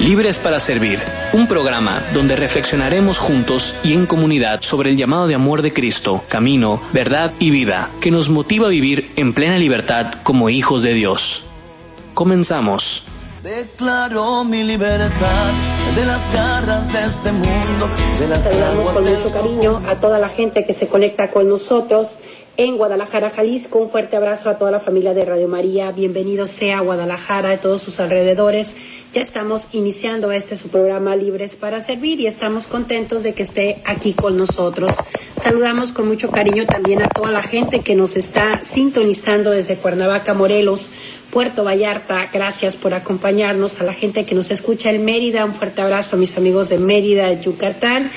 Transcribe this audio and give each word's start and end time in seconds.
Libres 0.00 0.38
para 0.38 0.60
Servir, 0.60 1.00
un 1.32 1.46
programa 1.46 2.02
donde 2.12 2.36
reflexionaremos 2.36 3.16
juntos 3.16 3.74
y 3.82 3.94
en 3.94 4.04
comunidad 4.04 4.60
sobre 4.60 4.90
el 4.90 4.96
llamado 4.98 5.26
de 5.26 5.34
amor 5.34 5.62
de 5.62 5.72
Cristo, 5.72 6.22
camino, 6.28 6.82
verdad 6.92 7.32
y 7.38 7.50
vida, 7.50 7.88
que 7.98 8.10
nos 8.10 8.28
motiva 8.28 8.66
a 8.66 8.70
vivir 8.70 9.10
en 9.16 9.32
plena 9.32 9.58
libertad 9.58 10.16
como 10.22 10.50
hijos 10.50 10.82
de 10.82 10.92
Dios. 10.92 11.42
Comenzamos. 12.12 13.04
Declaro 13.42 14.44
mi 14.44 14.64
libertad 14.64 15.52
de 15.94 16.04
las 16.04 16.20
garras 16.32 16.92
de 16.92 17.04
este 17.04 17.32
mundo, 17.32 17.88
de 18.18 18.28
las 18.28 18.44
Saludamos 18.44 18.92
con 18.92 19.02
mucho 19.02 19.32
cariño 19.32 19.82
a 19.86 19.96
toda 19.96 20.18
la 20.18 20.28
gente 20.28 20.66
que 20.66 20.74
se 20.74 20.88
conecta 20.88 21.30
con 21.30 21.48
nosotros 21.48 22.18
en 22.56 22.76
Guadalajara, 22.76 23.30
Jalisco. 23.30 23.78
Un 23.78 23.90
fuerte 23.90 24.16
abrazo 24.16 24.48
a 24.48 24.58
toda 24.58 24.70
la 24.70 24.80
familia 24.80 25.14
de 25.14 25.24
Radio 25.24 25.48
María. 25.48 25.92
Bienvenido 25.92 26.46
sea 26.46 26.78
a 26.78 26.80
Guadalajara, 26.80 27.50
a 27.50 27.56
todos 27.58 27.82
sus 27.82 28.00
alrededores. 28.00 28.74
Ya 29.12 29.22
estamos 29.22 29.68
iniciando 29.72 30.32
este 30.32 30.56
su 30.56 30.68
programa 30.68 31.16
Libres 31.16 31.56
para 31.56 31.80
Servir 31.80 32.20
y 32.20 32.26
estamos 32.26 32.66
contentos 32.66 33.22
de 33.22 33.34
que 33.34 33.42
esté 33.42 33.82
aquí 33.84 34.14
con 34.14 34.36
nosotros. 34.36 34.96
Saludamos 35.36 35.92
con 35.92 36.08
mucho 36.08 36.30
cariño 36.30 36.66
también 36.66 37.02
a 37.02 37.08
toda 37.08 37.30
la 37.30 37.42
gente 37.42 37.80
que 37.80 37.94
nos 37.94 38.16
está 38.16 38.64
sintonizando 38.64 39.50
desde 39.50 39.76
Cuernavaca, 39.76 40.34
Morelos. 40.34 40.92
Puerto 41.30 41.64
Vallarta, 41.64 42.30
gracias 42.32 42.76
por 42.76 42.94
acompañarnos, 42.94 43.80
a 43.80 43.84
la 43.84 43.92
gente 43.92 44.24
que 44.24 44.34
nos 44.34 44.50
escucha 44.50 44.90
en 44.90 45.04
Mérida, 45.04 45.44
un 45.44 45.52
fuerte 45.54 45.82
abrazo 45.82 46.16
a 46.16 46.18
mis 46.18 46.38
amigos 46.38 46.68
de 46.68 46.78
Mérida, 46.78 47.32
Yucatán, 47.32 48.10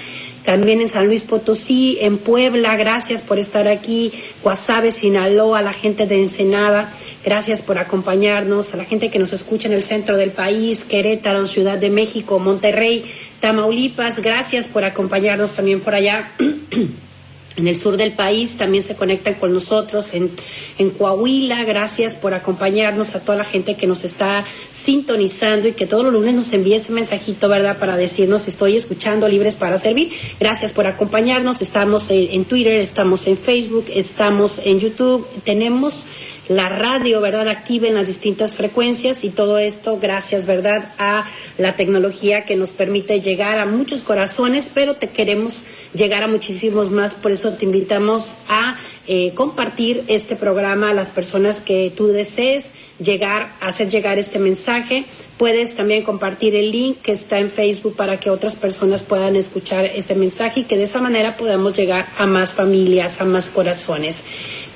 también 0.50 0.82
en 0.82 0.88
San 0.88 1.06
Luis 1.06 1.22
Potosí, 1.22 2.00
en 2.02 2.18
Puebla, 2.18 2.76
gracias 2.76 3.22
por 3.22 3.38
estar 3.38 3.68
aquí, 3.68 4.12
Guasave, 4.42 4.90
Sinaloa, 4.90 5.62
la 5.62 5.74
gente 5.74 6.08
de 6.08 6.20
Ensenada, 6.20 6.92
gracias 7.24 7.62
por 7.62 7.78
acompañarnos, 7.78 8.74
a 8.74 8.78
la 8.78 8.86
gente 8.86 9.12
que 9.12 9.20
nos 9.20 9.32
escucha 9.32 9.68
en 9.68 9.76
el 9.76 9.84
centro 9.84 10.18
del 10.18 10.32
país, 10.32 10.86
Querétaro, 10.86 11.46
Ciudad 11.46 11.78
de 11.78 11.92
México, 11.92 12.40
Monterrey, 12.40 13.06
Tamaulipas, 13.40 14.24
gracias 14.24 14.68
por 14.68 14.84
acompañarnos 14.86 15.56
también 15.56 15.82
por 15.82 15.94
allá. 15.94 16.32
en 17.60 17.68
el 17.68 17.78
sur 17.78 17.98
del 17.98 18.14
país 18.14 18.58
también 18.58 18.84
se 18.84 18.96
conectan 18.96 19.36
con 19.36 19.54
nosotros 19.54 20.14
en, 20.14 20.32
Coahuila. 20.98 21.66
Gracias 21.66 22.16
por 22.16 22.34
acompañarnos 22.34 23.16
a 23.16 23.20
toda 23.20 23.38
la 23.38 23.44
gente 23.44 23.76
que 23.76 23.86
nos 23.86 24.04
está 24.04 24.46
sintonizando 24.72 25.68
y 25.68 25.74
que 25.74 25.86
todos 25.86 26.04
los 26.04 26.14
lunes 26.14 26.34
nos 26.34 26.52
envíe 26.54 26.76
ese 26.76 26.92
mensajito, 26.92 27.50
¿verdad? 27.50 27.78
Para 27.78 27.98
decirnos 27.98 28.48
estoy 28.48 28.76
escuchando 28.76 29.28
Libres 29.28 29.56
para 29.56 29.78
Servir. 29.78 30.12
Gracias 30.40 30.72
por 30.72 30.88
acompañarnos. 30.88 31.62
Estamos 31.62 32.10
en 32.10 32.46
Twitter, 32.46 32.74
estamos 32.74 33.28
en 33.28 33.38
Facebook, 33.38 33.86
estamos 33.94 34.60
en 34.64 34.80
YouTube. 34.80 35.28
Tenemos 35.44 36.06
la 36.50 36.68
radio, 36.68 37.22
¿verdad?, 37.22 37.48
activa 37.48 37.88
en 37.88 37.96
las 37.96 38.08
distintas 38.08 38.56
frecuencias 38.56 39.24
y 39.24 39.30
todo 39.30 39.60
esto 39.60 40.00
gracias, 40.00 40.46
¿verdad?, 40.46 40.94
a 40.98 41.26
la 41.58 41.76
tecnología 41.76 42.44
que 42.44 42.56
nos 42.56 42.72
permite 42.72 43.22
llegar 43.22 43.60
a 43.60 43.66
muchos 43.66 44.02
corazones, 44.02 44.72
pero 44.74 44.96
te 44.96 45.10
queremos 45.10 45.66
llegar 45.94 46.24
a 46.24 46.28
muchísimos 46.28 46.90
más, 46.90 47.14
por 47.14 47.32
eso 47.32 47.54
te 47.54 47.66
invitamos 47.66 48.36
a 48.48 48.78
eh, 49.08 49.34
compartir 49.34 50.04
este 50.08 50.36
programa 50.36 50.90
a 50.90 50.94
las 50.94 51.10
personas 51.10 51.62
que 51.62 51.92
tú 51.96 52.08
desees 52.08 52.74
llegar, 53.00 53.56
hacer 53.60 53.90
llegar 53.90 54.20
este 54.20 54.38
mensaje. 54.40 55.06
Puedes 55.38 55.76
también 55.76 56.04
compartir 56.04 56.56
el 56.56 56.72
link 56.72 56.98
que 57.02 57.14
está 57.14 57.40
en 57.40 57.50
Facebook 57.50 57.96
para 57.96 58.20
que 58.20 58.30
otras 58.30 58.56
personas 58.56 59.04
puedan 59.04 59.36
escuchar 59.36 59.86
este 59.86 60.14
mensaje 60.14 60.60
y 60.60 60.64
que 60.66 60.78
de 60.78 60.84
esa 60.84 61.02
manera 61.02 61.38
podamos 61.38 61.76
llegar 61.76 62.08
a 62.18 62.28
más 62.28 62.54
familias, 62.54 63.20
a 63.22 63.26
más 63.26 63.50
corazones. 63.50 64.24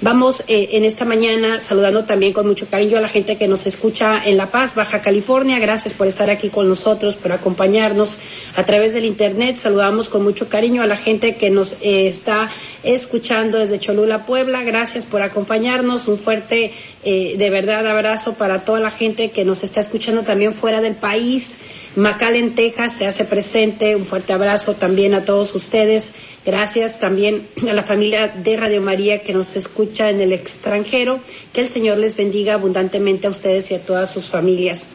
Vamos 0.04 0.44
eh, 0.50 0.72
en 0.74 0.84
esta 0.84 1.06
mañana 1.06 1.62
saludando 1.62 2.04
también 2.04 2.34
con 2.34 2.46
mucho 2.46 2.68
cariño 2.70 2.98
a 2.98 3.00
la 3.00 3.08
gente 3.08 3.38
que 3.38 3.48
nos 3.48 3.66
escucha 3.66 4.22
en 4.22 4.36
La 4.36 4.52
Paz, 4.52 4.76
Baja 4.76 5.02
California. 5.02 5.60
Gracias 5.60 5.94
por 5.94 6.08
estar 6.08 6.30
aquí 6.30 6.50
con 6.50 6.68
nosotros, 6.68 7.16
por 7.16 7.32
acompañarnos 7.32 8.20
a 8.58 8.66
través 8.66 8.94
del 8.94 9.06
Internet. 9.06 9.56
Saludamos 9.56 10.10
con 10.10 10.22
mucho 10.22 10.50
cariño 10.50 10.84
a 10.84 10.88
la 10.88 10.98
gente 10.98 11.38
que 11.38 11.50
nos 11.50 11.78
eh, 11.80 12.10
está 12.10 12.52
escuchando 12.84 13.60
desde 13.60 13.80
Cholula, 13.80 14.26
Puebla. 14.26 14.64
Gracias 14.64 15.06
por 15.06 15.22
acompañarnos. 15.22 16.10
Un 16.10 16.20
fuerte, 16.20 16.74
eh, 17.06 17.36
de 17.38 17.50
verdad, 17.50 17.88
abrazo 17.88 18.34
para 18.34 18.66
toda 18.66 18.82
la 18.82 18.92
gente 18.92 19.32
que 19.32 19.46
nos 19.46 19.64
está 19.64 19.80
escuchando 19.80 20.24
también 20.24 20.52
fuera 20.52 20.82
del 20.82 20.96
país. 20.96 21.60
Macal 21.96 22.54
Texas 22.56 22.94
se 22.94 23.06
hace 23.06 23.24
presente. 23.26 23.96
Un 23.96 24.06
fuerte 24.06 24.34
abrazo 24.34 24.74
también 24.74 25.14
a 25.14 25.26
todos 25.26 25.54
ustedes. 25.54 26.14
Gracias 26.46 27.00
también 27.00 27.48
a 27.70 27.74
la 27.74 27.84
familia 27.84 28.28
de 28.28 28.58
Radio 28.58 28.82
María 28.82 29.22
que 29.22 29.34
nos 29.34 29.56
escucha 29.56 30.10
en 30.10 30.20
el 30.20 30.34
extranjero. 30.34 31.20
Que 31.54 31.62
el 31.62 31.68
Señor 31.68 31.98
les 31.98 32.16
bendiga 32.18 32.56
abundantemente 32.56 33.28
a 33.28 33.30
ustedes 33.30 33.70
y 33.72 33.76
a 33.76 33.86
todas 33.86 34.12
sus 34.12 34.28
familias. 34.28 34.88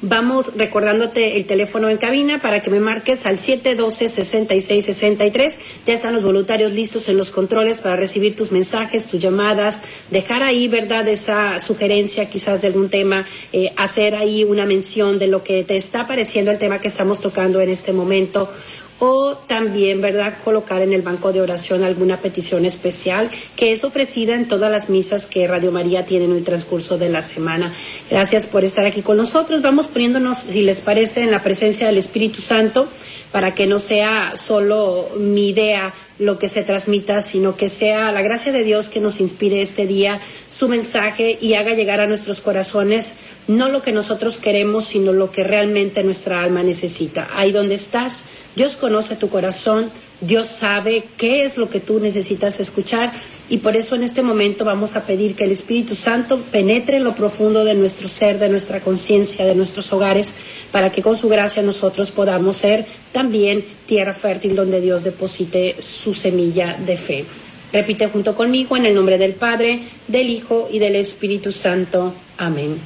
Vamos 0.00 0.52
recordándote 0.56 1.38
el 1.38 1.46
teléfono 1.46 1.88
en 1.88 1.96
cabina 1.96 2.40
para 2.40 2.62
que 2.62 2.70
me 2.70 2.78
marques 2.78 3.26
al 3.26 3.38
712-6663. 3.38 5.58
Ya 5.86 5.94
están 5.94 6.14
los 6.14 6.22
voluntarios 6.22 6.72
listos 6.72 7.08
en 7.08 7.16
los 7.16 7.32
controles 7.32 7.80
para 7.80 7.96
recibir 7.96 8.36
tus 8.36 8.52
mensajes, 8.52 9.08
tus 9.08 9.20
llamadas, 9.20 9.82
dejar 10.12 10.44
ahí, 10.44 10.68
¿verdad?, 10.68 11.08
esa 11.08 11.58
sugerencia 11.58 12.30
quizás 12.30 12.62
de 12.62 12.68
algún 12.68 12.90
tema, 12.90 13.26
eh, 13.52 13.72
hacer 13.76 14.14
ahí 14.14 14.44
una 14.44 14.66
mención 14.66 15.18
de 15.18 15.26
lo 15.26 15.42
que 15.42 15.64
te 15.64 15.74
está 15.74 16.06
pareciendo 16.06 16.52
el 16.52 16.60
tema 16.60 16.80
que 16.80 16.86
estamos 16.86 17.18
tocando 17.18 17.60
en 17.60 17.70
este 17.70 17.92
momento 17.92 18.48
o 18.98 19.36
también, 19.36 20.00
¿verdad?, 20.00 20.38
colocar 20.44 20.82
en 20.82 20.92
el 20.92 21.02
banco 21.02 21.32
de 21.32 21.40
oración 21.40 21.84
alguna 21.84 22.16
petición 22.16 22.64
especial 22.64 23.30
que 23.56 23.72
es 23.72 23.84
ofrecida 23.84 24.34
en 24.34 24.48
todas 24.48 24.70
las 24.70 24.90
misas 24.90 25.26
que 25.26 25.46
Radio 25.46 25.70
María 25.70 26.04
tiene 26.04 26.24
en 26.24 26.32
el 26.32 26.44
transcurso 26.44 26.98
de 26.98 27.08
la 27.08 27.22
semana. 27.22 27.72
Gracias 28.10 28.46
por 28.46 28.64
estar 28.64 28.86
aquí 28.86 29.02
con 29.02 29.16
nosotros. 29.16 29.62
Vamos 29.62 29.86
poniéndonos, 29.86 30.38
si 30.38 30.62
les 30.62 30.80
parece, 30.80 31.22
en 31.22 31.30
la 31.30 31.42
presencia 31.42 31.86
del 31.86 31.98
Espíritu 31.98 32.40
Santo 32.40 32.88
para 33.32 33.54
que 33.54 33.66
no 33.66 33.78
sea 33.78 34.32
solo 34.34 35.10
mi 35.16 35.50
idea 35.50 35.92
lo 36.18 36.38
que 36.38 36.48
se 36.48 36.62
transmita, 36.62 37.22
sino 37.22 37.56
que 37.56 37.68
sea 37.68 38.10
la 38.10 38.22
gracia 38.22 38.52
de 38.52 38.64
Dios 38.64 38.88
que 38.88 39.00
nos 39.00 39.20
inspire 39.20 39.60
este 39.60 39.86
día 39.86 40.20
su 40.50 40.66
mensaje 40.68 41.38
y 41.40 41.54
haga 41.54 41.74
llegar 41.74 42.00
a 42.00 42.06
nuestros 42.06 42.40
corazones 42.40 43.14
no 43.46 43.68
lo 43.68 43.82
que 43.82 43.92
nosotros 43.92 44.38
queremos, 44.38 44.86
sino 44.86 45.12
lo 45.12 45.30
que 45.30 45.42
realmente 45.42 46.02
nuestra 46.02 46.42
alma 46.42 46.62
necesita. 46.62 47.28
Ahí 47.32 47.52
donde 47.52 47.76
estás, 47.76 48.24
Dios 48.58 48.76
conoce 48.76 49.14
tu 49.14 49.28
corazón, 49.28 49.88
Dios 50.20 50.48
sabe 50.48 51.04
qué 51.16 51.44
es 51.44 51.58
lo 51.58 51.70
que 51.70 51.78
tú 51.78 52.00
necesitas 52.00 52.58
escuchar 52.58 53.12
y 53.48 53.58
por 53.58 53.76
eso 53.76 53.94
en 53.94 54.02
este 54.02 54.20
momento 54.20 54.64
vamos 54.64 54.96
a 54.96 55.06
pedir 55.06 55.36
que 55.36 55.44
el 55.44 55.52
Espíritu 55.52 55.94
Santo 55.94 56.42
penetre 56.50 56.96
en 56.96 57.04
lo 57.04 57.14
profundo 57.14 57.64
de 57.64 57.76
nuestro 57.76 58.08
ser, 58.08 58.40
de 58.40 58.48
nuestra 58.48 58.80
conciencia, 58.80 59.46
de 59.46 59.54
nuestros 59.54 59.92
hogares, 59.92 60.34
para 60.72 60.90
que 60.90 61.02
con 61.02 61.14
su 61.14 61.28
gracia 61.28 61.62
nosotros 61.62 62.10
podamos 62.10 62.56
ser 62.56 62.84
también 63.12 63.64
tierra 63.86 64.12
fértil 64.12 64.56
donde 64.56 64.80
Dios 64.80 65.04
deposite 65.04 65.76
su 65.80 66.12
semilla 66.12 66.76
de 66.84 66.96
fe. 66.96 67.26
Repite 67.72 68.08
junto 68.08 68.34
conmigo 68.34 68.76
en 68.76 68.86
el 68.86 68.94
nombre 68.96 69.18
del 69.18 69.34
Padre, 69.34 69.82
del 70.08 70.30
Hijo 70.30 70.68
y 70.68 70.80
del 70.80 70.96
Espíritu 70.96 71.52
Santo. 71.52 72.12
Amén. 72.36 72.76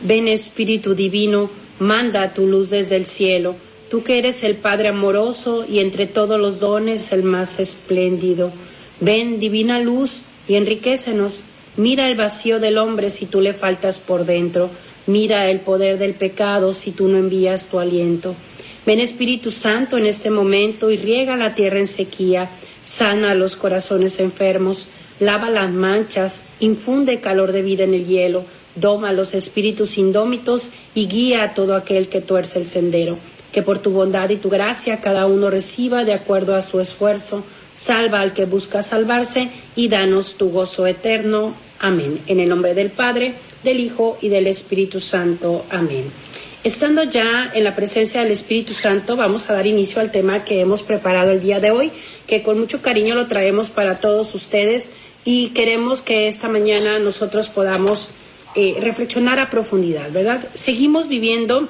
Ven 0.00 0.28
Espíritu 0.28 0.94
Divino, 0.94 1.50
manda 1.78 2.32
tu 2.32 2.46
luz 2.46 2.70
desde 2.70 2.96
el 2.96 3.04
cielo 3.04 3.68
tú 3.90 4.04
que 4.04 4.18
eres 4.18 4.44
el 4.44 4.56
Padre 4.56 4.88
amoroso 4.88 5.66
y 5.68 5.80
entre 5.80 6.06
todos 6.06 6.40
los 6.40 6.60
dones 6.60 7.10
el 7.12 7.24
más 7.24 7.58
espléndido. 7.58 8.52
Ven, 9.00 9.40
divina 9.40 9.80
luz, 9.80 10.22
y 10.46 10.54
enriquecenos. 10.54 11.40
Mira 11.76 12.08
el 12.08 12.16
vacío 12.16 12.60
del 12.60 12.78
hombre 12.78 13.10
si 13.10 13.26
tú 13.26 13.40
le 13.40 13.52
faltas 13.52 13.98
por 13.98 14.24
dentro. 14.24 14.70
Mira 15.06 15.50
el 15.50 15.60
poder 15.60 15.98
del 15.98 16.14
pecado 16.14 16.72
si 16.72 16.92
tú 16.92 17.08
no 17.08 17.18
envías 17.18 17.68
tu 17.68 17.78
aliento. 17.78 18.34
Ven 18.86 19.00
Espíritu 19.00 19.50
Santo 19.50 19.98
en 19.98 20.06
este 20.06 20.30
momento 20.30 20.90
y 20.90 20.96
riega 20.96 21.36
la 21.36 21.54
tierra 21.54 21.80
en 21.80 21.86
sequía, 21.86 22.50
sana 22.82 23.34
los 23.34 23.56
corazones 23.56 24.18
enfermos, 24.20 24.88
lava 25.18 25.50
las 25.50 25.70
manchas, 25.70 26.40
infunde 26.60 27.20
calor 27.20 27.52
de 27.52 27.62
vida 27.62 27.84
en 27.84 27.94
el 27.94 28.06
hielo, 28.06 28.44
doma 28.74 29.10
a 29.10 29.12
los 29.12 29.34
espíritus 29.34 29.98
indómitos 29.98 30.70
y 30.94 31.06
guía 31.08 31.42
a 31.42 31.54
todo 31.54 31.74
aquel 31.74 32.08
que 32.08 32.20
tuerce 32.20 32.58
el 32.58 32.66
sendero 32.66 33.18
que 33.52 33.62
por 33.62 33.78
tu 33.78 33.90
bondad 33.90 34.30
y 34.30 34.36
tu 34.36 34.48
gracia 34.48 35.00
cada 35.00 35.26
uno 35.26 35.50
reciba 35.50 36.04
de 36.04 36.14
acuerdo 36.14 36.54
a 36.54 36.62
su 36.62 36.80
esfuerzo. 36.80 37.44
Salva 37.74 38.20
al 38.20 38.34
que 38.34 38.44
busca 38.44 38.82
salvarse 38.82 39.50
y 39.76 39.88
danos 39.88 40.34
tu 40.34 40.50
gozo 40.50 40.86
eterno. 40.86 41.54
Amén. 41.78 42.20
En 42.26 42.40
el 42.40 42.48
nombre 42.48 42.74
del 42.74 42.90
Padre, 42.90 43.34
del 43.64 43.80
Hijo 43.80 44.18
y 44.20 44.28
del 44.28 44.46
Espíritu 44.46 45.00
Santo. 45.00 45.64
Amén. 45.70 46.10
Estando 46.62 47.04
ya 47.04 47.50
en 47.54 47.64
la 47.64 47.74
presencia 47.74 48.22
del 48.22 48.32
Espíritu 48.32 48.74
Santo, 48.74 49.16
vamos 49.16 49.48
a 49.48 49.54
dar 49.54 49.66
inicio 49.66 50.02
al 50.02 50.10
tema 50.10 50.44
que 50.44 50.60
hemos 50.60 50.82
preparado 50.82 51.30
el 51.32 51.40
día 51.40 51.58
de 51.58 51.70
hoy, 51.70 51.90
que 52.26 52.42
con 52.42 52.58
mucho 52.58 52.82
cariño 52.82 53.14
lo 53.14 53.28
traemos 53.28 53.70
para 53.70 53.98
todos 53.98 54.34
ustedes 54.34 54.92
y 55.24 55.48
queremos 55.50 56.02
que 56.02 56.28
esta 56.28 56.48
mañana 56.48 56.98
nosotros 56.98 57.48
podamos 57.48 58.10
eh, 58.54 58.76
reflexionar 58.82 59.38
a 59.38 59.48
profundidad, 59.48 60.10
¿verdad? 60.12 60.48
Seguimos 60.52 61.08
viviendo 61.08 61.66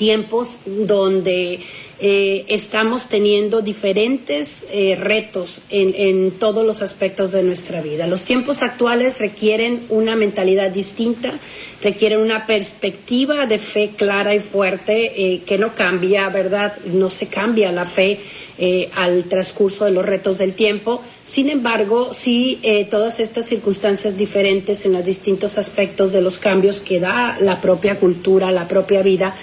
tiempos 0.00 0.60
donde 0.64 1.60
eh, 2.00 2.46
estamos 2.48 3.06
teniendo 3.10 3.60
diferentes 3.60 4.66
eh, 4.72 4.96
retos 4.98 5.60
en, 5.68 5.94
en, 5.94 6.38
todos 6.38 6.64
los 6.64 6.80
aspectos 6.80 7.32
de 7.32 7.42
nuestra 7.42 7.82
vida. 7.82 8.06
Los 8.06 8.24
tiempos 8.24 8.62
actuales 8.62 9.20
requieren 9.20 9.84
una 9.90 10.16
mentalidad 10.16 10.70
distinta, 10.70 11.38
requieren 11.82 12.20
una 12.20 12.46
perspectiva 12.46 13.44
de 13.44 13.58
fe 13.58 13.90
clara 13.96 14.34
y 14.34 14.38
fuerte 14.38 14.94
eh, 15.34 15.42
que 15.44 15.58
no 15.58 15.74
cambia, 15.74 16.28
¿verdad? 16.30 16.78
No 16.86 17.10
se 17.10 17.28
cambia 17.28 17.72
la 17.72 17.84
fe 17.84 18.20
eh, 18.58 18.90
al 18.94 19.24
transcurso 19.24 19.86
de 19.86 19.90
los 19.90 20.04
retos 20.04 20.36
del 20.38 20.54
tiempo. 20.54 21.02
Sin 21.22 21.48
embargo, 21.48 22.12
sí, 22.12 22.58
eh, 22.62 22.84
todas 22.84 23.18
estas 23.18 23.46
circunstancias 23.46 24.16
diferentes 24.16 24.84
en 24.84 24.92
los 24.92 25.04
distintos 25.04 25.56
aspectos 25.56 26.12
de 26.12 26.20
los 26.20 26.38
cambios 26.38 26.80
que 26.80 27.00
da 27.00 27.38
la 27.40 27.60
propia 27.60 27.98
cultura, 27.98 28.50
la 28.50 28.68
propia 28.68 29.02
vida, 29.02 29.34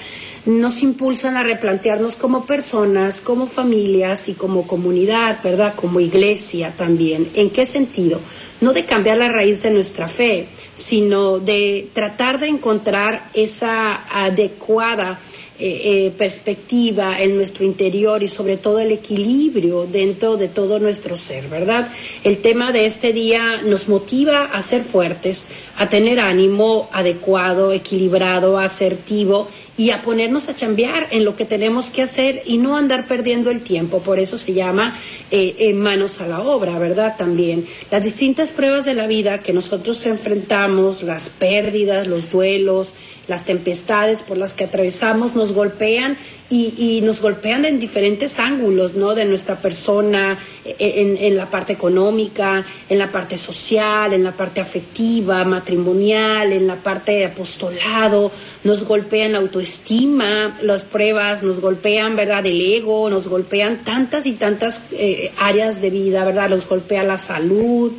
nos 0.47 0.81
impulsan 0.81 1.35
a 1.35 1.43
replantearnos 1.43 2.15
como 2.15 2.45
personas, 2.45 3.19
como 3.19 3.47
familias 3.47 4.29
y 4.29 4.33
como 4.33 4.65
comunidad, 4.65 5.39
¿verdad? 5.43 5.75
Como 5.75 5.99
iglesia 5.99 6.73
también. 6.77 7.29
¿En 7.33 7.49
qué 7.49 7.65
sentido? 7.65 8.21
No 8.61 8.71
de 8.71 8.85
cambiar 8.85 9.17
la 9.17 9.27
raíz 9.27 9.61
de 9.61 9.71
nuestra 9.71 10.07
fe, 10.07 10.47
sino 10.73 11.39
de 11.39 11.89
tratar 11.93 12.39
de 12.39 12.47
encontrar 12.47 13.29
esa 13.33 14.05
adecuada 14.09 15.19
eh, 15.59 16.05
eh, 16.05 16.13
perspectiva 16.15 17.19
en 17.19 17.35
nuestro 17.35 17.65
interior 17.65 18.21
y 18.21 18.27
sobre 18.27 18.57
todo 18.57 18.77
el 18.77 18.91
equilibrio 18.91 19.87
dentro 19.87 20.37
de 20.37 20.49
todo 20.49 20.77
nuestro 20.77 21.17
ser, 21.17 21.47
¿verdad? 21.47 21.91
El 22.23 22.37
tema 22.43 22.71
de 22.71 22.85
este 22.85 23.11
día 23.11 23.63
nos 23.63 23.89
motiva 23.89 24.43
a 24.43 24.61
ser 24.61 24.83
fuertes, 24.83 25.49
a 25.75 25.89
tener 25.89 26.19
ánimo 26.19 26.87
adecuado, 26.91 27.73
equilibrado, 27.73 28.59
asertivo 28.59 29.47
y 29.75 29.89
a 29.89 30.03
ponernos 30.03 30.47
a 30.47 30.55
chambear 30.55 31.07
en 31.09 31.25
lo 31.25 31.35
que 31.35 31.45
tenemos 31.45 31.89
que 31.89 32.03
hacer 32.03 32.43
y 32.45 32.59
no 32.59 32.77
andar 32.77 33.07
perdiendo 33.07 33.49
el 33.49 33.63
tiempo. 33.63 34.01
Por 34.01 34.19
eso 34.19 34.37
se 34.37 34.53
llama 34.53 34.95
eh, 35.31 35.73
manos 35.73 36.21
a 36.21 36.27
la 36.27 36.41
obra, 36.41 36.77
¿verdad? 36.77 37.15
También 37.17 37.65
las 37.89 38.03
distintas 38.03 38.51
pruebas 38.51 38.85
de 38.85 38.93
la 38.93 39.07
vida 39.07 39.41
que 39.41 39.53
nosotros 39.53 40.05
enfrentamos, 40.05 41.01
las 41.01 41.29
pérdidas, 41.29 42.05
los 42.05 42.29
duelos, 42.29 42.93
las 43.27 43.45
tempestades 43.45 44.21
por 44.21 44.37
las 44.37 44.53
que 44.53 44.63
atravesamos 44.63 45.35
nos 45.35 45.51
golpean 45.51 46.17
y, 46.49 47.01
nos 47.03 47.21
golpean 47.21 47.65
en 47.65 47.77
diferentes 47.77 48.39
ángulos, 48.39 48.95
¿no? 48.95 49.15
De 49.15 49.25
nuestra 49.25 49.57
persona, 49.57 50.39
en, 50.63 51.17
en, 51.17 51.35
la 51.35 51.49
parte 51.49 51.73
económica, 51.73 52.65
en 52.87 52.97
la 52.97 53.11
parte 53.11 53.37
social, 53.37 54.13
en 54.13 54.23
la 54.23 54.31
parte 54.31 54.61
afectiva, 54.61 55.43
matrimonial, 55.43 56.53
en 56.53 56.65
la 56.65 56.77
parte 56.77 57.11
de 57.13 57.25
apostolado, 57.25 58.31
nos 58.63 58.85
golpean 58.85 59.33
la 59.33 59.39
autoestima, 59.39 60.57
las 60.61 60.83
pruebas, 60.83 61.43
nos 61.43 61.59
golpean, 61.59 62.15
¿verdad? 62.15 62.45
El 62.45 62.61
ego, 62.61 63.09
nos 63.09 63.27
golpean 63.27 63.83
tantas 63.83 64.25
y 64.25 64.33
tantas 64.33 64.85
eh, 64.91 65.33
áreas 65.37 65.81
de 65.81 65.89
vida, 65.89 66.23
¿verdad? 66.23 66.49
Nos 66.49 66.67
golpea 66.67 67.03
la 67.03 67.17
salud, 67.17 67.91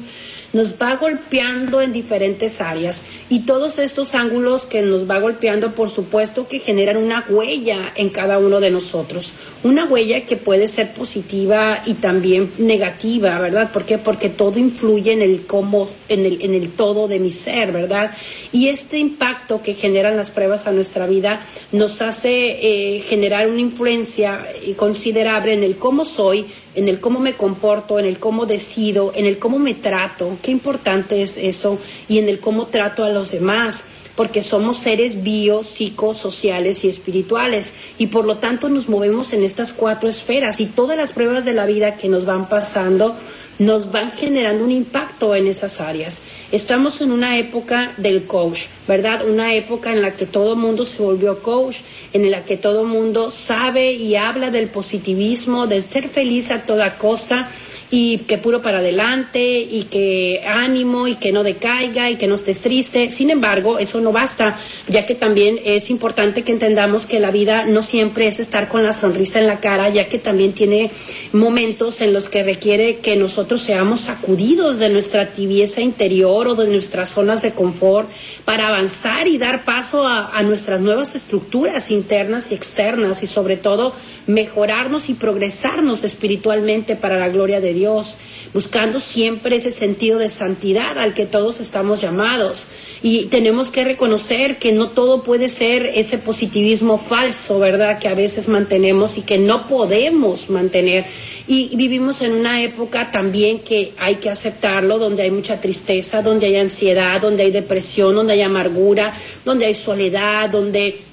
nos 0.53 0.75
va 0.81 0.97
golpeando 0.97 1.83
en 1.83 1.93
diferentes 1.93 2.61
áreas 2.61 3.05
y 3.29 3.41
todos 3.41 3.79
estos 3.79 4.15
ángulos 4.15 4.65
que 4.65 4.83
nos 4.83 5.09
va 5.09 5.19
golpeando, 5.19 5.75
por 5.75 5.91
supuesto, 5.91 6.49
que 6.49 6.59
generan 6.59 6.97
una 6.97 7.27
huella 7.29 7.93
en 7.95 8.11
cada 8.11 8.39
uno 8.39 8.61
de 8.61 8.71
nosotros, 8.71 9.33
una 9.63 9.85
huella 9.85 10.25
que 10.25 10.37
puede 10.37 10.69
ser 10.69 10.95
positiva 10.95 11.83
y 11.85 11.95
también 11.95 12.51
negativa, 12.59 13.39
¿verdad? 13.39 13.73
¿Por 13.73 13.85
qué? 13.85 13.99
Porque 13.99 14.29
todo 14.31 14.59
influye 14.59 15.13
en 15.13 15.23
el 15.23 15.47
cómo, 15.47 15.91
en 16.09 16.25
el, 16.25 16.43
en 16.43 16.55
el 16.55 16.71
todo 16.71 17.09
de 17.09 17.19
mi 17.19 17.31
ser, 17.31 17.73
¿verdad? 17.73 18.13
Y 18.53 18.69
este 18.69 18.99
impacto 18.99 19.61
que 19.61 19.75
generan 19.75 20.17
las 20.17 20.31
pruebas 20.31 20.67
a 20.67 20.73
nuestra 20.73 21.07
vida 21.07 21.43
nos 21.73 22.01
hace 22.01 22.31
eh, 22.31 23.01
generar 23.01 23.49
una 23.49 23.61
influencia 23.61 24.47
considerable 24.77 25.53
en 25.53 25.63
el 25.63 25.77
cómo 25.77 26.05
soy, 26.05 26.47
en 26.79 26.87
el 26.87 27.01
cómo 27.01 27.19
me 27.19 27.37
comporto, 27.37 27.99
en 27.99 28.07
el 28.07 28.21
cómo 28.21 28.47
decido, 28.47 29.11
en 29.15 29.27
el 29.27 29.41
cómo 29.41 29.59
me 29.59 29.75
trato, 29.75 30.39
qué 30.41 30.53
importante 30.53 31.21
es 31.23 31.37
eso, 31.37 31.81
y 32.07 32.19
en 32.19 32.29
el 32.29 32.39
cómo 32.39 32.69
trato 32.69 33.03
a 33.03 33.11
los 33.11 33.33
demás 33.33 33.85
porque 34.15 34.41
somos 34.41 34.79
seres 34.79 35.23
bio, 35.23 35.63
sociales 35.63 36.85
y 36.85 36.89
espirituales 36.89 37.73
y 37.99 38.09
por 38.09 38.27
lo 38.27 38.39
tanto 38.39 38.69
nos 38.69 38.89
movemos 38.89 39.33
en 39.33 39.45
estas 39.45 39.73
cuatro 39.73 40.09
esferas 40.09 40.59
y 40.59 40.67
todas 40.67 40.97
las 40.97 41.13
pruebas 41.13 41.45
de 41.45 41.53
la 41.53 41.67
vida 41.67 41.97
que 41.97 42.09
nos 42.09 42.25
van 42.25 42.49
pasando 42.49 43.17
nos 43.59 43.91
van 43.91 44.13
generando 44.13 44.65
un 44.65 44.71
impacto 44.71 45.35
en 45.35 45.47
esas 45.47 45.81
áreas. 45.81 46.23
Estamos 46.53 47.01
en 47.01 47.11
una 47.11 47.39
época 47.39 47.95
del 47.97 48.25
coach, 48.25 48.67
¿verdad? 48.87 49.29
Una 49.29 49.55
época 49.55 49.93
en 49.93 50.03
la 50.03 50.15
que 50.15 50.27
todo 50.27 50.53
el 50.53 50.59
mundo 50.59 50.85
se 50.85 51.03
volvió 51.03 51.43
coach, 51.43 51.79
en 52.13 52.31
la 52.31 52.45
que 52.45 52.57
todo 52.57 52.83
el 52.83 52.89
mundo 52.89 53.31
sabe 53.31 53.93
y 53.93 54.17
habla 54.17 54.51
del 54.51 54.69
positivismo, 54.69 55.67
de 55.67 55.83
ser 55.83 56.09
feliz 56.09 56.51
a 56.51 56.63
toda 56.63 56.97
costa 56.99 57.51
y 57.91 58.19
que 58.19 58.39
puro 58.39 58.61
para 58.61 58.79
adelante 58.79 59.41
y 59.41 59.85
que 59.85 60.43
ánimo 60.47 61.09
y 61.09 61.15
que 61.17 61.33
no 61.33 61.43
decaiga 61.43 62.11
y 62.11 62.17
que 62.17 62.27
no 62.27 62.35
estés 62.35 62.61
triste. 62.61 63.09
Sin 63.11 63.31
embargo, 63.31 63.79
eso 63.79 64.01
no 64.01 64.13
basta, 64.13 64.59
ya 64.89 65.07
que 65.07 65.15
también 65.15 65.59
es 65.65 65.89
importante 65.91 66.43
que 66.43 66.53
entendamos 66.53 67.07
que 67.07 67.21
la 67.21 67.31
vida 67.31 67.65
no 67.67 67.83
siempre 67.83 68.27
es 68.27 68.41
estar 68.41 68.69
con 68.69 68.83
la 68.83 68.93
sonrisa 68.93 69.39
en 69.39 69.47
la 69.47 69.61
cara, 69.61 69.89
ya 69.89 70.09
que 70.09 70.19
también 70.19 70.53
tiene 70.53 70.91
momentos 71.33 72.01
en 72.01 72.13
los 72.13 72.29
que 72.29 72.43
requiere 72.43 72.99
que 72.99 73.17
nosotros 73.17 73.63
seamos 73.63 74.03
sacudidos 74.03 74.79
de 74.79 74.91
nuestra 74.91 75.33
tibieza 75.33 75.81
interior 75.81 76.49
o 76.49 76.55
de 76.55 76.69
nuestras 76.69 77.11
zonas 77.11 77.43
de 77.43 77.53
confort 77.53 78.11
para 78.45 78.69
avanzar 78.69 79.27
y 79.29 79.39
dar 79.39 79.65
paso 79.65 80.07
a, 80.07 80.37
a 80.37 80.43
nuestras 80.43 80.81
nuevas 80.81 81.15
estructuras 81.15 81.91
internas 81.91 82.51
y 82.51 82.55
externas 82.55 83.23
y 83.23 83.27
sobre 83.27 83.57
todo 83.57 83.95
mejorarnos 84.29 85.09
y 85.09 85.15
progresarnos 85.15 86.05
espiritualmente 86.05 86.95
para 86.97 87.19
la 87.19 87.31
gloria 87.31 87.61
de 87.61 87.73
Dios, 87.73 88.19
buscando 88.53 89.01
siempre 89.01 89.57
ese 89.57 89.71
sentido 89.71 90.19
de 90.19 90.29
santidad 90.29 90.99
al 90.99 91.15
que 91.15 91.27
todos 91.27 91.61
estamos 91.61 92.03
llamados. 92.03 92.69
Y 93.03 93.27
tenemos 93.27 93.71
que 93.71 93.85
reconocer 93.85 94.59
que 94.59 94.73
no 94.73 94.91
todo 94.91 95.23
puede 95.23 95.49
ser 95.49 95.87
ese 95.87 96.19
positivismo 96.19 96.99
falso, 96.99 97.59
¿verdad? 97.59 97.99
Que 97.99 98.09
a 98.09 98.15
veces 98.15 98.49
mantenemos 98.49 99.17
y 99.17 99.23
que 99.23 99.39
no 99.39 99.67
podemos 99.67 100.51
mantener. 100.51 101.07
Y 101.47 101.75
vivimos 101.77 102.21
en 102.21 102.33
una 102.33 102.63
época 102.63 103.11
también 103.11 103.61
que 103.61 103.95
hay 103.97 104.17
que 104.17 104.29
aceptarlo, 104.29 104.99
donde 104.99 105.23
hay 105.23 105.31
mucha 105.31 105.59
tristeza, 105.59 106.21
donde 106.21 106.47
hay 106.47 106.57
ansiedad, 106.57 107.21
donde 107.21 107.45
hay 107.45 107.51
depresión, 107.51 108.15
donde 108.15 108.35
hay 108.35 108.43
amargura, 108.43 109.17
donde 109.45 109.65
hay 109.65 109.75
soledad, 109.75 110.51
donde 110.51 111.08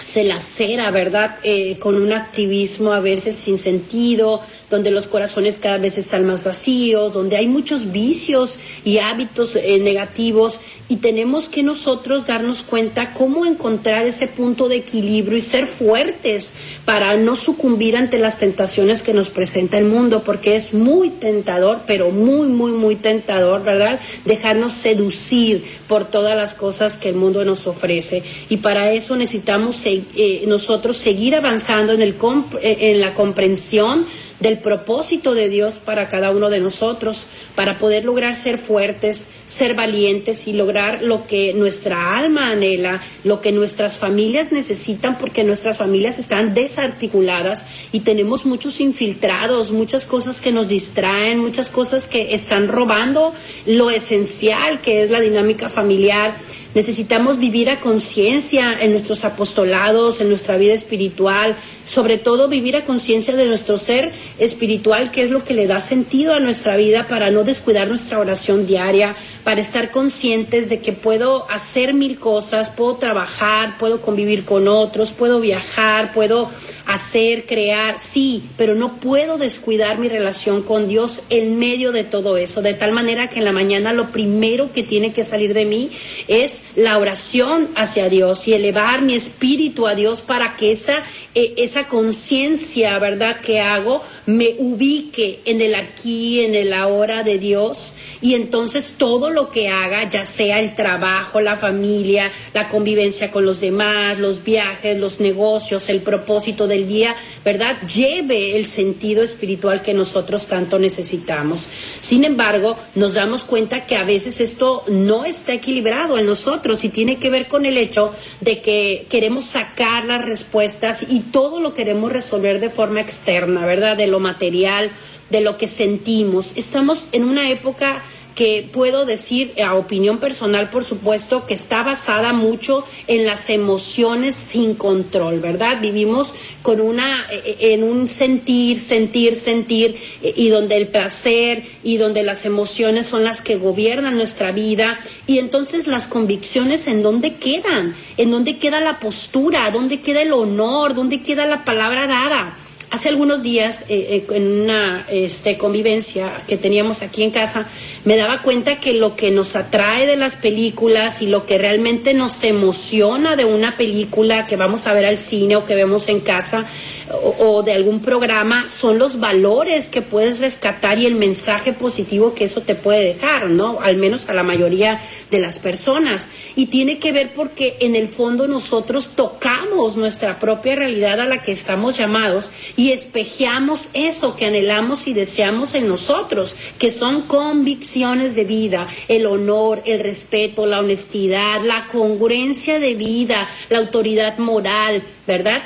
se 0.00 0.24
lacera, 0.24 0.90
¿verdad? 0.90 1.38
Eh, 1.42 1.78
con 1.78 2.00
un 2.00 2.12
activismo 2.12 2.92
a 2.92 3.00
veces 3.00 3.36
sin 3.36 3.58
sentido, 3.58 4.42
donde 4.70 4.90
los 4.90 5.08
corazones 5.08 5.58
cada 5.58 5.78
vez 5.78 5.98
están 5.98 6.26
más 6.26 6.44
vacíos, 6.44 7.12
donde 7.12 7.36
hay 7.36 7.46
muchos 7.46 7.90
vicios 7.90 8.58
y 8.84 8.98
hábitos 8.98 9.56
eh, 9.56 9.78
negativos 9.80 10.60
y 10.88 10.96
tenemos 10.96 11.48
que 11.48 11.62
nosotros 11.62 12.26
darnos 12.26 12.62
cuenta 12.62 13.12
cómo 13.12 13.44
encontrar 13.44 14.06
ese 14.06 14.26
punto 14.26 14.68
de 14.68 14.76
equilibrio 14.76 15.36
y 15.36 15.42
ser 15.42 15.66
fuertes 15.66 16.54
para 16.86 17.14
no 17.16 17.36
sucumbir 17.36 17.96
ante 17.96 18.18
las 18.18 18.38
tentaciones 18.38 19.02
que 19.02 19.12
nos 19.12 19.28
presenta 19.28 19.76
el 19.76 19.84
mundo, 19.84 20.22
porque 20.24 20.56
es 20.56 20.72
muy 20.72 21.10
tentador, 21.10 21.82
pero 21.86 22.10
muy, 22.10 22.48
muy, 22.48 22.72
muy 22.72 22.96
tentador, 22.96 23.62
¿verdad? 23.62 24.00
Dejarnos 24.24 24.72
seducir 24.72 25.64
por 25.86 26.10
todas 26.10 26.34
las 26.34 26.54
cosas 26.54 26.96
que 26.96 27.10
el 27.10 27.16
mundo 27.16 27.44
nos 27.44 27.66
ofrece. 27.66 28.22
Y 28.48 28.58
para 28.58 28.92
eso 28.92 29.14
necesitamos 29.14 29.84
eh, 29.84 30.44
nosotros 30.46 30.96
seguir 30.96 31.34
avanzando 31.34 31.92
en, 31.92 32.00
el 32.00 32.16
eh, 32.62 32.76
en 32.80 33.00
la 33.00 33.12
comprensión 33.12 34.06
del 34.40 34.60
propósito 34.60 35.34
de 35.34 35.48
Dios 35.48 35.80
para 35.84 36.08
cada 36.08 36.30
uno 36.30 36.48
de 36.48 36.60
nosotros, 36.60 37.26
para 37.54 37.78
poder 37.78 38.04
lograr 38.04 38.34
ser 38.34 38.58
fuertes, 38.58 39.28
ser 39.46 39.74
valientes 39.74 40.46
y 40.46 40.52
lograr 40.52 41.02
lo 41.02 41.26
que 41.26 41.52
nuestra 41.54 42.16
alma 42.16 42.50
anhela, 42.50 43.02
lo 43.24 43.40
que 43.40 43.50
nuestras 43.50 43.98
familias 43.98 44.52
necesitan, 44.52 45.18
porque 45.18 45.42
nuestras 45.42 45.76
familias 45.76 46.18
están 46.18 46.54
desarticuladas 46.54 47.66
y 47.90 48.00
tenemos 48.00 48.46
muchos 48.46 48.80
infiltrados, 48.80 49.72
muchas 49.72 50.06
cosas 50.06 50.40
que 50.40 50.52
nos 50.52 50.68
distraen, 50.68 51.38
muchas 51.38 51.70
cosas 51.70 52.06
que 52.06 52.34
están 52.34 52.68
robando 52.68 53.34
lo 53.66 53.90
esencial 53.90 54.80
que 54.80 55.02
es 55.02 55.10
la 55.10 55.20
dinámica 55.20 55.68
familiar. 55.68 56.36
Necesitamos 56.74 57.38
vivir 57.38 57.70
a 57.70 57.80
conciencia 57.80 58.76
en 58.78 58.92
nuestros 58.92 59.24
apostolados, 59.24 60.20
en 60.20 60.28
nuestra 60.28 60.58
vida 60.58 60.74
espiritual, 60.74 61.56
sobre 61.88 62.18
todo 62.18 62.48
vivir 62.48 62.76
a 62.76 62.84
conciencia 62.84 63.34
de 63.34 63.46
nuestro 63.46 63.78
ser 63.78 64.12
espiritual, 64.38 65.10
que 65.10 65.22
es 65.22 65.30
lo 65.30 65.42
que 65.42 65.54
le 65.54 65.66
da 65.66 65.80
sentido 65.80 66.34
a 66.34 66.40
nuestra 66.40 66.76
vida 66.76 67.08
para 67.08 67.30
no 67.30 67.44
descuidar 67.44 67.88
nuestra 67.88 68.18
oración 68.18 68.66
diaria, 68.66 69.16
para 69.42 69.62
estar 69.62 69.90
conscientes 69.90 70.68
de 70.68 70.80
que 70.80 70.92
puedo 70.92 71.50
hacer 71.50 71.94
mil 71.94 72.18
cosas, 72.18 72.68
puedo 72.68 72.96
trabajar, 72.96 73.78
puedo 73.78 74.02
convivir 74.02 74.44
con 74.44 74.68
otros, 74.68 75.12
puedo 75.12 75.40
viajar, 75.40 76.12
puedo 76.12 76.50
hacer, 76.84 77.46
crear, 77.46 77.96
sí, 78.00 78.44
pero 78.58 78.74
no 78.74 79.00
puedo 79.00 79.38
descuidar 79.38 79.98
mi 79.98 80.08
relación 80.08 80.62
con 80.62 80.88
Dios 80.88 81.22
en 81.30 81.58
medio 81.58 81.92
de 81.92 82.04
todo 82.04 82.36
eso, 82.36 82.60
de 82.60 82.74
tal 82.74 82.92
manera 82.92 83.28
que 83.28 83.38
en 83.38 83.46
la 83.46 83.52
mañana 83.52 83.92
lo 83.92 84.10
primero 84.10 84.72
que 84.72 84.82
tiene 84.82 85.12
que 85.12 85.24
salir 85.24 85.54
de 85.54 85.64
mí 85.64 85.90
es 86.28 86.64
la 86.76 86.98
oración 86.98 87.70
hacia 87.74 88.08
Dios 88.08 88.46
y 88.48 88.52
elevar 88.52 89.00
mi 89.02 89.14
espíritu 89.14 89.86
a 89.86 89.94
Dios 89.94 90.20
para 90.20 90.56
que 90.56 90.72
esa, 90.72 91.04
eh, 91.34 91.54
esa 91.56 91.77
conciencia, 91.86 92.98
¿verdad?, 92.98 93.40
que 93.40 93.60
hago 93.60 94.02
me 94.28 94.56
ubique 94.58 95.40
en 95.46 95.62
el 95.62 95.74
aquí, 95.74 96.40
en 96.40 96.54
el 96.54 96.74
ahora 96.74 97.22
de 97.22 97.38
Dios 97.38 97.94
y 98.20 98.34
entonces 98.34 98.96
todo 98.98 99.30
lo 99.30 99.50
que 99.50 99.70
haga, 99.70 100.06
ya 100.10 100.26
sea 100.26 100.60
el 100.60 100.74
trabajo, 100.74 101.40
la 101.40 101.56
familia, 101.56 102.30
la 102.52 102.68
convivencia 102.68 103.30
con 103.30 103.46
los 103.46 103.60
demás, 103.60 104.18
los 104.18 104.44
viajes, 104.44 104.98
los 104.98 105.18
negocios, 105.20 105.88
el 105.88 106.00
propósito 106.02 106.66
del 106.66 106.86
día, 106.86 107.16
¿verdad? 107.42 107.80
Lleve 107.82 108.54
el 108.54 108.66
sentido 108.66 109.22
espiritual 109.22 109.80
que 109.80 109.94
nosotros 109.94 110.46
tanto 110.46 110.78
necesitamos. 110.78 111.66
Sin 112.00 112.24
embargo, 112.24 112.76
nos 112.96 113.14
damos 113.14 113.44
cuenta 113.44 113.86
que 113.86 113.96
a 113.96 114.04
veces 114.04 114.42
esto 114.42 114.84
no 114.88 115.24
está 115.24 115.54
equilibrado 115.54 116.18
en 116.18 116.26
nosotros 116.26 116.84
y 116.84 116.90
tiene 116.90 117.16
que 117.16 117.30
ver 117.30 117.48
con 117.48 117.64
el 117.64 117.78
hecho 117.78 118.12
de 118.42 118.60
que 118.60 119.06
queremos 119.08 119.46
sacar 119.46 120.04
las 120.04 120.22
respuestas 120.22 121.06
y 121.08 121.20
todo 121.20 121.60
lo 121.60 121.72
queremos 121.72 122.12
resolver 122.12 122.60
de 122.60 122.68
forma 122.68 123.00
externa, 123.00 123.64
¿verdad? 123.64 123.96
De 123.96 124.06
lo 124.06 124.17
material, 124.18 124.90
de 125.30 125.40
lo 125.40 125.58
que 125.58 125.66
sentimos. 125.66 126.56
Estamos 126.56 127.08
en 127.12 127.24
una 127.24 127.50
época 127.50 128.02
que 128.38 128.70
puedo 128.72 129.04
decir, 129.04 129.52
a 129.60 129.74
opinión 129.74 130.18
personal, 130.18 130.70
por 130.70 130.84
supuesto, 130.84 131.44
que 131.44 131.54
está 131.54 131.82
basada 131.82 132.32
mucho 132.32 132.84
en 133.08 133.26
las 133.26 133.50
emociones 133.50 134.36
sin 134.36 134.76
control, 134.76 135.40
¿verdad? 135.40 135.80
Vivimos 135.80 136.36
con 136.62 136.80
una, 136.80 137.26
eh, 137.32 137.42
eh, 137.44 137.72
en 137.72 137.82
un 137.82 138.06
sentir, 138.06 138.78
sentir, 138.78 139.34
sentir, 139.34 139.96
eh, 140.22 140.34
y 140.36 140.50
donde 140.50 140.76
el 140.76 140.86
placer 140.86 141.64
y 141.82 141.96
donde 141.96 142.22
las 142.22 142.44
emociones 142.44 143.08
son 143.08 143.24
las 143.24 143.42
que 143.42 143.56
gobiernan 143.56 144.16
nuestra 144.16 144.52
vida, 144.52 145.00
y 145.26 145.40
entonces 145.40 145.88
las 145.88 146.06
convicciones, 146.06 146.86
¿en 146.86 147.02
dónde 147.02 147.38
quedan? 147.38 147.96
¿En 148.16 148.30
dónde 148.30 148.56
queda 148.58 148.80
la 148.80 149.00
postura? 149.00 149.68
¿Dónde 149.72 150.00
queda 150.00 150.22
el 150.22 150.32
honor? 150.32 150.94
¿Dónde 150.94 151.22
queda 151.22 151.44
la 151.44 151.64
palabra 151.64 152.06
dada? 152.06 152.56
Hace 152.90 153.10
algunos 153.10 153.42
días, 153.42 153.82
eh, 153.90 154.24
eh, 154.30 154.34
en 154.34 154.62
una 154.62 155.06
este, 155.10 155.58
convivencia 155.58 156.42
que 156.48 156.56
teníamos 156.56 157.02
aquí 157.02 157.22
en 157.22 157.30
casa, 157.30 157.66
me 158.06 158.16
daba 158.16 158.42
cuenta 158.42 158.80
que 158.80 158.94
lo 158.94 159.14
que 159.14 159.30
nos 159.30 159.56
atrae 159.56 160.06
de 160.06 160.16
las 160.16 160.36
películas 160.36 161.20
y 161.20 161.26
lo 161.26 161.44
que 161.44 161.58
realmente 161.58 162.14
nos 162.14 162.42
emociona 162.44 163.36
de 163.36 163.44
una 163.44 163.76
película 163.76 164.46
que 164.46 164.56
vamos 164.56 164.86
a 164.86 164.94
ver 164.94 165.04
al 165.04 165.18
cine 165.18 165.56
o 165.56 165.66
que 165.66 165.74
vemos 165.74 166.08
en 166.08 166.20
casa, 166.20 166.64
o, 167.10 167.62
de 167.62 167.72
algún 167.72 168.00
programa 168.00 168.68
son 168.68 168.98
los 168.98 169.18
valores 169.18 169.88
que 169.88 170.02
puedes 170.02 170.38
rescatar 170.38 170.98
y 170.98 171.06
el 171.06 171.14
mensaje 171.14 171.72
positivo 171.72 172.34
que 172.34 172.44
eso 172.44 172.60
te 172.62 172.74
puede 172.74 173.02
dejar, 173.02 173.48
¿no? 173.48 173.80
Al 173.80 173.96
menos 173.96 174.28
a 174.28 174.34
la 174.34 174.42
mayoría 174.42 175.00
de 175.30 175.38
las 175.38 175.58
personas. 175.58 176.28
Y 176.56 176.66
tiene 176.66 176.98
que 176.98 177.12
ver 177.12 177.32
porque 177.34 177.76
en 177.80 177.96
el 177.96 178.08
fondo 178.08 178.46
nosotros 178.48 179.10
tocamos 179.14 179.96
nuestra 179.96 180.38
propia 180.38 180.76
realidad 180.76 181.20
a 181.20 181.26
la 181.26 181.42
que 181.42 181.52
estamos 181.52 181.96
llamados 181.96 182.50
y 182.76 182.92
espejeamos 182.92 183.88
eso 183.92 184.36
que 184.36 184.46
anhelamos 184.46 185.06
y 185.06 185.12
deseamos 185.12 185.74
en 185.74 185.88
nosotros, 185.88 186.56
que 186.78 186.90
son 186.90 187.22
convicciones 187.22 188.34
de 188.34 188.44
vida, 188.44 188.88
el 189.08 189.26
honor, 189.26 189.82
el 189.86 190.00
respeto, 190.00 190.66
la 190.66 190.80
honestidad, 190.80 191.62
la 191.62 191.88
congruencia 191.88 192.78
de 192.78 192.94
vida, 192.94 193.48
la 193.68 193.78
autoridad 193.78 194.38
moral, 194.38 195.02
¿verdad? 195.26 195.62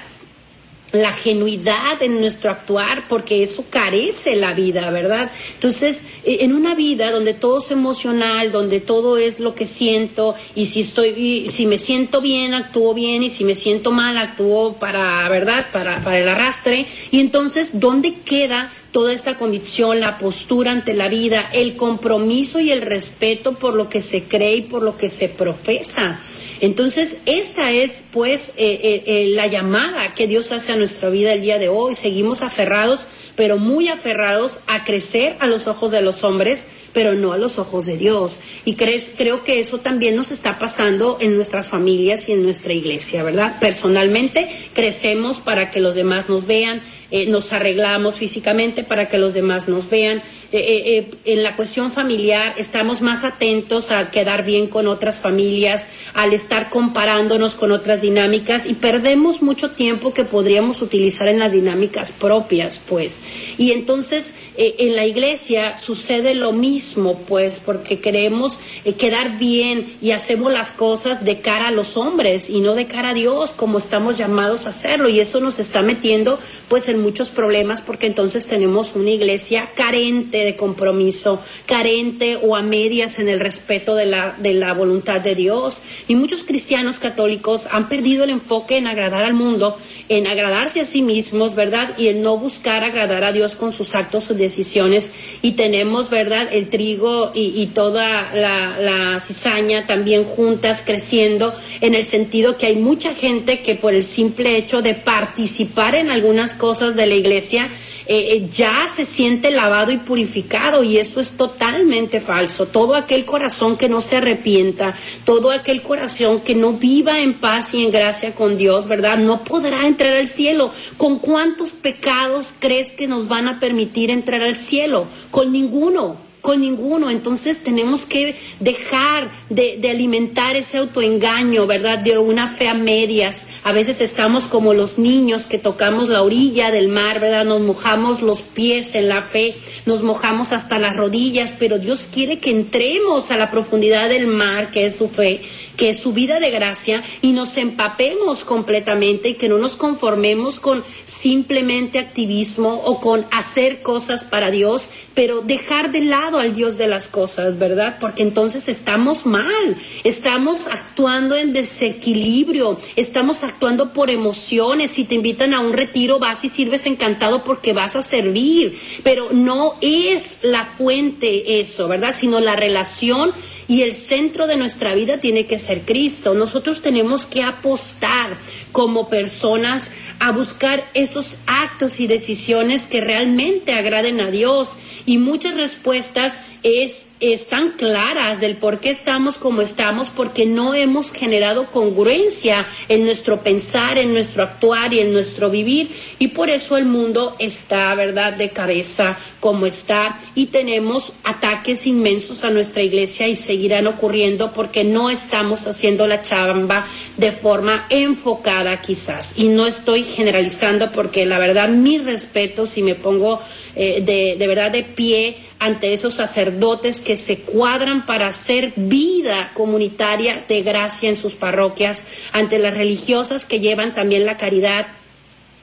La 0.92 1.12
genuidad 1.12 2.02
en 2.02 2.20
nuestro 2.20 2.50
actuar, 2.50 3.08
porque 3.08 3.42
eso 3.42 3.64
carece 3.70 4.36
la 4.36 4.52
vida, 4.52 4.90
¿verdad? 4.90 5.30
Entonces, 5.54 6.02
eh, 6.24 6.38
en 6.40 6.52
una 6.54 6.74
vida 6.74 7.10
donde 7.10 7.32
todo 7.34 7.60
es 7.60 7.70
emocional, 7.70 8.52
donde 8.52 8.80
todo 8.80 9.16
es 9.16 9.40
lo 9.40 9.54
que 9.54 9.64
siento, 9.64 10.34
y 10.54 10.66
si 10.66 10.80
estoy, 10.80 11.50
si 11.50 11.66
me 11.66 11.78
siento 11.78 12.20
bien, 12.20 12.52
actúo 12.52 12.92
bien, 12.92 13.22
y 13.22 13.30
si 13.30 13.44
me 13.44 13.54
siento 13.54 13.90
mal, 13.90 14.18
actúo 14.18 14.78
para, 14.78 15.26
¿verdad? 15.28 15.66
Para, 15.72 16.02
para 16.04 16.18
el 16.18 16.28
arrastre. 16.28 16.86
Y 17.10 17.20
entonces, 17.20 17.80
¿dónde 17.80 18.20
queda 18.24 18.70
toda 18.92 19.14
esta 19.14 19.38
convicción, 19.38 20.00
la 20.00 20.18
postura 20.18 20.72
ante 20.72 20.92
la 20.92 21.08
vida, 21.08 21.48
el 21.52 21.76
compromiso 21.76 22.60
y 22.60 22.70
el 22.70 22.82
respeto 22.82 23.58
por 23.58 23.74
lo 23.74 23.88
que 23.88 24.02
se 24.02 24.24
cree 24.24 24.56
y 24.56 24.62
por 24.62 24.82
lo 24.82 24.98
que 24.98 25.08
se 25.08 25.30
profesa? 25.30 26.20
Entonces, 26.62 27.18
esta 27.26 27.72
es 27.72 28.04
pues 28.12 28.50
eh, 28.50 28.78
eh, 28.80 29.02
eh, 29.06 29.26
la 29.30 29.48
llamada 29.48 30.14
que 30.14 30.28
Dios 30.28 30.52
hace 30.52 30.70
a 30.70 30.76
nuestra 30.76 31.10
vida 31.10 31.32
el 31.32 31.42
día 31.42 31.58
de 31.58 31.68
hoy. 31.68 31.96
Seguimos 31.96 32.40
aferrados, 32.40 33.08
pero 33.34 33.58
muy 33.58 33.88
aferrados 33.88 34.60
a 34.68 34.84
crecer 34.84 35.34
a 35.40 35.48
los 35.48 35.66
ojos 35.66 35.90
de 35.90 36.02
los 36.02 36.22
hombres, 36.22 36.64
pero 36.92 37.14
no 37.14 37.32
a 37.32 37.38
los 37.38 37.58
ojos 37.58 37.86
de 37.86 37.96
Dios. 37.96 38.40
Y 38.64 38.74
creo 38.74 39.42
que 39.44 39.60
eso 39.60 39.78
también 39.78 40.16
nos 40.16 40.30
está 40.30 40.58
pasando 40.58 41.18
en 41.20 41.36
nuestras 41.36 41.66
familias 41.66 42.28
y 42.28 42.32
en 42.32 42.42
nuestra 42.42 42.72
iglesia, 42.72 43.22
¿verdad? 43.22 43.58
Personalmente 43.60 44.48
crecemos 44.74 45.40
para 45.40 45.70
que 45.70 45.80
los 45.80 45.94
demás 45.94 46.28
nos 46.28 46.46
vean, 46.46 46.82
nos 47.28 47.52
arreglamos 47.52 48.14
físicamente 48.14 48.84
para 48.84 49.08
que 49.08 49.18
los 49.18 49.34
demás 49.34 49.68
nos 49.68 49.90
vean, 49.90 50.22
eh, 50.54 50.58
eh, 50.58 50.98
eh, 50.98 51.10
en 51.24 51.42
la 51.42 51.56
cuestión 51.56 51.92
familiar 51.92 52.56
estamos 52.58 53.00
más 53.00 53.24
atentos 53.24 53.90
a 53.90 54.10
quedar 54.10 54.44
bien 54.44 54.66
con 54.66 54.86
otras 54.86 55.18
familias, 55.18 55.86
al 56.12 56.34
estar 56.34 56.68
comparándonos 56.68 57.54
con 57.54 57.72
otras 57.72 58.02
dinámicas 58.02 58.66
y 58.66 58.74
perdemos 58.74 59.40
mucho 59.40 59.70
tiempo 59.70 60.12
que 60.12 60.24
podríamos 60.24 60.82
utilizar 60.82 61.26
en 61.28 61.38
las 61.38 61.52
dinámicas 61.52 62.12
propias, 62.12 62.78
pues. 62.86 63.18
Y 63.56 63.70
entonces 63.72 64.34
eh, 64.56 64.74
en 64.78 64.96
la 64.96 65.06
iglesia 65.06 65.78
sucede 65.78 66.34
lo 66.34 66.52
mismo, 66.52 67.18
pues, 67.26 67.60
porque 67.64 68.00
queremos 68.00 68.58
eh, 68.84 68.94
quedar 68.94 69.38
bien 69.38 69.96
y 70.02 70.10
hacemos 70.10 70.52
las 70.52 70.70
cosas 70.70 71.24
de 71.24 71.40
cara 71.40 71.68
a 71.68 71.70
los 71.70 71.96
hombres 71.96 72.50
y 72.50 72.60
no 72.60 72.74
de 72.74 72.86
cara 72.86 73.10
a 73.10 73.14
Dios, 73.14 73.52
como 73.52 73.78
estamos 73.78 74.18
llamados 74.18 74.66
a 74.66 74.68
hacerlo. 74.68 75.08
Y 75.08 75.20
eso 75.20 75.40
nos 75.40 75.58
está 75.58 75.80
metiendo, 75.82 76.38
pues, 76.68 76.88
en 76.88 77.00
muchos 77.00 77.30
problemas, 77.30 77.80
porque 77.80 78.06
entonces 78.06 78.46
tenemos 78.46 78.94
una 78.94 79.10
iglesia 79.10 79.70
carente 79.74 80.38
de 80.38 80.56
compromiso, 80.56 81.42
carente 81.64 82.36
o 82.36 82.54
a 82.54 82.62
medias 82.62 83.18
en 83.18 83.28
el 83.28 83.40
respeto 83.40 83.94
de 83.94 84.06
la, 84.06 84.36
de 84.38 84.52
la 84.52 84.74
voluntad 84.74 85.20
de 85.22 85.34
Dios. 85.34 85.82
Y 86.08 86.14
muchos 86.14 86.44
cristianos 86.44 86.98
católicos 86.98 87.66
han 87.70 87.88
perdido 87.88 88.24
el 88.24 88.30
enfoque 88.30 88.76
en 88.76 88.86
agradar 88.86 89.24
al 89.24 89.34
mundo 89.34 89.78
en 90.12 90.26
agradarse 90.26 90.80
a 90.80 90.84
sí 90.84 91.02
mismos, 91.02 91.54
¿verdad? 91.54 91.96
Y 91.98 92.08
el 92.08 92.22
no 92.22 92.36
buscar 92.38 92.84
agradar 92.84 93.24
a 93.24 93.32
Dios 93.32 93.56
con 93.56 93.72
sus 93.72 93.94
actos, 93.94 94.24
sus 94.24 94.36
decisiones. 94.36 95.12
Y 95.40 95.52
tenemos, 95.52 96.10
¿verdad? 96.10 96.48
El 96.52 96.68
trigo 96.68 97.32
y, 97.34 97.66
toda 97.74 98.34
la, 98.34 98.78
la 98.80 99.20
cizaña 99.20 99.86
también 99.86 100.24
juntas 100.24 100.82
creciendo 100.84 101.54
en 101.80 101.94
el 101.94 102.04
sentido 102.04 102.58
que 102.58 102.66
hay 102.66 102.76
mucha 102.76 103.14
gente 103.14 103.60
que 103.60 103.76
por 103.76 103.94
el 103.94 104.04
simple 104.04 104.56
hecho 104.56 104.82
de 104.82 104.94
participar 104.94 105.94
en 105.94 106.10
algunas 106.10 106.54
cosas 106.54 106.94
de 106.94 107.06
la 107.06 107.14
iglesia, 107.14 107.70
eh, 108.06 108.34
eh, 108.34 108.48
ya 108.52 108.88
se 108.88 109.04
siente 109.04 109.50
lavado 109.50 109.92
y 109.92 109.98
purificado 109.98 110.82
y 110.82 110.98
eso 110.98 111.20
es 111.20 111.30
totalmente 111.30 112.20
falso. 112.20 112.66
Todo 112.66 112.94
aquel 112.94 113.24
corazón 113.24 113.76
que 113.76 113.88
no 113.88 114.00
se 114.00 114.16
arrepienta, 114.16 114.94
todo 115.24 115.50
aquel 115.50 115.82
corazón 115.82 116.40
que 116.40 116.54
no 116.54 116.74
viva 116.74 117.20
en 117.20 117.38
paz 117.40 117.74
y 117.74 117.84
en 117.84 117.92
gracia 117.92 118.34
con 118.34 118.56
Dios, 118.56 118.88
¿verdad? 118.88 119.18
No 119.18 119.44
podrá 119.44 119.86
entrar 119.86 120.14
al 120.14 120.26
cielo. 120.26 120.72
¿Con 120.96 121.18
cuántos 121.18 121.72
pecados 121.72 122.54
crees 122.58 122.92
que 122.92 123.06
nos 123.06 123.28
van 123.28 123.48
a 123.48 123.60
permitir 123.60 124.10
entrar 124.10 124.42
al 124.42 124.56
cielo? 124.56 125.06
Con 125.30 125.52
ninguno 125.52 126.31
con 126.42 126.60
ninguno. 126.60 127.08
Entonces 127.08 127.62
tenemos 127.62 128.04
que 128.04 128.36
dejar 128.60 129.30
de, 129.48 129.80
alimentar 129.88 130.56
ese 130.56 130.78
autoengaño, 130.78 131.66
¿verdad? 131.66 131.98
De 132.00 132.18
una 132.18 132.48
fe 132.48 132.68
a 132.68 132.74
medias, 132.74 133.48
A 133.62 133.72
veces 133.72 134.00
estamos 134.00 134.44
como 134.44 134.74
los 134.74 134.98
niños 134.98 135.46
que 135.46 135.58
tocamos 135.58 136.08
la 136.08 136.22
orilla 136.22 136.70
del 136.70 136.88
mar, 136.88 137.20
¿verdad? 137.20 137.44
Nos 137.44 137.60
mojamos 137.60 138.20
los 138.20 138.42
pies 138.42 138.94
en 138.94 139.08
la 139.08 139.22
fe, 139.22 139.54
nos 139.86 140.02
mojamos 140.02 140.52
hasta 140.52 140.78
las 140.78 140.96
rodillas, 140.96 141.54
pero 141.58 141.78
Dios 141.78 142.08
quiere 142.12 142.40
que 142.40 142.50
entremos 142.50 143.30
a 143.30 143.36
la 143.36 143.50
profundidad 143.50 144.08
del 144.08 144.26
mar, 144.26 144.70
que 144.70 144.86
es 144.86 144.96
su 144.96 145.08
fe, 145.08 145.42
que 145.76 145.90
es 145.90 146.00
su 146.00 146.12
vida 146.12 146.40
de 146.40 146.50
gracia, 146.50 147.04
y 147.22 147.32
nos 147.32 147.56
empapemos 147.56 148.44
completamente 148.44 149.30
y 149.30 149.34
que 149.34 149.48
no 149.48 149.58
nos 149.58 149.76
conformemos 149.76 150.58
con 150.58 150.82
simplemente 151.04 151.98
activismo 151.98 152.82
o 152.84 153.00
con 153.00 153.24
hacer 153.30 153.82
cosas 153.82 154.24
para 154.24 154.50
Dios, 154.50 154.90
pero 155.14 155.42
dejar 155.42 155.92
de 155.92 156.00
lado 156.00 156.31
al 156.38 156.54
Dios 156.54 156.78
de 156.78 156.86
las 156.86 157.08
cosas, 157.08 157.58
¿verdad? 157.58 157.96
Porque 158.00 158.22
entonces 158.22 158.68
estamos 158.68 159.26
mal, 159.26 159.76
estamos 160.04 160.66
actuando 160.66 161.36
en 161.36 161.52
desequilibrio, 161.52 162.78
estamos 162.96 163.44
actuando 163.44 163.92
por 163.92 164.10
emociones. 164.10 164.90
Si 164.90 165.04
te 165.04 165.14
invitan 165.14 165.54
a 165.54 165.60
un 165.60 165.72
retiro, 165.72 166.18
vas 166.18 166.44
y 166.44 166.48
sirves 166.48 166.86
encantado 166.86 167.44
porque 167.44 167.72
vas 167.72 167.96
a 167.96 168.02
servir, 168.02 168.78
pero 169.02 169.32
no 169.32 169.76
es 169.80 170.40
la 170.42 170.64
fuente 170.64 171.60
eso, 171.60 171.88
¿verdad? 171.88 172.14
Sino 172.16 172.40
la 172.40 172.56
relación 172.56 173.32
y 173.68 173.82
el 173.82 173.94
centro 173.94 174.46
de 174.46 174.56
nuestra 174.56 174.94
vida 174.94 175.18
tiene 175.18 175.46
que 175.46 175.58
ser 175.58 175.82
Cristo. 175.86 176.34
Nosotros 176.34 176.82
tenemos 176.82 177.26
que 177.26 177.42
apostar 177.42 178.36
como 178.72 179.08
personas 179.08 179.90
a 180.22 180.30
buscar 180.30 180.88
esos 180.94 181.40
actos 181.48 181.98
y 181.98 182.06
decisiones 182.06 182.86
que 182.86 183.00
realmente 183.00 183.72
agraden 183.72 184.20
a 184.20 184.30
Dios. 184.30 184.78
Y 185.04 185.18
muchas 185.18 185.56
respuestas 185.56 186.38
es, 186.62 187.08
están 187.20 187.72
claras 187.72 188.40
del 188.40 188.56
por 188.56 188.80
qué 188.80 188.90
estamos 188.90 189.36
como 189.36 189.62
estamos, 189.62 190.08
porque 190.08 190.46
no 190.46 190.74
hemos 190.74 191.12
generado 191.12 191.70
congruencia 191.70 192.66
en 192.88 193.04
nuestro 193.04 193.42
pensar, 193.42 193.98
en 193.98 194.12
nuestro 194.12 194.42
actuar 194.42 194.92
y 194.94 195.00
en 195.00 195.12
nuestro 195.12 195.50
vivir. 195.50 195.90
Y 196.18 196.28
por 196.28 196.50
eso 196.50 196.76
el 196.76 196.84
mundo 196.84 197.36
está, 197.38 197.94
¿verdad?, 197.94 198.34
de 198.34 198.50
cabeza 198.50 199.18
como 199.40 199.66
está. 199.66 200.20
Y 200.34 200.46
tenemos 200.46 201.12
ataques 201.24 201.86
inmensos 201.86 202.44
a 202.44 202.50
nuestra 202.50 202.82
iglesia 202.82 203.28
y 203.28 203.36
seguirán 203.36 203.86
ocurriendo 203.86 204.52
porque 204.52 204.84
no 204.84 205.10
estamos 205.10 205.66
haciendo 205.66 206.06
la 206.06 206.22
chamba 206.22 206.86
de 207.16 207.32
forma 207.32 207.86
enfocada 207.90 208.80
quizás. 208.80 209.34
Y 209.36 209.48
no 209.48 209.66
estoy 209.66 210.04
generalizando 210.04 210.92
porque 210.92 211.26
la 211.26 211.38
verdad, 211.38 211.68
mi 211.68 211.98
respeto, 211.98 212.66
si 212.66 212.82
me 212.82 212.94
pongo 212.94 213.40
eh, 213.74 214.02
de, 214.04 214.36
de 214.38 214.46
verdad 214.46 214.70
de 214.70 214.84
pie 214.84 215.36
ante 215.62 215.92
esos 215.92 216.14
sacerdotes 216.14 217.00
que 217.00 217.16
se 217.16 217.38
cuadran 217.42 218.04
para 218.04 218.26
hacer 218.26 218.72
vida 218.74 219.52
comunitaria 219.54 220.44
de 220.48 220.62
gracia 220.62 221.08
en 221.08 221.14
sus 221.14 221.34
parroquias, 221.34 222.04
ante 222.32 222.58
las 222.58 222.74
religiosas 222.74 223.46
que 223.46 223.60
llevan 223.60 223.94
también 223.94 224.26
la 224.26 224.36
caridad 224.36 224.88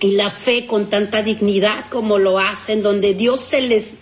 y 0.01 0.11
la 0.11 0.31
fe 0.31 0.65
con 0.65 0.89
tanta 0.89 1.21
dignidad 1.21 1.85
como 1.89 2.17
lo 2.17 2.39
hacen, 2.39 2.81
donde 2.81 3.13
Dios 3.13 3.41
se 3.41 3.61
les, 3.61 3.97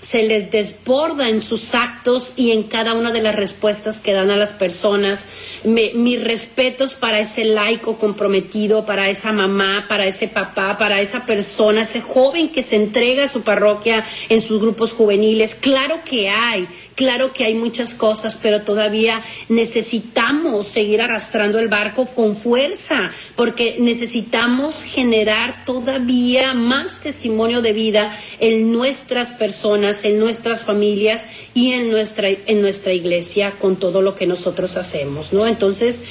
se 0.00 0.22
les 0.22 0.50
desborda 0.50 1.28
en 1.28 1.40
sus 1.40 1.74
actos 1.74 2.34
y 2.36 2.50
en 2.50 2.64
cada 2.64 2.92
una 2.94 3.10
de 3.10 3.22
las 3.22 3.34
respuestas 3.34 4.00
que 4.00 4.12
dan 4.12 4.30
a 4.30 4.36
las 4.36 4.52
personas. 4.52 5.26
mis 5.64 6.22
respetos 6.22 6.94
para 6.94 7.20
ese 7.20 7.44
laico 7.44 7.98
comprometido, 7.98 8.84
para 8.84 9.08
esa 9.08 9.32
mamá, 9.32 9.86
para 9.88 10.06
ese 10.06 10.28
papá, 10.28 10.76
para 10.76 11.00
esa 11.00 11.24
persona, 11.24 11.82
ese 11.82 12.00
joven 12.00 12.50
que 12.50 12.62
se 12.62 12.76
entrega 12.76 13.24
a 13.24 13.28
su 13.28 13.42
parroquia 13.42 14.04
en 14.28 14.40
sus 14.40 14.60
grupos 14.60 14.92
juveniles. 14.92 15.54
Claro 15.54 16.00
que 16.04 16.28
hay, 16.28 16.68
Claro 16.94 17.32
que 17.32 17.44
hay 17.44 17.54
muchas 17.54 17.94
cosas, 17.94 18.38
pero 18.42 18.62
todavía 18.62 19.22
necesitamos 19.48 20.66
seguir 20.66 21.00
arrastrando 21.00 21.58
el 21.58 21.68
barco 21.68 22.06
con 22.06 22.36
fuerza, 22.36 23.12
porque 23.36 23.76
necesitamos 23.78 24.84
generar 24.84 25.64
todavía 25.64 26.52
más 26.54 27.00
testimonio 27.00 27.62
de 27.62 27.72
vida 27.72 28.18
en 28.38 28.72
nuestras 28.72 29.32
personas, 29.32 30.04
en 30.04 30.18
nuestras 30.18 30.62
familias 30.62 31.26
y 31.54 31.72
en 31.72 31.90
nuestra, 31.90 32.28
en 32.28 32.60
nuestra 32.60 32.92
iglesia 32.92 33.52
con 33.58 33.76
todo 33.76 34.02
lo 34.02 34.14
que 34.14 34.26
nosotros 34.26 34.76
hacemos, 34.76 35.32
¿no? 35.32 35.46
Entonces, 35.46 36.04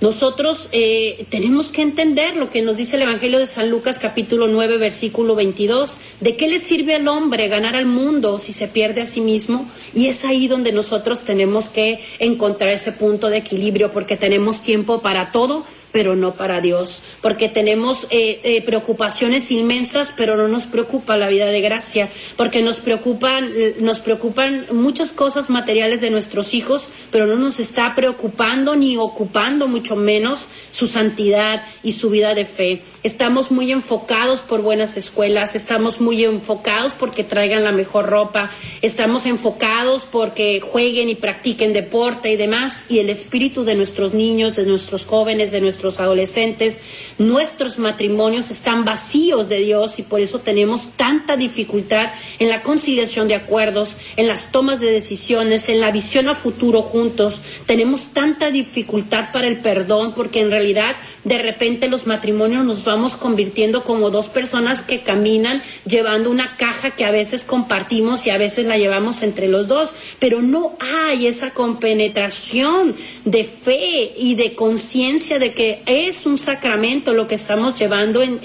nosotros 0.00 0.70
eh, 0.72 1.26
tenemos 1.28 1.72
que 1.72 1.82
entender 1.82 2.34
lo 2.34 2.48
que 2.48 2.62
nos 2.62 2.78
dice 2.78 2.96
el 2.96 3.02
Evangelio 3.02 3.38
de 3.38 3.46
San 3.46 3.70
Lucas 3.70 3.98
capítulo 3.98 4.46
9 4.46 4.78
versículo 4.78 5.34
22. 5.34 5.98
¿De 6.20 6.36
qué 6.36 6.48
le 6.48 6.58
sirve 6.58 6.94
al 6.94 7.06
hombre 7.06 7.48
ganar 7.48 7.76
al 7.76 7.84
mundo 7.84 8.38
si 8.38 8.54
se 8.54 8.66
pierde 8.66 9.02
a 9.02 9.06
sí 9.06 9.20
mismo? 9.20 9.70
Y 9.92 10.06
es 10.06 10.24
ahí 10.24 10.48
donde 10.48 10.72
nosotros 10.72 11.22
tenemos 11.22 11.68
que 11.68 12.00
encontrar 12.18 12.70
ese 12.70 12.92
punto 12.92 13.28
de 13.28 13.38
equilibrio 13.38 13.92
porque 13.92 14.16
tenemos 14.16 14.62
tiempo 14.62 15.02
para 15.02 15.32
todo, 15.32 15.66
pero 15.92 16.16
no 16.16 16.34
para 16.34 16.60
Dios, 16.60 17.04
porque 17.20 17.48
tenemos 17.48 18.06
eh, 18.10 18.40
eh, 18.42 18.62
preocupaciones 18.62 19.50
inmensas, 19.50 20.12
pero 20.16 20.36
no 20.36 20.48
nos 20.48 20.66
preocupa 20.66 21.16
la 21.16 21.28
vida 21.28 21.46
de 21.46 21.60
gracia, 21.60 22.08
porque 22.36 22.62
nos 22.62 22.78
preocupan, 22.78 23.52
nos 23.80 24.00
preocupan 24.00 24.66
muchas 24.72 25.12
cosas 25.12 25.50
materiales 25.50 26.00
de 26.00 26.10
nuestros 26.10 26.54
hijos, 26.54 26.90
pero 27.10 27.26
no 27.26 27.36
nos 27.36 27.60
está 27.60 27.94
preocupando 27.94 28.76
ni 28.76 28.96
ocupando 28.96 29.68
mucho 29.68 29.96
menos 29.96 30.48
su 30.70 30.86
santidad 30.86 31.64
y 31.82 31.92
su 31.92 32.10
vida 32.10 32.34
de 32.34 32.44
fe. 32.44 32.82
Estamos 33.02 33.50
muy 33.50 33.72
enfocados 33.72 34.40
por 34.40 34.62
buenas 34.62 34.96
escuelas, 34.96 35.54
estamos 35.54 36.00
muy 36.00 36.24
enfocados 36.24 36.92
porque 36.92 37.24
traigan 37.24 37.64
la 37.64 37.72
mejor 37.72 38.06
ropa, 38.06 38.50
estamos 38.82 39.26
enfocados 39.26 40.04
porque 40.04 40.60
jueguen 40.60 41.08
y 41.08 41.14
practiquen 41.14 41.72
deporte 41.72 42.30
y 42.32 42.36
demás, 42.36 42.86
y 42.88 42.98
el 42.98 43.10
espíritu 43.10 43.64
de 43.64 43.74
nuestros 43.74 44.14
niños, 44.14 44.56
de 44.56 44.66
nuestros 44.66 45.04
jóvenes, 45.04 45.50
de 45.50 45.60
nuestros 45.60 45.79
adolescentes, 45.98 46.80
nuestros 47.18 47.78
matrimonios 47.78 48.50
están 48.50 48.84
vacíos 48.84 49.48
de 49.48 49.58
Dios 49.58 49.98
y 49.98 50.02
por 50.02 50.20
eso 50.20 50.40
tenemos 50.40 50.90
tanta 50.96 51.36
dificultad 51.36 52.10
en 52.38 52.48
la 52.48 52.62
conciliación 52.62 53.28
de 53.28 53.34
acuerdos, 53.34 53.96
en 54.16 54.26
las 54.28 54.52
tomas 54.52 54.80
de 54.80 54.90
decisiones, 54.92 55.68
en 55.68 55.80
la 55.80 55.90
visión 55.90 56.28
a 56.28 56.34
futuro 56.34 56.82
juntos. 56.82 57.40
Tenemos 57.66 58.08
tanta 58.08 58.50
dificultad 58.50 59.32
para 59.32 59.46
el 59.48 59.60
perdón 59.60 60.14
porque 60.14 60.40
en 60.40 60.50
realidad 60.50 60.96
de 61.24 61.38
repente 61.38 61.88
los 61.88 62.06
matrimonios 62.06 62.64
nos 62.64 62.84
vamos 62.84 63.16
convirtiendo 63.16 63.84
como 63.84 64.10
dos 64.10 64.28
personas 64.28 64.82
que 64.82 65.02
caminan 65.02 65.62
llevando 65.84 66.30
una 66.30 66.56
caja 66.56 66.92
que 66.92 67.04
a 67.04 67.10
veces 67.10 67.44
compartimos 67.44 68.26
y 68.26 68.30
a 68.30 68.38
veces 68.38 68.66
la 68.66 68.78
llevamos 68.78 69.22
entre 69.22 69.48
los 69.48 69.68
dos, 69.68 69.94
pero 70.18 70.40
no 70.40 70.76
hay 70.80 71.26
esa 71.26 71.50
compenetración 71.50 72.94
de 73.24 73.44
fe 73.44 74.12
y 74.16 74.34
de 74.34 74.54
conciencia 74.54 75.38
de 75.38 75.52
que 75.52 75.82
es 75.86 76.24
un 76.24 76.38
sacramento 76.38 77.12
lo 77.12 77.28
que 77.28 77.34
estamos 77.34 77.78
llevando 77.78 78.22
en, 78.22 78.40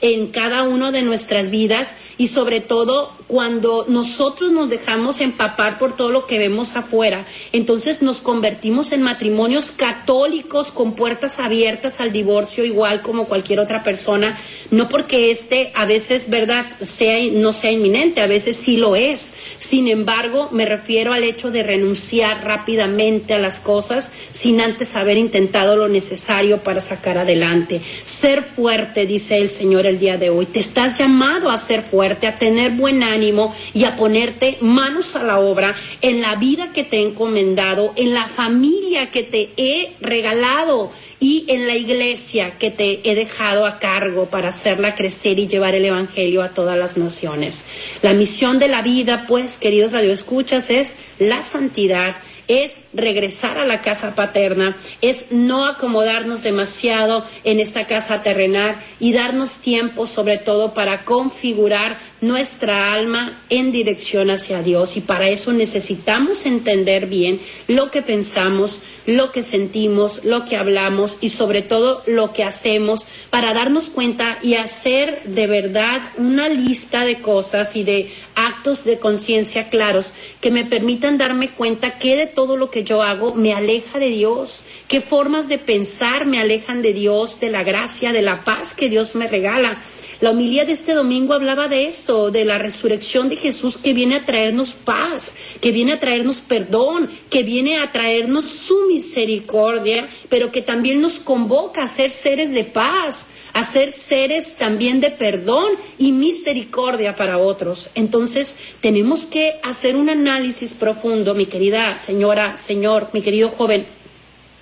en, 0.00 0.28
cada 0.28 0.62
uno 0.62 0.92
de 0.92 1.02
nuestras 1.02 1.50
vidas 1.50 1.94
y 2.18 2.28
sobre 2.28 2.60
todo 2.60 3.12
cuando 3.26 3.86
nosotros 3.88 4.52
nos 4.52 4.68
dejamos 4.68 5.20
empapar 5.20 5.78
por 5.78 5.96
todo 5.96 6.10
lo 6.10 6.26
que 6.26 6.38
vemos 6.38 6.76
afuera, 6.76 7.26
entonces 7.52 8.02
nos 8.02 8.20
convertimos 8.20 8.92
en 8.92 9.02
matrimonios 9.02 9.70
católicos 9.70 10.70
con 10.70 10.94
puertas 10.94 11.38
abiertas 11.38 12.00
al 12.00 12.12
divorcio 12.12 12.64
igual 12.64 13.02
como 13.02 13.26
cualquier 13.26 13.60
otra 13.60 13.82
persona, 13.82 14.38
no 14.70 14.88
porque 14.88 15.30
este 15.30 15.72
a 15.74 15.86
veces, 15.86 16.28
verdad, 16.28 16.66
sea 16.80 17.18
no 17.32 17.52
sea 17.52 17.70
inminente, 17.70 18.20
a 18.20 18.26
veces 18.26 18.56
sí 18.56 18.76
lo 18.76 18.96
es. 18.96 19.34
Sin 19.62 19.86
embargo, 19.86 20.48
me 20.50 20.64
refiero 20.64 21.12
al 21.12 21.22
hecho 21.22 21.52
de 21.52 21.62
renunciar 21.62 22.44
rápidamente 22.44 23.32
a 23.32 23.38
las 23.38 23.60
cosas 23.60 24.10
sin 24.32 24.60
antes 24.60 24.96
haber 24.96 25.16
intentado 25.16 25.76
lo 25.76 25.88
necesario 25.88 26.64
para 26.64 26.80
sacar 26.80 27.16
adelante. 27.16 27.80
Ser 28.04 28.42
fuerte, 28.42 29.06
dice 29.06 29.38
el 29.38 29.50
Señor 29.50 29.86
el 29.86 30.00
día 30.00 30.18
de 30.18 30.30
hoy. 30.30 30.46
Te 30.46 30.58
estás 30.58 30.98
llamado 30.98 31.48
a 31.48 31.56
ser 31.58 31.82
fuerte, 31.82 32.26
a 32.26 32.38
tener 32.38 32.72
buen 32.72 33.04
ánimo 33.04 33.54
y 33.72 33.84
a 33.84 33.94
ponerte 33.94 34.58
manos 34.60 35.14
a 35.14 35.22
la 35.22 35.38
obra 35.38 35.76
en 36.00 36.20
la 36.20 36.34
vida 36.34 36.72
que 36.72 36.82
te 36.82 36.96
he 36.96 37.02
encomendado, 37.02 37.92
en 37.94 38.12
la 38.12 38.26
familia 38.26 39.12
que 39.12 39.22
te 39.22 39.50
he 39.56 39.92
regalado 40.00 40.90
y 41.22 41.44
en 41.46 41.68
la 41.68 41.76
iglesia 41.76 42.58
que 42.58 42.72
te 42.72 43.08
he 43.08 43.14
dejado 43.14 43.64
a 43.64 43.78
cargo 43.78 44.26
para 44.26 44.48
hacerla 44.48 44.96
crecer 44.96 45.38
y 45.38 45.46
llevar 45.46 45.76
el 45.76 45.84
Evangelio 45.84 46.42
a 46.42 46.48
todas 46.48 46.76
las 46.76 46.96
naciones. 46.96 47.64
La 48.02 48.12
misión 48.12 48.58
de 48.58 48.66
la 48.66 48.82
vida, 48.82 49.26
pues, 49.28 49.56
queridos 49.56 49.92
radioescuchas, 49.92 50.68
es 50.70 50.96
la 51.20 51.40
santidad 51.42 52.16
es 52.48 52.82
regresar 52.92 53.56
a 53.56 53.64
la 53.64 53.82
casa 53.82 54.16
paterna, 54.16 54.76
es 55.00 55.30
no 55.30 55.64
acomodarnos 55.64 56.42
demasiado 56.42 57.24
en 57.44 57.60
esta 57.60 57.86
casa 57.86 58.24
terrenal 58.24 58.76
y 58.98 59.12
darnos 59.12 59.60
tiempo 59.60 60.08
sobre 60.08 60.38
todo 60.38 60.74
para 60.74 61.04
configurar 61.04 61.96
nuestra 62.22 62.94
alma 62.94 63.42
en 63.50 63.72
dirección 63.72 64.30
hacia 64.30 64.62
Dios 64.62 64.96
y 64.96 65.00
para 65.00 65.28
eso 65.28 65.52
necesitamos 65.52 66.46
entender 66.46 67.06
bien 67.06 67.40
lo 67.66 67.90
que 67.90 68.00
pensamos, 68.00 68.80
lo 69.06 69.32
que 69.32 69.42
sentimos, 69.42 70.24
lo 70.24 70.44
que 70.44 70.56
hablamos 70.56 71.18
y 71.20 71.30
sobre 71.30 71.62
todo 71.62 72.04
lo 72.06 72.32
que 72.32 72.44
hacemos 72.44 73.06
para 73.30 73.52
darnos 73.52 73.90
cuenta 73.90 74.38
y 74.40 74.54
hacer 74.54 75.24
de 75.24 75.48
verdad 75.48 76.00
una 76.16 76.48
lista 76.48 77.04
de 77.04 77.20
cosas 77.20 77.74
y 77.74 77.82
de 77.82 78.12
actos 78.36 78.84
de 78.84 79.00
conciencia 79.00 79.68
claros 79.68 80.12
que 80.40 80.52
me 80.52 80.64
permitan 80.64 81.18
darme 81.18 81.50
cuenta 81.54 81.98
que 81.98 82.14
de 82.14 82.28
todo 82.28 82.56
lo 82.56 82.70
que 82.70 82.84
yo 82.84 83.02
hago 83.02 83.34
me 83.34 83.52
aleja 83.52 83.98
de 83.98 84.10
Dios, 84.10 84.62
qué 84.86 85.00
formas 85.00 85.48
de 85.48 85.58
pensar 85.58 86.24
me 86.24 86.38
alejan 86.38 86.82
de 86.82 86.92
Dios, 86.92 87.40
de 87.40 87.50
la 87.50 87.64
gracia, 87.64 88.12
de 88.12 88.22
la 88.22 88.44
paz 88.44 88.74
que 88.74 88.88
Dios 88.88 89.16
me 89.16 89.26
regala. 89.26 89.82
La 90.22 90.30
homilía 90.30 90.64
de 90.64 90.74
este 90.74 90.94
domingo 90.94 91.34
hablaba 91.34 91.66
de 91.66 91.88
eso, 91.88 92.30
de 92.30 92.44
la 92.44 92.56
resurrección 92.56 93.28
de 93.28 93.36
Jesús 93.36 93.76
que 93.76 93.92
viene 93.92 94.14
a 94.14 94.24
traernos 94.24 94.72
paz, 94.72 95.34
que 95.60 95.72
viene 95.72 95.94
a 95.94 95.98
traernos 95.98 96.40
perdón, 96.40 97.10
que 97.28 97.42
viene 97.42 97.78
a 97.78 97.90
traernos 97.90 98.44
su 98.44 98.86
misericordia, 98.86 100.08
pero 100.28 100.52
que 100.52 100.62
también 100.62 101.00
nos 101.00 101.18
convoca 101.18 101.82
a 101.82 101.88
ser 101.88 102.12
seres 102.12 102.52
de 102.52 102.62
paz, 102.62 103.26
a 103.52 103.64
ser 103.64 103.90
seres 103.90 104.54
también 104.54 105.00
de 105.00 105.10
perdón 105.10 105.72
y 105.98 106.12
misericordia 106.12 107.16
para 107.16 107.38
otros. 107.38 107.90
Entonces, 107.96 108.56
tenemos 108.80 109.26
que 109.26 109.58
hacer 109.64 109.96
un 109.96 110.08
análisis 110.08 110.72
profundo, 110.72 111.34
mi 111.34 111.46
querida 111.46 111.98
señora, 111.98 112.56
señor, 112.58 113.08
mi 113.12 113.22
querido 113.22 113.48
joven. 113.48 113.88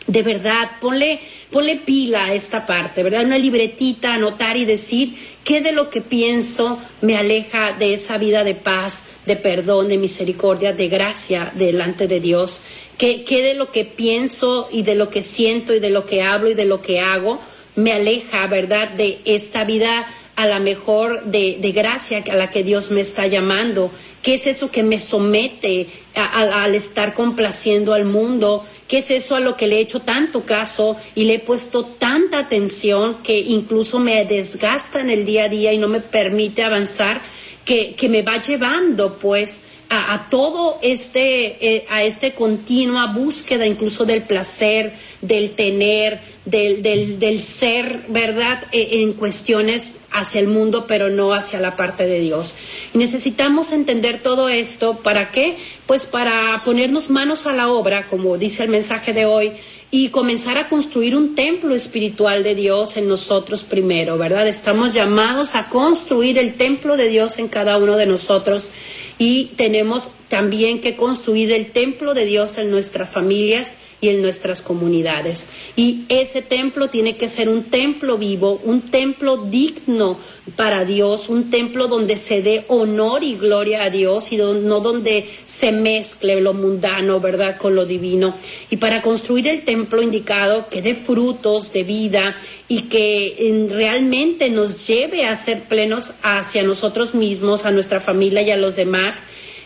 De 0.06 0.22
verdad, 0.22 0.72
ponle, 0.80 1.20
ponle 1.50 1.76
pila 1.76 2.26
a 2.26 2.34
esta 2.34 2.66
parte, 2.66 3.02
¿verdad? 3.02 3.24
Una 3.24 3.38
libretita, 3.38 4.14
anotar 4.14 4.56
y 4.56 4.64
decir, 4.64 5.14
¿Qué 5.44 5.62
de 5.62 5.72
lo 5.72 5.88
que 5.88 6.02
pienso 6.02 6.78
me 7.00 7.16
aleja 7.16 7.72
de 7.72 7.94
esa 7.94 8.18
vida 8.18 8.44
de 8.44 8.54
paz, 8.54 9.04
de 9.26 9.36
perdón, 9.36 9.88
de 9.88 9.96
misericordia, 9.96 10.72
de 10.72 10.88
gracia 10.88 11.50
delante 11.54 12.06
de 12.06 12.20
Dios? 12.20 12.62
¿Qué, 12.98 13.24
de 13.26 13.54
lo 13.54 13.72
que 13.72 13.86
pienso 13.86 14.68
y 14.70 14.82
de 14.82 14.94
lo 14.94 15.08
que 15.08 15.22
siento 15.22 15.74
y 15.74 15.80
de 15.80 15.88
lo 15.88 16.04
que 16.04 16.22
hablo 16.22 16.50
y 16.50 16.54
de 16.54 16.66
lo 16.66 16.82
que 16.82 17.00
hago 17.00 17.40
me 17.74 17.92
aleja, 17.92 18.46
verdad, 18.48 18.90
de 18.90 19.20
esta 19.24 19.64
vida 19.64 20.06
a 20.36 20.46
la 20.46 20.60
mejor 20.60 21.24
de, 21.24 21.56
gracia 21.74 22.22
a 22.30 22.34
la 22.34 22.50
que 22.50 22.62
Dios 22.62 22.90
me 22.90 23.00
está 23.00 23.26
llamando? 23.26 23.90
¿Qué 24.22 24.34
es 24.34 24.46
eso 24.46 24.70
que 24.70 24.82
me 24.82 24.98
somete 24.98 25.86
al 26.14 26.74
estar 26.74 27.14
complaciendo 27.14 27.94
al 27.94 28.04
mundo? 28.04 28.66
¿Qué 28.90 28.98
es 28.98 29.10
eso 29.12 29.36
a 29.36 29.40
lo 29.40 29.56
que 29.56 29.68
le 29.68 29.76
he 29.76 29.80
hecho 29.82 30.00
tanto 30.00 30.44
caso 30.44 30.96
y 31.14 31.22
le 31.22 31.34
he 31.34 31.38
puesto 31.38 31.84
tanta 31.84 32.40
atención 32.40 33.22
que 33.22 33.38
incluso 33.38 34.00
me 34.00 34.24
desgasta 34.24 35.00
en 35.00 35.10
el 35.10 35.24
día 35.24 35.44
a 35.44 35.48
día 35.48 35.72
y 35.72 35.78
no 35.78 35.86
me 35.86 36.00
permite 36.00 36.64
avanzar, 36.64 37.22
que, 37.64 37.94
que 37.94 38.08
me 38.08 38.22
va 38.22 38.42
llevando 38.42 39.16
pues 39.20 39.62
a, 39.88 40.26
todo 40.28 40.80
este, 40.82 41.76
eh, 41.76 41.86
a 41.88 42.02
esta 42.02 42.34
continua 42.34 43.12
búsqueda 43.12 43.64
incluso 43.64 44.04
del 44.04 44.24
placer, 44.24 44.94
del 45.20 45.52
tener, 45.52 46.20
del, 46.44 46.82
del, 46.82 47.18
del 47.18 47.40
ser, 47.40 48.04
¿verdad?, 48.08 48.64
e, 48.72 49.02
en 49.02 49.12
cuestiones 49.12 49.94
hacia 50.10 50.40
el 50.40 50.48
mundo, 50.48 50.86
pero 50.88 51.10
no 51.10 51.32
hacia 51.32 51.60
la 51.60 51.76
parte 51.76 52.06
de 52.06 52.20
Dios. 52.20 52.56
Y 52.94 52.98
necesitamos 52.98 53.72
entender 53.72 54.22
todo 54.22 54.48
esto, 54.48 54.98
¿para 54.98 55.30
qué? 55.30 55.56
Pues 55.86 56.06
para 56.06 56.60
ponernos 56.64 57.10
manos 57.10 57.46
a 57.46 57.52
la 57.52 57.68
obra, 57.68 58.08
como 58.08 58.38
dice 58.38 58.64
el 58.64 58.70
mensaje 58.70 59.12
de 59.12 59.26
hoy, 59.26 59.52
y 59.92 60.10
comenzar 60.10 60.56
a 60.56 60.68
construir 60.68 61.16
un 61.16 61.34
templo 61.34 61.74
espiritual 61.74 62.44
de 62.44 62.54
Dios 62.54 62.96
en 62.96 63.08
nosotros 63.08 63.64
primero, 63.64 64.18
¿verdad? 64.18 64.46
Estamos 64.46 64.94
llamados 64.94 65.56
a 65.56 65.68
construir 65.68 66.38
el 66.38 66.54
templo 66.54 66.96
de 66.96 67.08
Dios 67.08 67.38
en 67.38 67.48
cada 67.48 67.76
uno 67.76 67.96
de 67.96 68.06
nosotros 68.06 68.70
y 69.18 69.46
tenemos 69.56 70.08
también 70.28 70.80
que 70.80 70.96
construir 70.96 71.50
el 71.50 71.72
templo 71.72 72.14
de 72.14 72.24
Dios 72.24 72.56
en 72.56 72.70
nuestras 72.70 73.10
familias 73.10 73.78
y 74.00 74.08
en 74.08 74.22
nuestras 74.22 74.62
comunidades. 74.62 75.48
Y 75.76 76.04
ese 76.08 76.42
templo 76.42 76.88
tiene 76.88 77.16
que 77.16 77.28
ser 77.28 77.48
un 77.48 77.64
templo 77.64 78.16
vivo, 78.18 78.60
un 78.64 78.82
templo 78.90 79.36
digno 79.36 80.18
para 80.56 80.84
Dios, 80.84 81.28
un 81.28 81.50
templo 81.50 81.86
donde 81.86 82.16
se 82.16 82.42
dé 82.42 82.64
honor 82.68 83.22
y 83.22 83.36
gloria 83.36 83.84
a 83.84 83.90
Dios 83.90 84.32
y 84.32 84.36
no 84.36 84.80
donde 84.80 85.28
se 85.46 85.70
mezcle 85.70 86.40
lo 86.40 86.54
mundano, 86.54 87.20
¿verdad?, 87.20 87.58
con 87.58 87.74
lo 87.74 87.86
divino. 87.86 88.34
Y 88.70 88.78
para 88.78 89.02
construir 89.02 89.48
el 89.48 89.62
templo 89.64 90.02
indicado 90.02 90.68
que 90.68 90.82
dé 90.82 90.94
frutos 90.94 91.72
de 91.72 91.84
vida 91.84 92.36
y 92.68 92.82
que 92.82 93.68
realmente 93.70 94.48
nos 94.50 94.86
lleve 94.86 95.26
a 95.26 95.36
ser 95.36 95.64
plenos 95.64 96.12
hacia 96.22 96.62
nosotros 96.62 97.14
mismos, 97.14 97.64
a 97.64 97.70
nuestra 97.70 98.00
familia 98.00 98.42
y 98.42 98.50
a 98.50 98.56
los 98.56 98.76
demás, 98.76 99.22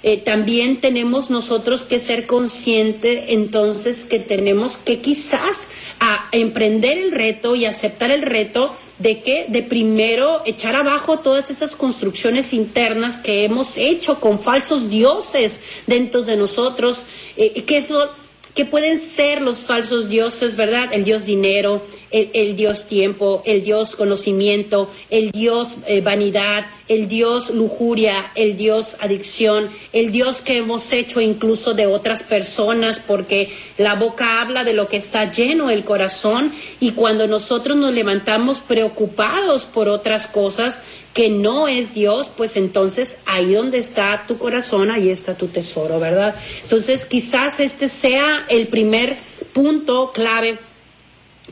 eh, 0.07 0.19
también 0.19 0.83
tenemos 0.83 1.31
nosotros 1.31 1.83
que 1.83 1.99
ser 1.99 2.27
conscientes 2.27 3.25
entonces 3.29 4.05
que 4.05 4.19
tenemos 4.19 4.77
que 4.77 5.01
quizás 5.01 5.71
a 5.99 6.29
emprender 6.31 6.99
el 6.99 7.11
reto 7.11 7.57
y 7.57 7.65
aceptar 7.65 8.11
el 8.11 8.21
reto 8.21 8.75
de 8.99 9.23
que 9.23 9.47
de 9.49 9.63
primero 9.63 10.43
echar 10.45 10.77
abajo 10.77 11.21
todas 11.21 11.49
esas 11.49 11.75
construcciones 11.75 12.53
internas 12.53 13.19
que 13.19 13.45
hemos 13.45 13.79
hecho 13.79 14.21
con 14.21 14.39
falsos 14.39 14.91
dioses 14.91 15.63
dentro 15.87 16.21
de 16.21 16.37
nosotros, 16.37 17.07
eh, 17.39 17.63
que 17.63 17.79
eso 17.79 18.11
que 18.55 18.65
pueden 18.65 19.01
ser 19.01 19.43
los 19.43 19.59
falsos 19.59 20.09
dioses, 20.09 20.55
¿verdad? 20.57 20.91
El 20.93 21.05
dios 21.05 21.27
dinero, 21.27 21.83
el, 22.11 22.55
dios 22.55 22.87
tiempo, 22.87 23.43
el 23.45 23.65
dios 23.65 23.97
conocimiento, 23.97 24.89
el 25.11 25.33
dios 25.33 25.79
eh, 25.87 26.01
vanidad, 26.01 26.67
el 26.87 27.09
dios 27.09 27.51
lujuria, 27.51 28.31
el 28.37 28.57
dios 28.57 28.97
adicción, 29.01 29.71
el 29.93 30.13
dios 30.13 30.41
que 30.41 30.59
hemos 30.59 30.93
hecho 30.93 31.21
incluso 31.21 31.75
de 31.75 31.87
otras 31.87 32.23
personas, 32.23 33.01
porque 33.01 33.49
la 33.79 33.95
boca 33.95 34.41
habla 34.41 34.63
de 34.63 34.75
lo 34.75 34.89
que 34.89 34.99
está 34.99 35.33
lleno 35.33 35.71
el 35.71 35.85
corazón 35.85 36.53
y 36.79 36.93
cuando 36.93 37.27
nosotros 37.27 37.77
nos 37.77 37.93
levantamos 37.93 38.61
preocupados 38.61 39.65
por 39.65 39.89
otras 39.89 40.29
cosas, 40.29 40.81
que 41.15 41.31
no 41.31 41.69
es 41.69 41.95
Dios, 41.95 42.31
pues 42.37 42.57
entonces 42.57 43.21
ahí 43.25 43.55
donde 43.55 43.79
está 43.79 44.25
tu 44.27 44.37
corazón, 44.37 44.91
ahí 44.91 45.09
está 45.09 45.37
tu 45.37 45.47
tesoro, 45.47 46.01
¿verdad? 46.01 46.35
Entonces 46.65 47.05
quizás 47.05 47.61
este 47.61 47.89
sea 47.89 48.45
el 48.49 48.67
primer 48.67 49.17
punto 49.53 50.11
clave 50.13 50.59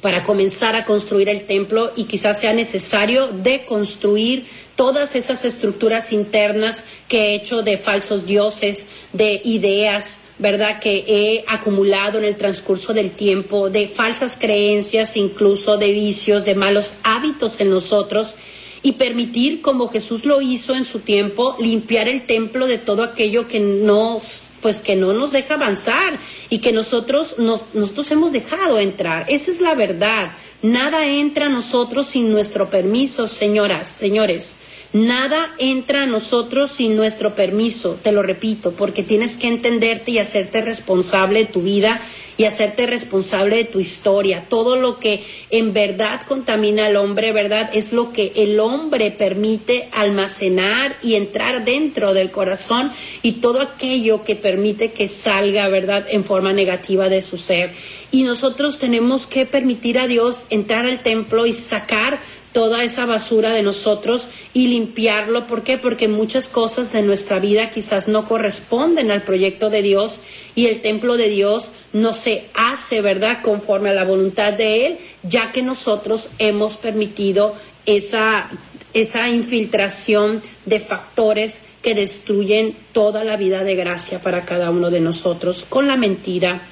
para 0.01 0.25
comenzar 0.25 0.75
a 0.75 0.85
construir 0.85 1.29
el 1.29 1.47
templo 1.47 1.93
y 1.95 2.05
quizás 2.05 2.41
sea 2.41 2.53
necesario 2.53 3.29
deconstruir 3.29 4.47
todas 4.75 5.15
esas 5.15 5.45
estructuras 5.45 6.13
internas 6.13 6.85
que 7.07 7.19
he 7.19 7.35
hecho 7.37 7.63
de 7.63 7.79
falsos 7.79 8.27
dioses, 8.27 8.87
de 9.13 9.41
ideas, 9.45 10.25
¿verdad? 10.39 10.81
Que 10.81 11.05
he 11.07 11.45
acumulado 11.47 12.19
en 12.19 12.25
el 12.25 12.37
transcurso 12.37 12.93
del 12.93 13.13
tiempo, 13.13 13.71
de 13.71 13.87
falsas 13.87 14.37
creencias, 14.37 15.17
incluso 15.17 15.77
de 15.77 15.93
vicios, 15.93 16.45
de 16.45 16.57
malos 16.57 16.97
hábitos 17.05 17.61
en 17.61 17.71
nosotros 17.71 18.35
y 18.83 18.93
permitir, 18.93 19.63
como 19.63 19.89
Jesús 19.89 20.25
lo 20.25 20.41
hizo 20.41 20.75
en 20.75 20.85
su 20.85 21.01
tiempo, 21.01 21.57
limpiar 21.59 22.09
el 22.09 22.27
templo 22.27 22.67
de 22.67 22.79
todo 22.79 23.05
aquello 23.05 23.47
que 23.47 23.61
no, 23.61 24.21
pues 24.61 24.81
que 24.81 24.97
no 24.97 25.13
nos 25.13 25.33
deja 25.33 25.55
avanzar 25.55 26.19
y 26.49 26.61
que 26.61 26.73
nosotros, 26.73 27.37
nosotros 27.39 28.11
hemos 28.11 28.33
dejado 28.33 28.79
entrar. 28.81 29.27
Esa 29.29 29.51
es 29.51 29.61
la 29.61 29.75
verdad. 29.75 30.33
Nada 30.63 31.07
entra 31.07 31.47
a 31.47 31.49
nosotros 31.49 32.09
sin 32.09 32.33
nuestro 32.33 32.71
permiso, 32.71 33.29
señoras, 33.29 33.87
señores. 33.87 34.57
Nada 34.93 35.55
entra 35.57 36.03
a 36.03 36.07
nosotros 36.07 36.71
sin 36.71 36.97
nuestro 36.97 37.35
permiso, 37.35 37.99
te 38.03 38.13
lo 38.13 38.23
repito, 38.23 38.73
porque 38.73 39.03
tienes 39.03 39.39
que 39.39 39.49
entenderte 39.49 40.11
y 40.11 40.19
hacerte 40.19 40.61
responsable 40.61 41.41
de 41.41 41.47
tu 41.47 41.63
vida 41.63 42.03
y 42.37 42.45
hacerte 42.45 42.87
responsable 42.87 43.57
de 43.57 43.65
tu 43.65 43.81
historia. 43.81 44.47
Todo 44.49 44.77
lo 44.77 44.99
que 44.99 45.25
en 45.51 45.73
verdad 45.73 46.21
contamina 46.27 46.87
al 46.87 46.97
hombre, 46.97 47.33
¿verdad? 47.33 47.71
Es 47.73 47.93
lo 47.93 48.13
que 48.13 48.33
el 48.37 48.61
hombre 48.61 49.11
permite 49.11 49.89
almacenar 49.93 50.97
y 51.03 51.15
entrar 51.15 51.65
dentro 51.65 52.13
del 52.13 52.31
corazón 52.31 52.93
y 53.23 53.41
todo 53.41 53.61
aquello 53.61 54.25
que 54.25 54.37
permite 54.37 54.93
que 54.93 55.09
salga, 55.09 55.69
¿verdad?, 55.69 56.07
en 56.11 56.25
forma 56.25 56.53
negativa 56.53 57.09
de 57.09 57.21
su 57.21 57.39
ser. 57.39 57.71
Y 58.11 58.25
nosotros 58.25 58.79
tenemos 58.79 59.27
que 59.27 59.47
permitir 59.47 59.99
a 59.99 60.07
Dios 60.07 60.47
entrar 60.51 60.85
al 60.85 61.03
templo 61.03 61.47
y 61.47 61.55
sacar 61.55 62.21
toda 62.53 62.85
esa 62.85 63.07
basura 63.07 63.53
de 63.53 63.63
nosotros 63.63 64.29
y 64.53 64.69
limpiarlo. 64.69 65.47
¿Por 65.47 65.63
qué? 65.65 65.79
Porque 65.79 66.09
muchas 66.09 66.49
cosas 66.49 66.93
de 66.93 67.03
nuestra 67.03 67.41
vida 67.41 67.71
quizás 67.71 68.09
no 68.09 68.29
corresponden 68.29 69.11
al 69.11 69.23
proyecto 69.23 69.71
de 69.71 69.83
Dios 69.83 70.21
y 70.55 70.67
el 70.67 70.81
templo 70.81 71.17
de 71.17 71.29
Dios 71.29 71.71
no 71.93 72.13
se 72.13 72.45
hace, 72.55 73.01
¿verdad?, 73.01 73.39
conforme 73.43 73.91
a 73.91 73.95
la 73.95 74.05
voluntad 74.05 74.53
de 74.53 74.87
Él, 74.87 74.99
ya 75.23 75.53
que 75.53 75.63
nosotros 75.63 76.31
hemos 76.39 76.77
permitido 76.77 77.57
esa, 77.87 78.51
esa 78.93 79.29
infiltración 79.29 80.43
de 80.67 80.79
factores 80.79 81.65
que 81.83 81.95
destruyen 81.95 82.77
toda 82.93 83.25
la 83.25 83.37
vida 83.37 83.65
de 83.65 83.75
gracia 83.75 84.21
para 84.21 84.45
cada 84.45 84.71
uno 84.71 84.91
de 84.91 85.01
nosotros, 85.01 85.67
con 85.69 85.89
la 85.89 85.97
mentira, 85.97 86.63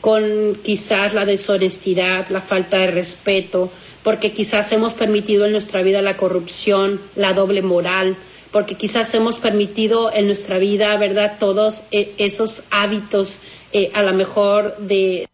con 0.00 0.60
quizás 0.62 1.14
la 1.14 1.24
deshonestidad, 1.24 2.28
la 2.28 2.40
falta 2.40 2.78
de 2.78 2.88
respeto, 2.88 3.72
porque 4.02 4.32
quizás 4.32 4.72
hemos 4.72 4.94
permitido 4.94 5.46
en 5.46 5.52
nuestra 5.52 5.82
vida 5.82 6.02
la 6.02 6.16
corrupción, 6.16 7.00
la 7.14 7.32
doble 7.32 7.62
moral, 7.62 8.16
porque 8.50 8.76
quizás 8.76 9.14
hemos 9.14 9.38
permitido 9.38 10.12
en 10.12 10.26
nuestra 10.26 10.58
vida, 10.58 10.96
¿verdad? 10.96 11.36
Todos 11.38 11.82
eh, 11.90 12.14
esos 12.18 12.64
hábitos, 12.70 13.38
eh, 13.72 13.90
a 13.94 14.02
lo 14.02 14.12
mejor 14.12 14.76
de 14.78 15.28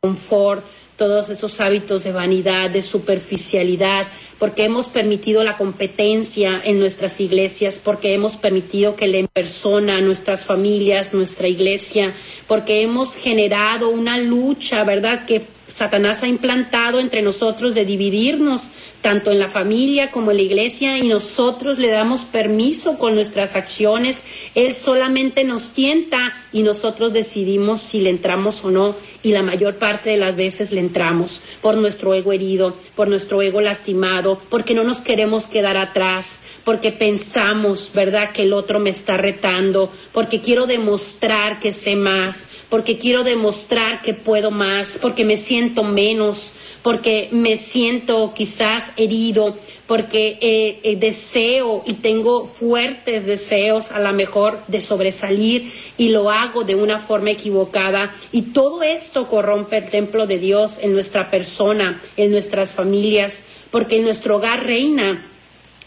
confort, 0.00 0.64
todos 0.96 1.28
esos 1.28 1.60
hábitos 1.60 2.04
de 2.04 2.12
vanidad, 2.12 2.70
de 2.70 2.82
superficialidad, 2.82 4.06
porque 4.38 4.64
hemos 4.64 4.88
permitido 4.88 5.42
la 5.42 5.56
competencia 5.56 6.60
en 6.64 6.78
nuestras 6.78 7.20
iglesias, 7.20 7.80
porque 7.82 8.14
hemos 8.14 8.36
permitido 8.36 8.94
que 8.94 9.08
la 9.08 9.26
persona, 9.26 10.00
nuestras 10.00 10.44
familias, 10.44 11.14
nuestra 11.14 11.48
iglesia, 11.48 12.14
porque 12.46 12.82
hemos 12.82 13.14
generado 13.16 13.90
una 13.90 14.18
lucha, 14.18 14.84
¿verdad? 14.84 15.24
Que 15.26 15.42
Satanás 15.74 16.22
ha 16.22 16.28
implantado 16.28 17.00
entre 17.00 17.20
nosotros 17.20 17.74
de 17.74 17.84
dividirnos 17.84 18.70
tanto 19.02 19.32
en 19.32 19.40
la 19.40 19.48
familia 19.48 20.12
como 20.12 20.30
en 20.30 20.36
la 20.36 20.44
iglesia 20.44 20.98
y 20.98 21.08
nosotros 21.08 21.80
le 21.80 21.88
damos 21.88 22.22
permiso 22.22 22.96
con 22.96 23.16
nuestras 23.16 23.56
acciones. 23.56 24.22
Él 24.54 24.72
solamente 24.72 25.42
nos 25.42 25.72
tienta 25.72 26.32
y 26.52 26.62
nosotros 26.62 27.12
decidimos 27.12 27.82
si 27.82 28.00
le 28.00 28.10
entramos 28.10 28.64
o 28.64 28.70
no 28.70 28.94
y 29.24 29.32
la 29.32 29.42
mayor 29.42 29.76
parte 29.76 30.10
de 30.10 30.16
las 30.16 30.36
veces 30.36 30.70
le 30.70 30.80
entramos 30.80 31.42
por 31.60 31.76
nuestro 31.76 32.14
ego 32.14 32.32
herido, 32.32 32.76
por 32.94 33.08
nuestro 33.08 33.42
ego 33.42 33.60
lastimado, 33.60 34.40
porque 34.48 34.74
no 34.74 34.84
nos 34.84 35.00
queremos 35.00 35.48
quedar 35.48 35.76
atrás, 35.76 36.40
porque 36.64 36.92
pensamos, 36.92 37.90
¿verdad?, 37.92 38.32
que 38.32 38.42
el 38.42 38.52
otro 38.52 38.78
me 38.78 38.90
está 38.90 39.16
retando, 39.16 39.90
porque 40.12 40.40
quiero 40.40 40.66
demostrar 40.66 41.58
que 41.58 41.72
sé 41.72 41.96
más, 41.96 42.48
porque 42.70 42.96
quiero 42.96 43.24
demostrar 43.24 44.02
que 44.02 44.14
puedo 44.14 44.50
más, 44.50 44.98
porque 45.00 45.24
me 45.24 45.36
siento 45.36 45.63
menos, 45.82 46.52
porque 46.82 47.28
me 47.32 47.56
siento 47.56 48.34
quizás 48.34 48.92
herido, 48.96 49.56
porque 49.86 50.38
eh, 50.40 50.80
eh, 50.82 50.96
deseo 50.96 51.82
y 51.86 51.94
tengo 51.94 52.46
fuertes 52.46 53.26
deseos 53.26 53.90
a 53.90 54.00
lo 54.00 54.12
mejor 54.12 54.60
de 54.66 54.80
sobresalir 54.80 55.72
y 55.96 56.10
lo 56.10 56.30
hago 56.30 56.64
de 56.64 56.74
una 56.74 56.98
forma 56.98 57.30
equivocada. 57.30 58.14
Y 58.32 58.42
todo 58.52 58.82
esto 58.82 59.28
corrompe 59.28 59.78
el 59.78 59.90
templo 59.90 60.26
de 60.26 60.38
Dios 60.38 60.78
en 60.82 60.92
nuestra 60.92 61.30
persona, 61.30 62.00
en 62.16 62.30
nuestras 62.30 62.72
familias, 62.72 63.42
porque 63.70 63.96
en 63.96 64.04
nuestro 64.04 64.36
hogar 64.36 64.64
reina 64.64 65.30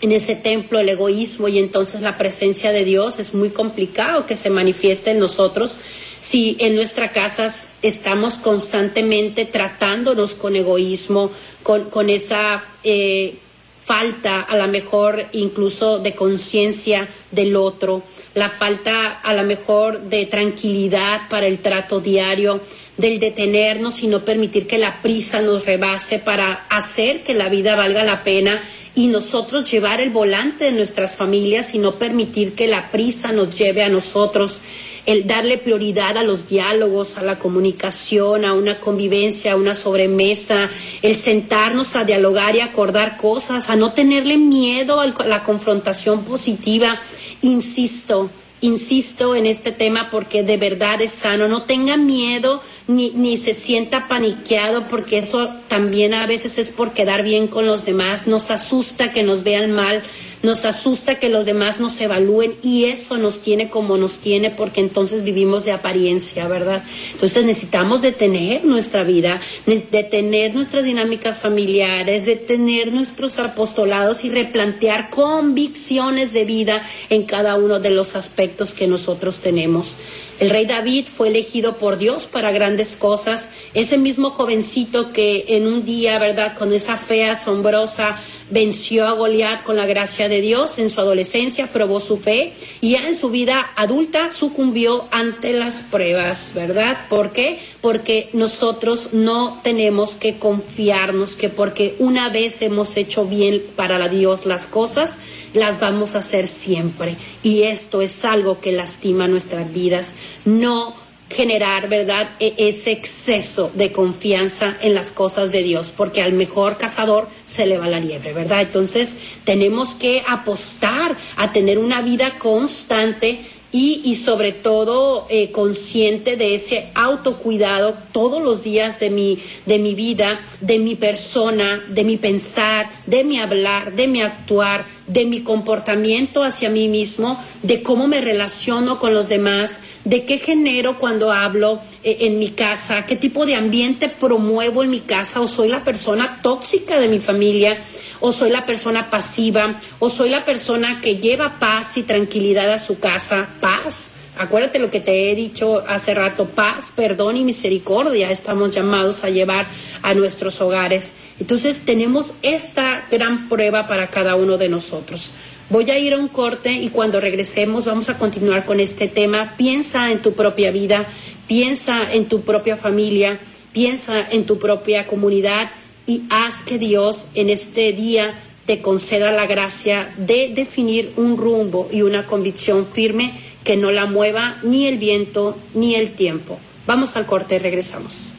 en 0.02 0.12
ese 0.12 0.36
templo 0.36 0.80
el 0.80 0.90
egoísmo 0.90 1.48
y 1.48 1.58
entonces 1.58 2.02
la 2.02 2.18
presencia 2.18 2.72
de 2.72 2.86
Dios 2.86 3.20
es 3.20 3.34
muy 3.34 3.50
complicado 3.50 4.26
que 4.26 4.36
se 4.36 4.50
manifieste 4.50 5.12
en 5.12 5.20
nosotros 5.20 5.78
si 6.22 6.58
en 6.60 6.76
nuestra 6.76 7.12
casa 7.12 7.54
estamos 7.82 8.36
constantemente 8.36 9.46
tratándonos 9.46 10.34
con 10.36 10.56
egoísmo, 10.56 11.32
con, 11.64 12.10
esa 12.10 12.64
eh, 12.84 13.38
falta 13.84 14.42
a 14.42 14.58
lo 14.58 14.68
mejor 14.68 15.28
incluso 15.34 16.00
de 16.00 16.16
conciencia 16.16 17.08
del 17.32 17.56
otro, 17.56 18.04
la 18.34 18.50
falta 18.50 19.20
a 19.22 19.34
lo 19.34 19.44
mejor 19.44 20.02
de 20.02 20.26
tranquilidad 20.26 21.30
para 21.30 21.48
el 21.48 21.60
trato 21.60 22.00
diario, 22.00 22.62
del 22.98 23.20
detenernos 23.20 24.02
y 24.02 24.08
no 24.08 24.26
permitir 24.26 24.66
que 24.66 24.78
la 24.78 25.02
prisa 25.02 25.42
nos 25.42 25.66
rebase 25.66 26.20
para 26.20 26.66
hacer 26.70 27.24
que 27.24 27.36
la 27.36 27.48
vida 27.48 27.76
valga 27.76 28.04
la 28.04 28.24
pena 28.24 28.64
y 28.96 29.08
nosotros 29.08 29.70
llevar 29.72 30.02
el 30.02 30.10
volante 30.10 30.66
de 30.66 30.72
nuestras 30.72 31.16
familias 31.16 31.76
y 31.76 31.78
no 31.78 31.96
permitir 31.96 32.56
que 32.56 32.68
la 32.68 32.90
prisa 32.90 33.32
nos 33.32 33.56
lleve 33.58 33.84
a 33.84 33.90
nosotros 33.90 34.62
el 35.08 35.26
darle 35.26 35.58
prioridad 35.58 36.18
a 36.18 36.24
los 36.24 36.50
diálogos, 36.50 37.18
a 37.18 37.24
la 37.24 37.40
comunicación, 37.40 38.44
a 38.44 38.54
una 38.54 38.82
convivencia, 38.82 39.54
a 39.54 39.56
una 39.56 39.74
sobremesa, 39.74 40.70
el 41.02 41.16
sentarnos 41.16 41.96
a 41.96 42.04
dialogar 42.04 42.58
y 42.58 42.60
acordar 42.60 43.16
cosas, 43.16 43.70
a 43.70 43.78
no 43.78 43.94
tenerle 43.94 44.38
miedo 44.38 45.00
a 45.00 45.08
la 45.26 45.46
confrontación 45.46 46.26
positiva. 46.26 47.00
Insisto, 47.42 48.30
insisto 48.60 49.34
en 49.34 49.46
este 49.46 49.72
tema 49.72 50.10
porque 50.12 50.44
de 50.44 50.58
verdad 50.58 51.02
es 51.02 51.12
sano. 51.12 51.48
No 51.48 51.64
tenga 51.64 51.96
miedo 51.96 52.62
ni, 52.88 53.12
ni 53.12 53.38
se 53.38 53.54
sienta 53.54 54.10
paniqueado 54.10 54.90
porque 54.90 55.20
eso 55.20 55.48
también 55.70 56.16
a 56.16 56.28
veces 56.28 56.58
es 56.58 56.72
por 56.72 56.92
quedar 56.92 57.24
bien 57.24 57.48
con 57.48 57.66
los 57.66 57.86
demás. 57.86 58.28
Nos 58.28 58.52
asusta 58.52 59.14
que 59.14 59.24
nos 59.24 59.44
vean 59.44 59.72
mal 59.72 60.04
nos 60.44 60.66
asusta 60.66 61.20
que 61.20 61.30
los 61.30 61.46
demás 61.46 61.80
nos 61.80 62.00
evalúen 62.00 62.56
y 62.62 62.86
eso 62.86 63.18
nos 63.18 63.40
tiene 63.40 63.70
como 63.70 63.98
nos 63.98 64.20
tiene 64.20 64.52
porque 64.52 64.82
entonces 64.82 65.24
vivimos 65.24 65.66
de 65.66 65.72
apariencia, 65.72 66.48
¿verdad? 66.48 66.84
Entonces 67.14 67.46
necesitamos 67.46 68.02
detener 68.02 68.64
nuestra 68.64 69.04
vida, 69.04 69.42
detener 69.66 70.54
nuestras 70.54 70.84
dinámicas 70.84 71.40
familiares, 71.40 72.26
detener 72.26 72.92
nuestros 72.94 73.40
apostolados 73.40 74.24
y 74.24 74.30
replantear 74.30 75.10
convicciones 75.10 76.34
de 76.34 76.46
vida 76.46 76.88
en 77.10 77.26
cada 77.26 77.56
uno 77.56 77.80
de 77.80 77.92
los 77.92 78.16
aspectos 78.16 78.74
que 78.74 78.88
nosotros 78.88 79.40
tenemos. 79.40 79.98
El 80.40 80.52
rey 80.52 80.68
David 80.68 81.08
fue 81.08 81.30
elegido 81.30 81.78
por 81.78 81.98
Dios 81.98 82.28
para 82.28 82.52
grandes 82.52 82.96
cosas. 82.96 83.50
Ese 83.74 83.98
mismo 83.98 84.30
jovencito 84.30 85.12
que 85.12 85.46
en 85.48 85.66
un 85.66 85.84
día, 85.84 86.20
¿verdad? 86.20 86.56
Con 86.56 86.74
esa 86.74 86.96
fe 86.96 87.26
asombrosa 87.26 88.20
venció 88.50 89.06
a 89.06 89.14
Goliat 89.14 89.64
con 89.64 89.76
la 89.76 89.86
gracia 89.86 90.30
de 90.30 90.42
Dios. 90.42 90.80
En 90.80 90.90
su 90.90 91.00
adolescencia 91.00 91.68
probó 91.68 92.00
su 92.00 92.18
fe 92.18 92.54
y 92.82 92.92
ya 92.92 93.08
en 93.08 93.16
su 93.16 93.30
vida 93.30 93.72
adulta 93.76 94.32
sucumbió 94.32 95.08
ante 95.12 95.54
las 95.54 95.82
pruebas, 95.82 96.52
¿verdad? 96.56 97.08
¿Por 97.10 97.32
qué? 97.32 97.60
Porque 97.82 98.30
nosotros 98.34 99.14
no 99.14 99.60
tenemos 99.64 100.16
que 100.16 100.38
confiarnos 100.40 101.36
que 101.36 101.50
porque 101.50 101.96
una 102.00 102.30
vez 102.30 102.62
hemos 102.62 102.98
hecho 102.98 103.26
bien 103.26 103.64
para 103.76 104.08
Dios 104.10 104.46
las 104.46 104.68
cosas, 104.68 105.18
las 105.54 105.80
vamos 105.80 106.16
a 106.16 106.20
hacer 106.20 106.48
siempre. 106.48 107.18
Y 107.44 107.64
esto 107.64 108.02
es 108.02 108.24
algo 108.26 108.60
que 108.60 108.72
lastima 108.72 109.28
nuestras 109.28 109.72
vidas. 109.74 110.16
No 110.46 111.07
generar, 111.30 111.90
¿verdad?, 111.90 112.30
e-, 112.40 112.54
ese 112.58 112.92
exceso 112.92 113.72
de 113.74 113.92
confianza 113.92 114.78
en 114.82 114.94
las 114.94 115.12
cosas 115.12 115.52
de 115.52 115.64
Dios, 115.64 115.94
porque 115.96 116.22
al 116.22 116.34
mejor 116.34 116.78
cazador 116.78 117.28
se 117.46 117.66
le 117.66 117.78
va 117.78 117.88
la 117.88 118.00
liebre, 118.00 118.34
¿verdad? 118.34 118.62
Entonces, 118.62 119.18
tenemos 119.44 119.96
que 119.96 120.24
apostar 120.28 121.16
a 121.36 121.52
tener 121.52 121.80
una 121.80 122.02
vida 122.02 122.40
constante 122.40 123.46
y, 123.72 124.16
sobre 124.16 124.54
todo 124.54 125.28
eh, 125.30 125.52
consciente 125.52 126.38
de 126.38 126.56
ese 126.56 126.90
autocuidado 126.96 127.96
todos 128.14 128.42
los 128.42 128.64
días 128.64 129.00
de 129.00 129.10
mi, 129.10 129.40
de 129.66 129.78
mi 129.78 129.94
vida, 129.94 130.40
de 130.62 130.80
mi 130.80 130.96
persona, 130.96 131.84
de 131.90 132.04
mi 132.06 132.18
pensar, 132.18 132.90
de 133.06 133.24
mi 133.26 133.40
hablar, 133.40 133.94
de 133.94 134.08
mi 134.08 134.22
actuar, 134.22 134.86
de 135.06 135.26
mi 135.26 135.42
comportamiento 135.42 136.44
hacia 136.44 136.70
mí 136.70 136.88
mismo, 136.88 137.44
de 137.62 137.84
cómo 137.84 138.08
me 138.08 138.22
relaciono 138.22 139.00
con 139.00 139.14
los 139.14 139.28
demás, 139.28 139.82
de 140.06 140.26
qué 140.26 140.38
genero 140.38 140.98
cuando 140.98 141.34
hablo 141.34 141.82
eh, 142.04 142.18
en 142.22 142.40
mi 142.40 142.50
casa, 142.50 143.06
qué 143.06 143.18
tipo 143.18 143.46
de 143.46 143.56
ambiente 143.56 144.08
promuevo 144.08 144.82
en 144.84 144.90
mi 144.90 145.02
casa 145.02 145.42
o 145.42 145.48
soy 145.48 145.68
la 145.68 145.84
persona 145.84 146.40
tóxica 146.42 147.00
de 147.00 147.10
mi 147.10 147.20
familia 147.20 147.78
o 148.20 148.32
soy 148.32 148.50
la 148.50 148.66
persona 148.66 149.10
pasiva, 149.10 149.80
o 150.00 150.10
soy 150.10 150.30
la 150.30 150.46
persona 150.46 151.02
que 151.02 151.18
lleva 151.18 151.60
paz 151.60 151.98
y 151.98 152.04
tranquilidad 152.04 152.72
a 152.72 152.80
su 152.80 153.00
casa, 153.00 153.50
paz. 153.60 154.12
Acuérdate 154.38 154.78
lo 154.78 154.92
que 154.92 155.00
te 155.00 155.32
he 155.32 155.36
dicho 155.36 155.84
hace 155.88 156.14
rato, 156.14 156.46
paz, 156.46 156.94
perdón 156.96 157.38
y 157.38 157.44
misericordia 157.44 158.30
estamos 158.30 158.74
llamados 158.74 159.24
a 159.24 159.30
llevar 159.30 159.68
a 160.04 160.14
nuestros 160.14 160.62
hogares. 160.62 161.14
Entonces 161.40 161.82
tenemos 161.86 162.36
esta 162.44 163.06
gran 163.10 163.50
prueba 163.50 163.88
para 163.88 164.08
cada 164.08 164.36
uno 164.36 164.58
de 164.58 164.70
nosotros. 164.70 165.32
Voy 165.70 165.90
a 165.92 166.00
ir 166.00 166.14
a 166.14 166.18
un 166.18 166.30
corte 166.30 166.72
y 166.72 166.90
cuando 166.90 167.20
regresemos 167.20 167.86
vamos 167.86 168.10
a 168.10 168.18
continuar 168.18 168.66
con 168.66 168.80
este 168.80 169.08
tema. 169.08 169.56
Piensa 169.58 170.12
en 170.12 170.22
tu 170.22 170.34
propia 170.34 170.72
vida, 170.72 171.08
piensa 171.48 172.14
en 172.14 172.28
tu 172.28 172.42
propia 172.42 172.78
familia, 172.78 173.40
piensa 173.74 174.26
en 174.30 174.46
tu 174.46 174.60
propia 174.60 175.08
comunidad 175.08 175.72
y 176.08 176.24
haz 176.32 176.64
que 176.64 176.80
Dios 176.80 177.28
en 177.36 177.52
este 177.52 177.94
día 177.94 178.40
te 178.66 178.82
conceda 178.82 179.32
la 179.32 179.46
gracia 179.46 180.14
de 180.18 180.52
definir 180.56 181.14
un 181.18 181.38
rumbo 181.38 181.88
y 181.92 182.02
una 182.02 182.26
convicción 182.26 182.88
firme 182.88 183.40
que 183.64 183.78
no 183.78 183.92
la 183.92 184.06
mueva 184.06 184.58
ni 184.64 184.88
el 184.88 184.98
viento 184.98 185.58
ni 185.76 185.96
el 185.96 186.12
tiempo. 186.12 186.58
Vamos 186.88 187.16
al 187.16 187.26
corte 187.26 187.56
y 187.56 187.60
regresamos. 187.60 188.30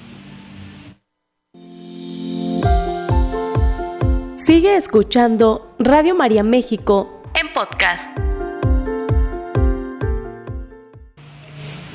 Sigue 4.36 4.76
escuchando 4.76 5.74
Radio 5.78 6.14
María 6.14 6.42
México 6.42 7.22
en 7.34 7.52
podcast. 7.52 8.27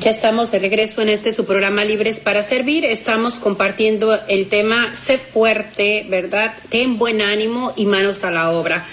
Ya 0.03 0.11
estamos 0.11 0.51
de 0.51 0.59
regreso 0.59 1.01
en 1.01 1.07
este 1.07 1.31
su 1.31 1.45
programa 1.45 1.85
Libres 1.85 2.19
para 2.19 2.43
Servir. 2.43 2.83
Estamos 2.83 3.35
compartiendo 3.35 4.13
el 4.27 4.49
tema 4.49 4.93
Sé 4.95 5.17
fuerte, 5.17 6.05
¿verdad? 6.09 6.55
Ten 6.67 6.97
buen 6.97 7.21
ánimo 7.21 7.71
y 7.77 7.85
manos 7.85 8.25
a 8.25 8.29
la 8.31 8.51
obra. 8.51 8.85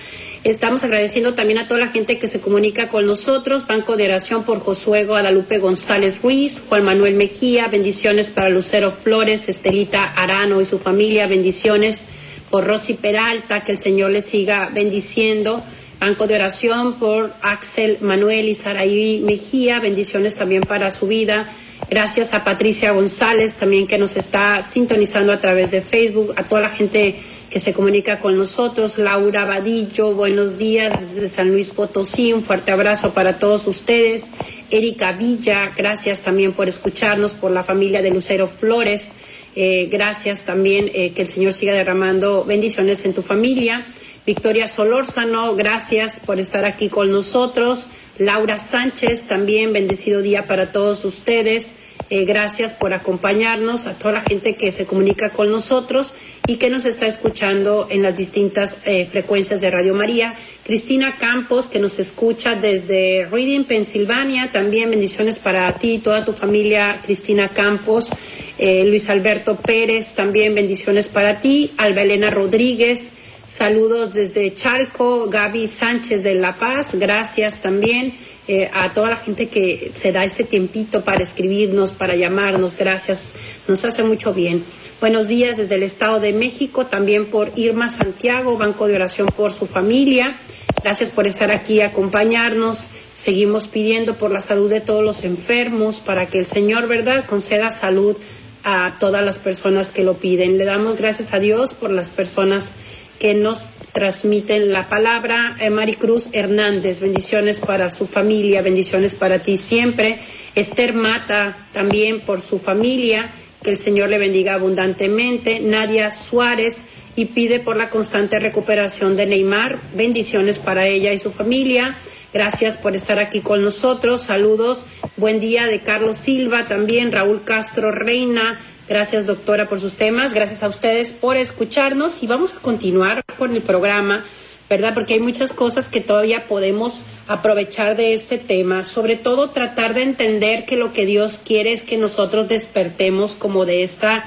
Estamos 0.44 0.84
agradeciendo 0.84 1.34
también 1.34 1.58
a 1.58 1.66
toda 1.66 1.80
la 1.80 1.88
gente 1.88 2.16
que 2.16 2.28
se 2.28 2.40
comunica 2.40 2.88
con 2.90 3.06
nosotros. 3.06 3.66
Banco 3.66 3.96
de 3.96 4.04
Oración 4.04 4.44
por 4.44 4.60
Josué 4.60 5.04
Guadalupe 5.04 5.58
González 5.58 6.22
Ruiz, 6.22 6.62
Juan 6.68 6.84
Manuel 6.84 7.16
Mejía, 7.16 7.66
bendiciones 7.66 8.30
para 8.30 8.48
Lucero 8.48 8.92
Flores, 8.92 9.48
Estelita 9.48 10.04
Arano 10.04 10.60
y 10.60 10.64
su 10.64 10.78
familia, 10.78 11.26
bendiciones 11.26 12.06
por 12.50 12.64
Rosy 12.64 12.94
Peralta, 12.94 13.64
que 13.64 13.72
el 13.72 13.78
Señor 13.78 14.12
le 14.12 14.22
siga 14.22 14.70
bendiciendo. 14.72 15.64
Banco 16.00 16.26
de 16.26 16.34
oración 16.34 16.98
por 16.98 17.34
Axel 17.42 17.98
Manuel 18.00 18.48
y 18.48 18.54
Saraí 18.54 19.20
Mejía, 19.20 19.80
bendiciones 19.80 20.34
también 20.34 20.62
para 20.62 20.88
su 20.88 21.06
vida. 21.06 21.46
Gracias 21.90 22.32
a 22.32 22.42
Patricia 22.42 22.92
González 22.92 23.52
también 23.58 23.86
que 23.86 23.98
nos 23.98 24.16
está 24.16 24.62
sintonizando 24.62 25.30
a 25.30 25.40
través 25.40 25.72
de 25.72 25.82
Facebook, 25.82 26.32
a 26.36 26.48
toda 26.48 26.62
la 26.62 26.70
gente 26.70 27.16
que 27.50 27.60
se 27.60 27.74
comunica 27.74 28.18
con 28.18 28.34
nosotros, 28.34 28.96
Laura 28.96 29.44
Vadillo, 29.44 30.14
buenos 30.14 30.56
días 30.56 31.14
desde 31.14 31.28
San 31.28 31.50
Luis 31.50 31.68
Potosí, 31.68 32.32
un 32.32 32.44
fuerte 32.44 32.72
abrazo 32.72 33.12
para 33.12 33.38
todos 33.38 33.66
ustedes, 33.66 34.32
Erika 34.70 35.12
Villa, 35.12 35.74
gracias 35.76 36.22
también 36.22 36.54
por 36.54 36.66
escucharnos, 36.66 37.34
por 37.34 37.50
la 37.50 37.62
familia 37.62 38.00
de 38.00 38.10
Lucero 38.10 38.48
Flores, 38.48 39.12
eh, 39.54 39.88
gracias 39.90 40.46
también 40.46 40.90
eh, 40.94 41.12
que 41.12 41.20
el 41.20 41.28
Señor 41.28 41.52
siga 41.52 41.74
derramando 41.74 42.44
bendiciones 42.44 43.04
en 43.04 43.12
tu 43.12 43.20
familia. 43.20 43.84
Victoria 44.26 44.66
Solórzano, 44.66 45.56
gracias 45.56 46.20
por 46.20 46.38
estar 46.38 46.64
aquí 46.64 46.88
con 46.90 47.10
nosotros. 47.10 47.86
Laura 48.18 48.58
Sánchez, 48.58 49.26
también 49.26 49.72
bendecido 49.72 50.20
día 50.20 50.46
para 50.46 50.72
todos 50.72 51.06
ustedes. 51.06 51.74
Eh, 52.10 52.26
gracias 52.26 52.74
por 52.74 52.92
acompañarnos, 52.92 53.86
a 53.86 53.96
toda 53.96 54.12
la 54.14 54.20
gente 54.20 54.56
que 54.56 54.72
se 54.72 54.84
comunica 54.84 55.30
con 55.30 55.50
nosotros 55.50 56.14
y 56.46 56.56
que 56.56 56.68
nos 56.68 56.84
está 56.84 57.06
escuchando 57.06 57.86
en 57.88 58.02
las 58.02 58.18
distintas 58.18 58.76
eh, 58.84 59.06
frecuencias 59.06 59.62
de 59.62 59.70
Radio 59.70 59.94
María. 59.94 60.34
Cristina 60.64 61.16
Campos, 61.18 61.68
que 61.68 61.78
nos 61.78 61.98
escucha 61.98 62.54
desde 62.56 63.26
Reading, 63.30 63.64
Pensilvania. 63.64 64.50
También 64.52 64.90
bendiciones 64.90 65.38
para 65.38 65.72
ti 65.78 65.94
y 65.94 65.98
toda 66.00 66.24
tu 66.24 66.34
familia, 66.34 67.00
Cristina 67.02 67.48
Campos. 67.48 68.10
Eh, 68.58 68.84
Luis 68.86 69.08
Alberto 69.08 69.56
Pérez, 69.56 70.14
también 70.14 70.54
bendiciones 70.54 71.08
para 71.08 71.40
ti. 71.40 71.72
Alba 71.78 72.02
Elena 72.02 72.28
Rodríguez. 72.28 73.14
Saludos 73.50 74.14
desde 74.14 74.54
Chalco, 74.54 75.28
Gaby 75.28 75.66
Sánchez 75.66 76.22
de 76.22 76.36
La 76.36 76.56
Paz, 76.56 76.94
gracias 76.94 77.60
también 77.60 78.14
eh, 78.46 78.70
a 78.72 78.92
toda 78.92 79.08
la 79.08 79.16
gente 79.16 79.48
que 79.48 79.90
se 79.94 80.12
da 80.12 80.22
este 80.22 80.44
tiempito 80.44 81.02
para 81.02 81.20
escribirnos, 81.20 81.90
para 81.90 82.14
llamarnos, 82.14 82.76
gracias, 82.76 83.34
nos 83.66 83.84
hace 83.84 84.04
mucho 84.04 84.32
bien. 84.32 84.64
Buenos 85.00 85.26
días 85.26 85.56
desde 85.56 85.74
el 85.74 85.82
Estado 85.82 86.20
de 86.20 86.32
México, 86.32 86.86
también 86.86 87.28
por 87.28 87.50
Irma 87.56 87.88
Santiago, 87.88 88.56
Banco 88.56 88.86
de 88.86 88.94
Oración 88.94 89.26
por 89.26 89.52
su 89.52 89.66
familia. 89.66 90.38
Gracias 90.84 91.10
por 91.10 91.26
estar 91.26 91.50
aquí, 91.50 91.80
acompañarnos. 91.80 92.88
Seguimos 93.16 93.66
pidiendo 93.66 94.16
por 94.16 94.30
la 94.30 94.42
salud 94.42 94.70
de 94.70 94.80
todos 94.80 95.02
los 95.02 95.24
enfermos, 95.24 95.98
para 95.98 96.30
que 96.30 96.38
el 96.38 96.46
Señor, 96.46 96.86
¿verdad?, 96.86 97.26
conceda 97.26 97.72
salud 97.72 98.16
a 98.62 98.98
todas 99.00 99.24
las 99.24 99.38
personas 99.38 99.90
que 99.90 100.04
lo 100.04 100.18
piden. 100.18 100.58
Le 100.58 100.64
damos 100.64 100.96
gracias 100.96 101.32
a 101.32 101.40
Dios 101.40 101.74
por 101.74 101.90
las 101.90 102.10
personas 102.10 102.74
que 103.20 103.34
nos 103.34 103.70
transmiten 103.92 104.72
la 104.72 104.88
palabra. 104.88 105.56
Eh, 105.60 105.70
Maricruz 105.70 106.30
Hernández, 106.32 107.00
bendiciones 107.00 107.60
para 107.60 107.90
su 107.90 108.06
familia, 108.06 108.62
bendiciones 108.62 109.14
para 109.14 109.40
ti 109.40 109.56
siempre. 109.56 110.18
Esther 110.54 110.94
Mata, 110.94 111.68
también 111.72 112.22
por 112.22 112.40
su 112.40 112.58
familia, 112.58 113.30
que 113.62 113.70
el 113.70 113.76
Señor 113.76 114.08
le 114.08 114.18
bendiga 114.18 114.54
abundantemente. 114.54 115.60
Nadia 115.60 116.10
Suárez, 116.10 116.86
y 117.14 117.26
pide 117.26 117.60
por 117.60 117.76
la 117.76 117.90
constante 117.90 118.38
recuperación 118.38 119.16
de 119.16 119.26
Neymar. 119.26 119.80
Bendiciones 119.94 120.58
para 120.58 120.86
ella 120.86 121.12
y 121.12 121.18
su 121.18 121.30
familia. 121.30 121.98
Gracias 122.32 122.78
por 122.78 122.96
estar 122.96 123.18
aquí 123.18 123.40
con 123.40 123.62
nosotros. 123.62 124.22
Saludos. 124.22 124.86
Buen 125.18 125.40
día 125.40 125.66
de 125.66 125.82
Carlos 125.82 126.16
Silva, 126.16 126.64
también 126.64 127.12
Raúl 127.12 127.44
Castro 127.44 127.90
Reina, 127.90 128.58
Gracias, 128.90 129.26
doctora, 129.26 129.68
por 129.68 129.80
sus 129.80 129.94
temas. 129.94 130.34
Gracias 130.34 130.64
a 130.64 130.68
ustedes 130.68 131.12
por 131.12 131.36
escucharnos 131.36 132.24
y 132.24 132.26
vamos 132.26 132.54
a 132.54 132.58
continuar 132.58 133.22
con 133.38 133.54
el 133.54 133.62
programa, 133.62 134.26
¿verdad? 134.68 134.94
Porque 134.94 135.14
hay 135.14 135.20
muchas 135.20 135.52
cosas 135.52 135.88
que 135.88 136.00
todavía 136.00 136.48
podemos 136.48 137.06
aprovechar 137.28 137.96
de 137.96 138.14
este 138.14 138.36
tema. 138.36 138.82
Sobre 138.82 139.14
todo 139.14 139.50
tratar 139.50 139.94
de 139.94 140.02
entender 140.02 140.64
que 140.66 140.74
lo 140.74 140.92
que 140.92 141.06
Dios 141.06 141.38
quiere 141.38 141.72
es 141.72 141.84
que 141.84 141.98
nosotros 141.98 142.48
despertemos 142.48 143.36
como 143.36 143.64
de 143.64 143.84
esta 143.84 144.24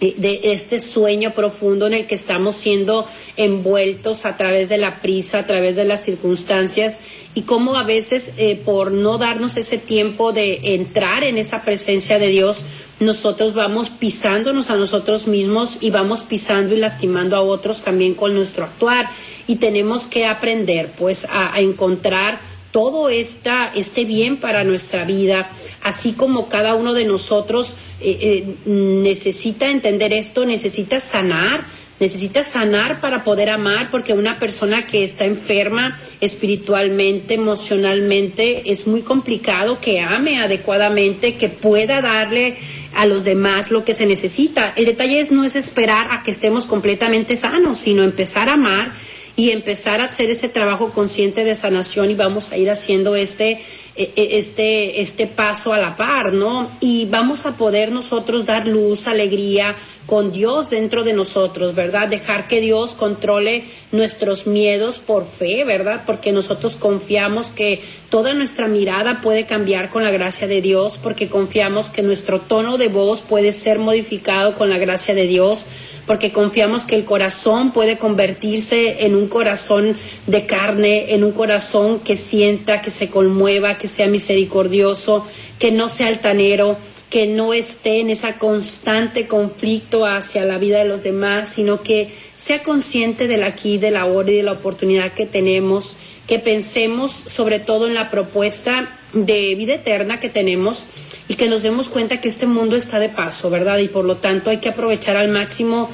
eh, 0.00 0.14
de 0.16 0.40
este 0.52 0.78
sueño 0.78 1.34
profundo 1.34 1.86
en 1.86 1.92
el 1.92 2.06
que 2.06 2.14
estamos 2.14 2.56
siendo 2.56 3.06
envueltos 3.36 4.24
a 4.24 4.38
través 4.38 4.70
de 4.70 4.76
la 4.76 5.02
prisa, 5.02 5.40
a 5.40 5.46
través 5.46 5.74
de 5.76 5.84
las 5.84 6.02
circunstancias 6.02 7.00
y 7.34 7.42
cómo 7.42 7.76
a 7.76 7.84
veces 7.84 8.32
eh, 8.36 8.60
por 8.62 8.92
no 8.92 9.16
darnos 9.16 9.56
ese 9.56 9.78
tiempo 9.78 10.32
de 10.32 10.74
entrar 10.74 11.24
en 11.24 11.38
esa 11.38 11.62
presencia 11.62 12.18
de 12.18 12.28
Dios, 12.28 12.64
nosotros 12.98 13.52
vamos 13.52 13.90
pisándonos 13.90 14.70
a 14.70 14.76
nosotros 14.76 15.26
mismos 15.26 15.78
y 15.82 15.90
vamos 15.90 16.22
pisando 16.22 16.74
y 16.74 16.78
lastimando 16.78 17.36
a 17.36 17.42
otros 17.42 17.82
también 17.82 18.14
con 18.14 18.34
nuestro 18.34 18.64
actuar. 18.64 19.10
Y 19.46 19.56
tenemos 19.56 20.06
que 20.06 20.26
aprender 20.26 20.92
pues 20.98 21.26
a, 21.30 21.60
encontrar 21.60 22.40
todo 22.72 23.08
esta, 23.08 23.70
este 23.74 24.04
bien 24.04 24.38
para 24.38 24.64
nuestra 24.64 25.04
vida, 25.04 25.50
así 25.82 26.12
como 26.12 26.48
cada 26.48 26.74
uno 26.74 26.94
de 26.94 27.04
nosotros 27.04 27.76
eh, 28.00 28.18
eh, 28.20 28.54
necesita 28.66 29.70
entender 29.70 30.12
esto, 30.12 30.44
necesita 30.44 31.00
sanar, 31.00 31.66
necesita 31.98 32.42
sanar 32.42 33.00
para 33.00 33.24
poder 33.24 33.48
amar, 33.48 33.90
porque 33.90 34.12
una 34.12 34.38
persona 34.38 34.86
que 34.86 35.02
está 35.02 35.24
enferma 35.24 35.98
espiritualmente, 36.20 37.34
emocionalmente, 37.34 38.70
es 38.70 38.86
muy 38.86 39.02
complicado 39.02 39.80
que 39.80 40.00
ame 40.00 40.40
adecuadamente, 40.40 41.36
que 41.36 41.48
pueda 41.48 42.02
darle 42.02 42.56
a 42.96 43.04
los 43.06 43.24
demás 43.24 43.70
lo 43.70 43.84
que 43.84 43.94
se 43.94 44.06
necesita. 44.06 44.72
El 44.74 44.86
detalle 44.86 45.20
es 45.20 45.30
no 45.30 45.44
es 45.44 45.54
esperar 45.54 46.08
a 46.10 46.22
que 46.22 46.30
estemos 46.30 46.64
completamente 46.64 47.36
sanos, 47.36 47.78
sino 47.78 48.02
empezar 48.02 48.48
a 48.48 48.54
amar 48.54 48.92
y 49.36 49.50
empezar 49.50 50.00
a 50.00 50.04
hacer 50.04 50.30
ese 50.30 50.48
trabajo 50.48 50.92
consciente 50.92 51.44
de 51.44 51.54
sanación 51.54 52.10
y 52.10 52.14
vamos 52.14 52.52
a 52.52 52.56
ir 52.56 52.70
haciendo 52.70 53.14
este 53.14 53.60
este 53.96 55.00
este 55.00 55.26
paso 55.26 55.72
a 55.72 55.78
la 55.78 55.96
par, 55.96 56.32
¿no? 56.32 56.70
Y 56.80 57.06
vamos 57.06 57.46
a 57.46 57.56
poder 57.56 57.90
nosotros 57.90 58.44
dar 58.44 58.66
luz, 58.66 59.06
alegría, 59.06 59.76
con 60.06 60.32
Dios 60.32 60.70
dentro 60.70 61.02
de 61.02 61.12
nosotros, 61.12 61.74
¿verdad? 61.74 62.08
Dejar 62.08 62.46
que 62.46 62.60
Dios 62.60 62.94
controle 62.94 63.64
nuestros 63.90 64.46
miedos 64.46 64.98
por 64.98 65.26
fe, 65.26 65.64
¿verdad? 65.64 66.04
Porque 66.06 66.32
nosotros 66.32 66.76
confiamos 66.76 67.48
que 67.48 67.82
toda 68.08 68.32
nuestra 68.32 68.68
mirada 68.68 69.20
puede 69.20 69.46
cambiar 69.46 69.90
con 69.90 70.04
la 70.04 70.10
gracia 70.10 70.46
de 70.46 70.62
Dios, 70.62 70.98
porque 70.98 71.28
confiamos 71.28 71.90
que 71.90 72.02
nuestro 72.02 72.40
tono 72.40 72.78
de 72.78 72.88
voz 72.88 73.22
puede 73.22 73.52
ser 73.52 73.78
modificado 73.78 74.54
con 74.54 74.70
la 74.70 74.78
gracia 74.78 75.14
de 75.14 75.26
Dios, 75.26 75.66
porque 76.06 76.32
confiamos 76.32 76.84
que 76.84 76.94
el 76.94 77.04
corazón 77.04 77.72
puede 77.72 77.98
convertirse 77.98 79.04
en 79.04 79.16
un 79.16 79.28
corazón 79.28 79.96
de 80.26 80.46
carne, 80.46 81.14
en 81.14 81.24
un 81.24 81.32
corazón 81.32 82.00
que 82.00 82.16
sienta, 82.16 82.80
que 82.80 82.90
se 82.90 83.10
conmueva, 83.10 83.76
que 83.76 83.88
sea 83.88 84.06
misericordioso, 84.06 85.26
que 85.58 85.72
no 85.72 85.88
sea 85.88 86.08
altanero, 86.08 86.76
que 87.10 87.26
no 87.26 87.52
esté 87.52 88.00
en 88.00 88.10
ese 88.10 88.34
constante 88.34 89.26
conflicto 89.26 90.06
hacia 90.06 90.44
la 90.44 90.58
vida 90.58 90.78
de 90.78 90.88
los 90.88 91.02
demás, 91.02 91.48
sino 91.48 91.82
que 91.82 92.10
sea 92.34 92.62
consciente 92.62 93.28
del 93.28 93.44
aquí, 93.44 93.78
de 93.78 93.90
la 93.90 94.06
hora 94.06 94.30
y 94.30 94.36
de 94.36 94.42
la 94.42 94.52
oportunidad 94.52 95.12
que 95.12 95.26
tenemos, 95.26 95.96
que 96.26 96.38
pensemos 96.38 97.12
sobre 97.12 97.60
todo 97.60 97.86
en 97.86 97.94
la 97.94 98.10
propuesta 98.10 98.90
de 99.12 99.54
vida 99.54 99.74
eterna 99.74 100.20
que 100.20 100.28
tenemos 100.28 100.86
y 101.28 101.34
que 101.34 101.48
nos 101.48 101.62
demos 101.62 101.88
cuenta 101.88 102.20
que 102.20 102.28
este 102.28 102.46
mundo 102.46 102.76
está 102.76 102.98
de 102.98 103.08
paso, 103.08 103.50
¿verdad? 103.50 103.78
Y 103.78 103.88
por 103.88 104.04
lo 104.04 104.16
tanto 104.16 104.50
hay 104.50 104.58
que 104.58 104.68
aprovechar 104.68 105.16
al 105.16 105.28
máximo 105.28 105.88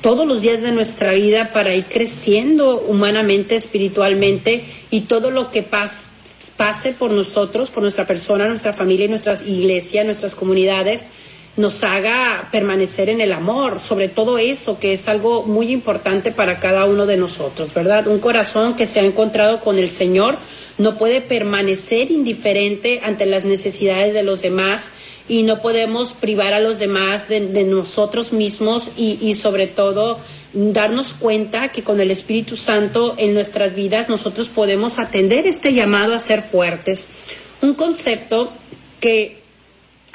todos 0.00 0.26
los 0.26 0.40
días 0.40 0.62
de 0.62 0.72
nuestra 0.72 1.12
vida 1.12 1.52
para 1.52 1.74
ir 1.74 1.86
creciendo 1.86 2.80
humanamente, 2.80 3.56
espiritualmente 3.56 4.64
y 4.90 5.02
todo 5.02 5.30
lo 5.30 5.50
que 5.50 5.62
pasa 5.62 6.10
pase 6.58 6.92
por 6.92 7.12
nosotros, 7.12 7.70
por 7.70 7.84
nuestra 7.84 8.04
persona, 8.04 8.48
nuestra 8.48 8.72
familia 8.72 9.06
y 9.06 9.08
nuestras 9.08 9.44
nuestras 10.04 10.34
comunidades, 10.34 11.08
nos 11.58 11.82
haga 11.82 12.48
permanecer 12.52 13.08
en 13.08 13.20
el 13.20 13.32
amor, 13.32 13.80
sobre 13.80 14.08
todo 14.08 14.38
eso, 14.38 14.78
que 14.78 14.92
es 14.92 15.08
algo 15.08 15.42
muy 15.42 15.72
importante 15.72 16.30
para 16.30 16.60
cada 16.60 16.84
uno 16.84 17.04
de 17.04 17.16
nosotros, 17.16 17.74
¿verdad? 17.74 18.06
Un 18.06 18.20
corazón 18.20 18.76
que 18.76 18.86
se 18.86 19.00
ha 19.00 19.04
encontrado 19.04 19.60
con 19.60 19.76
el 19.76 19.88
Señor 19.88 20.38
no 20.78 20.96
puede 20.96 21.20
permanecer 21.20 22.12
indiferente 22.12 23.00
ante 23.02 23.26
las 23.26 23.44
necesidades 23.44 24.14
de 24.14 24.22
los 24.22 24.40
demás 24.40 24.92
y 25.26 25.42
no 25.42 25.60
podemos 25.60 26.12
privar 26.12 26.54
a 26.54 26.60
los 26.60 26.78
demás 26.78 27.28
de, 27.28 27.40
nosotros 27.40 28.32
mismos 28.32 28.92
y, 28.96 29.18
y 29.20 29.34
sobre 29.34 29.66
todo 29.66 30.20
darnos 30.52 31.12
cuenta 31.12 31.72
que 31.72 31.82
con 31.82 32.00
el 32.00 32.12
Espíritu 32.12 32.56
Santo 32.56 33.16
en 33.18 33.34
nuestras 33.34 33.74
vidas 33.74 34.08
nosotros 34.08 34.48
podemos 34.48 35.00
atender 35.00 35.44
este 35.44 35.74
llamado 35.74 36.14
a 36.14 36.20
ser 36.20 36.42
fuertes. 36.42 37.08
Un 37.60 37.74
concepto 37.74 38.52
que 39.00 39.47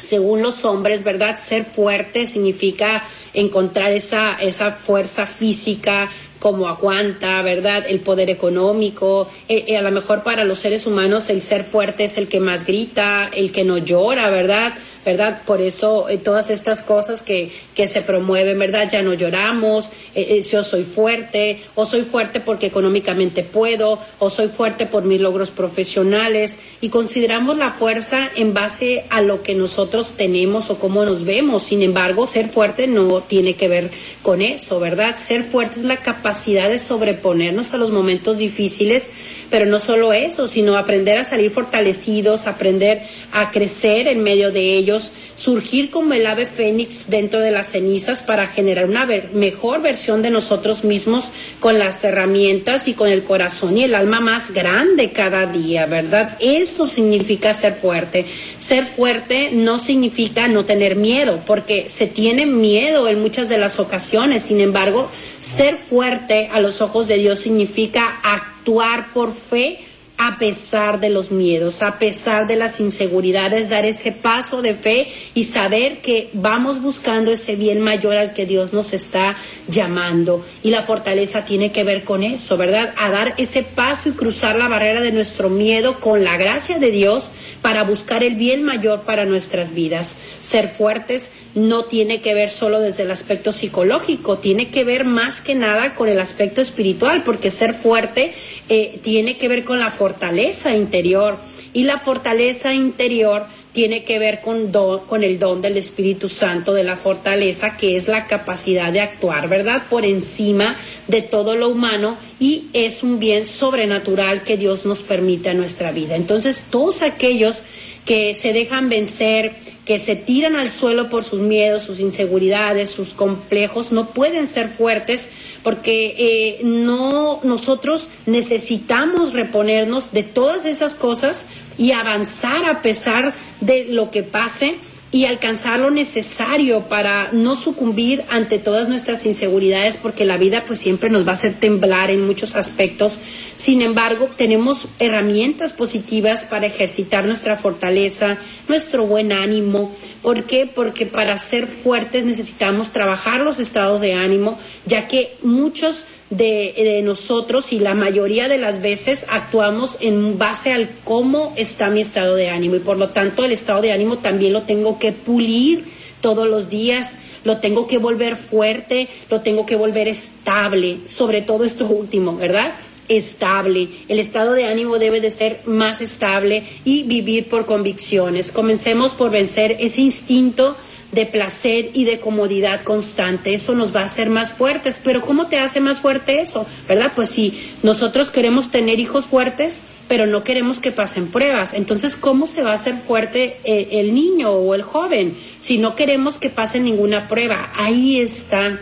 según 0.04 0.42
los 0.42 0.66
hombres, 0.66 1.04
¿verdad? 1.04 1.40
Ser 1.40 1.66
fuerte 1.66 2.28
significa 2.28 3.04
encontrar 3.34 3.92
esa, 3.92 4.38
esa 4.40 4.72
fuerza 4.74 5.26
física, 5.26 6.12
como 6.40 6.68
aguanta, 6.68 7.42
¿verdad? 7.42 7.86
El 7.88 8.02
poder 8.02 8.30
económico. 8.30 9.30
Eh, 9.48 9.64
eh, 9.68 9.78
a 9.78 9.82
lo 9.82 9.92
mejor 9.92 10.24
para 10.24 10.44
los 10.44 10.60
seres 10.60 10.86
humanos 10.86 11.30
el 11.30 11.42
ser 11.42 11.64
fuerte 11.64 12.04
es 12.04 12.18
el 12.18 12.28
que 12.28 12.42
más 12.42 12.66
grita, 12.66 13.32
el 13.34 13.54
que 13.54 13.64
no 13.64 13.78
llora, 13.78 14.30
¿verdad? 14.30 14.74
¿Verdad? 15.06 15.42
Por 15.46 15.62
eso 15.62 16.10
eh, 16.10 16.18
todas 16.18 16.50
estas 16.50 16.82
cosas 16.82 17.22
que, 17.22 17.52
que 17.76 17.88
se 17.88 18.02
promueven, 18.02 18.58
¿verdad? 18.60 18.90
Ya 18.92 19.02
no 19.02 19.14
lloramos, 19.14 19.92
eh, 20.16 20.42
yo 20.42 20.64
soy 20.64 20.84
fuerte, 20.84 21.62
o 21.76 21.86
soy 21.86 22.02
fuerte 22.02 22.40
porque 22.40 22.68
económicamente 22.68 23.44
puedo, 23.44 24.00
o 24.20 24.30
soy 24.30 24.48
fuerte 24.48 24.86
por 24.86 25.04
mis 25.04 25.22
logros 25.22 25.52
profesionales, 25.52 26.60
y 26.82 26.90
consideramos 26.90 27.58
la 27.58 27.72
fuerza 27.72 28.30
en 28.36 28.54
base 28.54 29.06
a 29.10 29.22
lo 29.22 29.44
que 29.44 29.56
nosotros 29.56 30.14
tenemos 30.18 30.70
o 30.70 30.80
cómo 30.80 31.06
nos 31.06 31.26
vemos. 31.26 31.64
Sin 31.64 31.82
embargo, 31.82 32.28
ser 32.28 32.50
fuerte 32.50 32.88
no 32.88 33.22
tiene 33.22 33.56
que 33.56 33.68
ver 33.68 33.92
con 34.22 34.42
eso, 34.42 34.80
¿verdad? 34.80 35.16
Ser 35.18 35.44
fuerte 35.44 35.80
es 35.80 35.86
la 35.86 36.02
capacidad 36.02 36.70
de 36.70 36.80
sobreponernos 36.80 37.74
a 37.74 37.78
los 37.78 37.92
momentos 37.92 38.38
difíciles, 38.38 39.12
pero 39.54 39.68
no 39.68 39.80
solo 39.80 40.14
eso, 40.14 40.48
sino 40.48 40.76
aprender 40.76 41.16
a 41.20 41.24
salir 41.24 41.52
fortalecidos, 41.52 42.48
aprender 42.48 43.04
a 43.32 43.52
crecer 43.52 44.08
en 44.08 44.24
medio 44.24 44.52
de 44.52 44.62
ellos, 44.76 45.12
surgir 45.36 45.90
como 45.90 46.14
el 46.14 46.26
ave 46.26 46.46
fénix 46.46 47.10
dentro 47.10 47.40
de 47.40 47.52
las 47.52 47.72
cenizas 47.72 48.22
para 48.22 48.48
generar 48.48 48.86
una 48.86 49.06
mejor 49.34 49.82
versión 49.82 50.22
de 50.22 50.30
nosotros 50.30 50.84
mismos 50.84 51.32
con 51.60 51.80
las 51.80 52.04
herramientas 52.04 52.88
y 52.88 52.94
con 52.94 53.10
el 53.10 53.24
corazón 53.24 53.78
y 53.78 53.84
el 53.84 53.96
alma 53.96 54.20
más 54.20 54.52
grande 54.52 55.12
cada 55.12 55.46
día, 55.46 55.86
¿verdad? 55.86 56.38
Eso 56.40 56.88
significa 56.88 57.54
ser 57.54 57.76
fuerte. 57.76 58.26
Ser 58.58 58.88
fuerte 58.88 59.52
no 59.52 59.80
significa 59.80 60.48
no 60.48 60.66
tener 60.66 60.96
miedo, 60.96 61.42
porque 61.46 61.90
se 61.90 62.08
tiene 62.08 62.46
miedo 62.46 63.08
en 63.08 63.22
muchas 63.22 63.50
de 63.50 63.58
las 63.58 63.80
ocasiones. 63.80 64.44
Sin 64.44 64.62
embargo, 64.62 65.10
ser 65.40 65.78
fuerte 65.78 66.50
a 66.52 66.60
los 66.60 66.82
ojos 66.82 67.08
de 67.08 67.18
Dios 67.18 67.40
significa 67.40 68.20
actuar 68.24 69.14
por 69.14 69.34
fe 69.34 69.80
a 70.18 70.38
pesar 70.38 71.00
de 71.00 71.10
los 71.10 71.32
miedos, 71.32 71.82
a 71.82 71.98
pesar 71.98 72.46
de 72.48 72.56
las 72.56 72.80
inseguridades, 72.80 73.70
dar 73.70 73.86
ese 73.86 74.12
paso 74.12 74.62
de 74.62 74.76
fe 74.76 75.12
y 75.34 75.46
saber 75.46 76.02
que 76.02 76.30
vamos 76.34 76.82
buscando 76.82 77.32
ese 77.32 77.56
bien 77.56 77.82
mayor 77.82 78.16
al 78.18 78.34
que 78.34 78.46
Dios 78.46 78.74
nos 78.74 78.94
está 78.94 79.36
llamando. 79.68 80.46
Y 80.62 80.70
la 80.70 80.84
fortaleza 80.84 81.46
tiene 81.46 81.72
que 81.72 81.84
ver 81.84 82.04
con 82.04 82.24
eso, 82.24 82.58
¿verdad? 82.58 82.94
A 82.98 83.10
dar 83.10 83.34
ese 83.38 83.64
paso 83.64 84.10
y 84.10 84.14
cruzar 84.14 84.56
la 84.56 84.68
barrera 84.68 85.02
de 85.02 85.12
nuestro 85.12 85.50
miedo 85.50 86.00
con 86.00 86.24
la 86.24 86.38
gracia 86.38 86.78
de 86.78 86.92
Dios 86.92 87.32
para 87.62 87.84
buscar 87.84 88.24
el 88.24 88.36
bien 88.36 88.64
mayor 88.64 89.02
para 89.02 89.26
nuestras 89.26 89.74
vidas. 89.74 90.18
Ser 90.42 90.70
fuertes 90.70 91.32
no 91.56 91.86
tiene 91.86 92.22
que 92.22 92.34
ver 92.34 92.50
solo 92.50 92.80
desde 92.80 93.04
el 93.04 93.12
aspecto 93.12 93.52
psicológico, 93.52 94.40
tiene 94.40 94.72
que 94.72 94.84
ver 94.84 95.06
más 95.06 95.42
que 95.42 95.56
nada 95.56 95.96
con 95.96 96.10
el 96.10 96.20
aspecto 96.20 96.62
espiritual, 96.62 97.24
porque 97.24 97.50
ser 97.50 97.74
fuerte 97.74 98.34
eh, 98.70 99.00
tiene 99.04 99.38
que 99.38 99.48
ver 99.48 99.64
con 99.64 99.80
la 99.80 99.92
fortaleza 99.92 100.76
interior 100.76 101.38
y 101.74 101.84
la 101.84 102.00
fortaleza 102.00 102.74
interior 102.74 103.46
tiene 103.72 104.04
que 104.04 104.20
ver 104.20 104.42
con, 104.42 104.72
con 105.08 105.24
el 105.24 105.40
don 105.40 105.62
del 105.62 105.78
Espíritu 105.78 106.30
Santo 106.30 106.74
de 106.74 106.84
la 106.84 106.96
fortaleza, 106.96 107.76
que 107.76 107.98
es 107.98 108.08
la 108.08 108.28
capacidad 108.28 108.94
de 108.94 109.02
actuar, 109.02 109.50
¿verdad? 109.50 109.84
Por 109.90 110.06
encima 110.06 110.78
de 111.08 111.24
todo 111.24 111.56
lo 111.56 111.70
humano 111.70 112.18
y 112.40 112.68
es 112.74 113.02
un 113.02 113.20
bien 113.20 113.48
sobrenatural 113.48 114.44
que 114.44 114.58
Dios 114.58 114.86
nos 114.86 115.00
permite 115.00 115.50
a 115.50 115.56
nuestra 115.56 115.92
vida. 115.92 116.16
Entonces, 116.16 116.68
todos 116.70 117.02
aquellos 117.02 117.64
que 118.06 118.36
se 118.36 118.54
dejan 118.54 118.90
vencer, 118.90 119.56
que 119.86 120.00
se 120.00 120.16
tiran 120.16 120.56
al 120.56 120.70
suelo 120.70 121.10
por 121.10 121.24
sus 121.24 121.42
miedos, 121.42 121.84
sus 121.84 122.00
inseguridades, 122.00 122.90
sus 122.90 123.14
complejos, 123.14 123.92
no 123.92 124.12
pueden 124.12 124.48
ser 124.48 124.70
fuertes 124.70 125.30
porque 125.62 126.16
eh, 126.18 126.62
no 126.64 127.42
nosotros 127.44 128.10
necesitamos 128.26 129.34
reponernos 129.34 130.12
de 130.12 130.24
todas 130.24 130.66
esas 130.66 130.96
cosas 130.96 131.48
y 131.78 131.92
avanzar 131.92 132.66
a 132.66 132.82
pesar 132.82 133.34
de 133.60 133.86
lo 133.86 134.10
que 134.12 134.24
pase 134.24 134.78
y 135.14 135.26
alcanzar 135.26 135.80
lo 135.80 135.92
necesario 135.92 136.90
para 136.90 137.30
no 137.32 137.54
sucumbir 137.54 138.24
ante 138.32 138.58
todas 138.58 138.90
nuestras 138.90 139.28
inseguridades 139.28 139.96
porque 139.96 140.26
la 140.26 140.38
vida 140.38 140.64
pues 140.66 140.80
siempre 140.80 141.12
nos 141.12 141.24
va 141.24 141.30
a 141.30 141.34
hacer 141.34 141.54
temblar 141.54 142.10
en 142.10 142.26
muchos 142.26 142.56
aspectos. 142.56 143.20
Sin 143.56 143.84
embargo, 143.84 144.28
tenemos 144.36 144.88
herramientas 144.98 145.72
positivas 145.72 146.46
para 146.46 146.66
ejercitar 146.66 147.26
nuestra 147.26 147.58
fortaleza, 147.58 148.40
nuestro 148.68 149.06
buen 149.06 149.32
ánimo. 149.32 149.96
¿Por 150.24 150.46
qué? 150.46 150.66
Porque 150.66 151.06
para 151.06 151.38
ser 151.38 151.68
fuertes 151.68 152.26
necesitamos 152.26 152.90
trabajar 152.90 153.42
los 153.42 153.60
estados 153.60 154.02
de 154.02 154.16
ánimo, 154.16 154.58
ya 154.88 155.08
que 155.08 155.38
muchos 155.44 156.08
de, 156.38 157.02
nosotros 157.04 157.74
y 157.74 157.80
la 157.80 157.94
mayoría 157.94 158.48
de 158.48 158.58
las 158.58 158.82
veces 158.82 159.26
actuamos 159.30 159.98
en 160.02 160.38
base 160.38 160.74
al 160.74 160.90
cómo 161.04 161.54
está 161.56 161.90
mi 161.90 162.02
estado 162.02 162.36
de 162.36 162.50
ánimo 162.50 162.76
y 162.76 162.80
por 162.80 162.98
lo 162.98 163.10
tanto 163.10 163.44
el 163.44 163.52
estado 163.52 163.82
de 163.82 163.92
ánimo 163.92 164.20
también 164.20 164.54
lo 164.54 164.64
tengo 164.64 165.00
que 165.00 165.12
pulir 165.12 165.86
todos 166.22 166.48
los 166.48 166.70
días, 166.70 167.18
lo 167.44 167.60
tengo 167.60 167.88
que 167.88 167.98
volver 167.98 168.38
fuerte, 168.38 169.10
lo 169.30 169.42
tengo 169.42 169.66
que 169.66 169.76
volver 169.76 170.08
estable, 170.08 171.00
sobre 171.06 171.42
todo 171.42 171.66
esto 171.66 171.86
último, 171.86 172.36
¿verdad? 172.38 172.76
estable. 173.10 173.90
El 174.08 174.20
estado 174.20 174.54
de 174.54 174.66
ánimo 174.66 174.98
debe 174.98 175.20
de 175.20 175.32
ser 175.32 175.62
más 175.66 176.02
estable 176.02 176.64
y 176.86 177.04
vivir 177.04 177.50
por 177.50 177.66
convicciones. 177.66 178.52
Comencemos 178.52 179.14
por 179.14 179.30
vencer 179.30 179.78
ese 179.80 180.02
instinto 180.02 180.78
de 181.14 181.26
placer 181.26 181.92
y 181.94 182.06
de 182.06 182.20
comodidad 182.20 182.82
constante. 182.82 183.54
Eso 183.54 183.76
nos 183.76 183.96
va 183.96 184.02
a 184.02 184.06
hacer 184.06 184.30
más 184.30 184.54
fuertes. 184.54 185.00
Pero 185.04 185.22
¿cómo 185.22 185.48
te 185.48 185.60
hace 185.60 185.80
más 185.80 186.02
fuerte 186.02 186.42
eso? 186.42 186.66
¿Verdad? 186.88 187.14
Pues 187.16 187.30
si 187.30 187.58
nosotros 187.84 188.32
queremos 188.32 188.72
tener 188.72 189.00
hijos 189.00 189.26
fuertes, 189.26 189.84
pero 190.08 190.26
no 190.26 190.44
queremos 190.44 190.80
que 190.80 190.92
pasen 190.92 191.28
pruebas. 191.28 191.74
Entonces, 191.74 192.16
¿cómo 192.16 192.48
se 192.48 192.64
va 192.64 192.72
a 192.72 192.76
hacer 192.76 192.96
fuerte 192.96 193.58
eh, 193.64 193.90
el 193.92 194.14
niño 194.14 194.52
o 194.52 194.74
el 194.74 194.82
joven 194.82 195.36
si 195.60 195.78
no 195.78 195.96
queremos 195.96 196.38
que 196.38 196.50
pasen 196.50 196.84
ninguna 196.84 197.28
prueba? 197.28 197.72
Ahí 197.76 198.20
está 198.20 198.80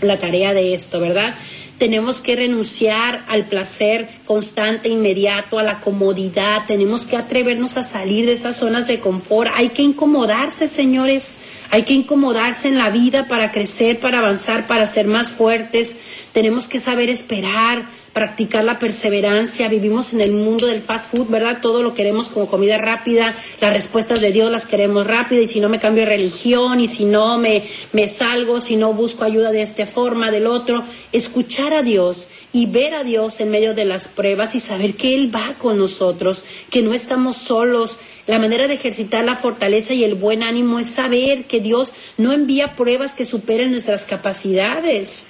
la 0.00 0.18
tarea 0.18 0.52
de 0.52 0.72
esto, 0.72 1.00
¿verdad? 1.00 1.36
Tenemos 1.78 2.20
que 2.20 2.36
renunciar 2.36 3.24
al 3.28 3.46
placer 3.46 4.08
constante, 4.24 4.88
inmediato, 4.88 5.58
a 5.58 5.62
la 5.62 5.80
comodidad, 5.80 6.66
tenemos 6.66 7.06
que 7.06 7.16
atrevernos 7.16 7.76
a 7.76 7.82
salir 7.82 8.26
de 8.26 8.32
esas 8.32 8.56
zonas 8.56 8.86
de 8.86 9.00
confort, 9.00 9.50
hay 9.54 9.70
que 9.70 9.82
incomodarse, 9.82 10.68
señores, 10.68 11.36
hay 11.70 11.84
que 11.84 11.92
incomodarse 11.92 12.68
en 12.68 12.78
la 12.78 12.90
vida 12.90 13.26
para 13.28 13.52
crecer, 13.52 14.00
para 14.00 14.18
avanzar, 14.18 14.66
para 14.66 14.86
ser 14.86 15.06
más 15.06 15.30
fuertes, 15.30 15.98
tenemos 16.32 16.68
que 16.68 16.80
saber 16.80 17.10
esperar, 17.10 17.86
practicar 18.16 18.64
la 18.64 18.78
perseverancia, 18.78 19.68
vivimos 19.68 20.14
en 20.14 20.22
el 20.22 20.32
mundo 20.32 20.68
del 20.68 20.80
fast 20.80 21.14
food, 21.14 21.28
¿verdad? 21.28 21.58
Todo 21.60 21.82
lo 21.82 21.92
queremos 21.92 22.30
como 22.30 22.46
comida 22.46 22.78
rápida, 22.78 23.36
las 23.60 23.74
respuestas 23.74 24.22
de 24.22 24.32
Dios 24.32 24.50
las 24.50 24.64
queremos 24.64 25.06
rápida 25.06 25.42
y 25.42 25.46
si 25.46 25.60
no 25.60 25.68
me 25.68 25.78
cambio 25.78 26.04
de 26.04 26.12
religión 26.12 26.80
y 26.80 26.86
si 26.86 27.04
no 27.04 27.36
me, 27.36 27.64
me 27.92 28.08
salgo, 28.08 28.62
si 28.62 28.76
no 28.76 28.94
busco 28.94 29.22
ayuda 29.22 29.52
de 29.52 29.60
esta 29.60 29.84
forma, 29.84 30.30
del 30.30 30.46
otro, 30.46 30.82
escuchar 31.12 31.74
a 31.74 31.82
Dios 31.82 32.28
y 32.54 32.64
ver 32.64 32.94
a 32.94 33.04
Dios 33.04 33.38
en 33.40 33.50
medio 33.50 33.74
de 33.74 33.84
las 33.84 34.08
pruebas 34.08 34.54
y 34.54 34.60
saber 34.60 34.94
que 34.94 35.14
Él 35.14 35.30
va 35.34 35.52
con 35.58 35.76
nosotros, 35.76 36.46
que 36.70 36.80
no 36.80 36.94
estamos 36.94 37.36
solos. 37.36 37.98
La 38.26 38.38
manera 38.38 38.66
de 38.66 38.74
ejercitar 38.74 39.26
la 39.26 39.36
fortaleza 39.36 39.92
y 39.92 40.04
el 40.04 40.14
buen 40.14 40.42
ánimo 40.42 40.78
es 40.78 40.86
saber 40.86 41.44
que 41.44 41.60
Dios 41.60 41.92
no 42.16 42.32
envía 42.32 42.76
pruebas 42.76 43.14
que 43.14 43.26
superen 43.26 43.72
nuestras 43.72 44.06
capacidades 44.06 45.26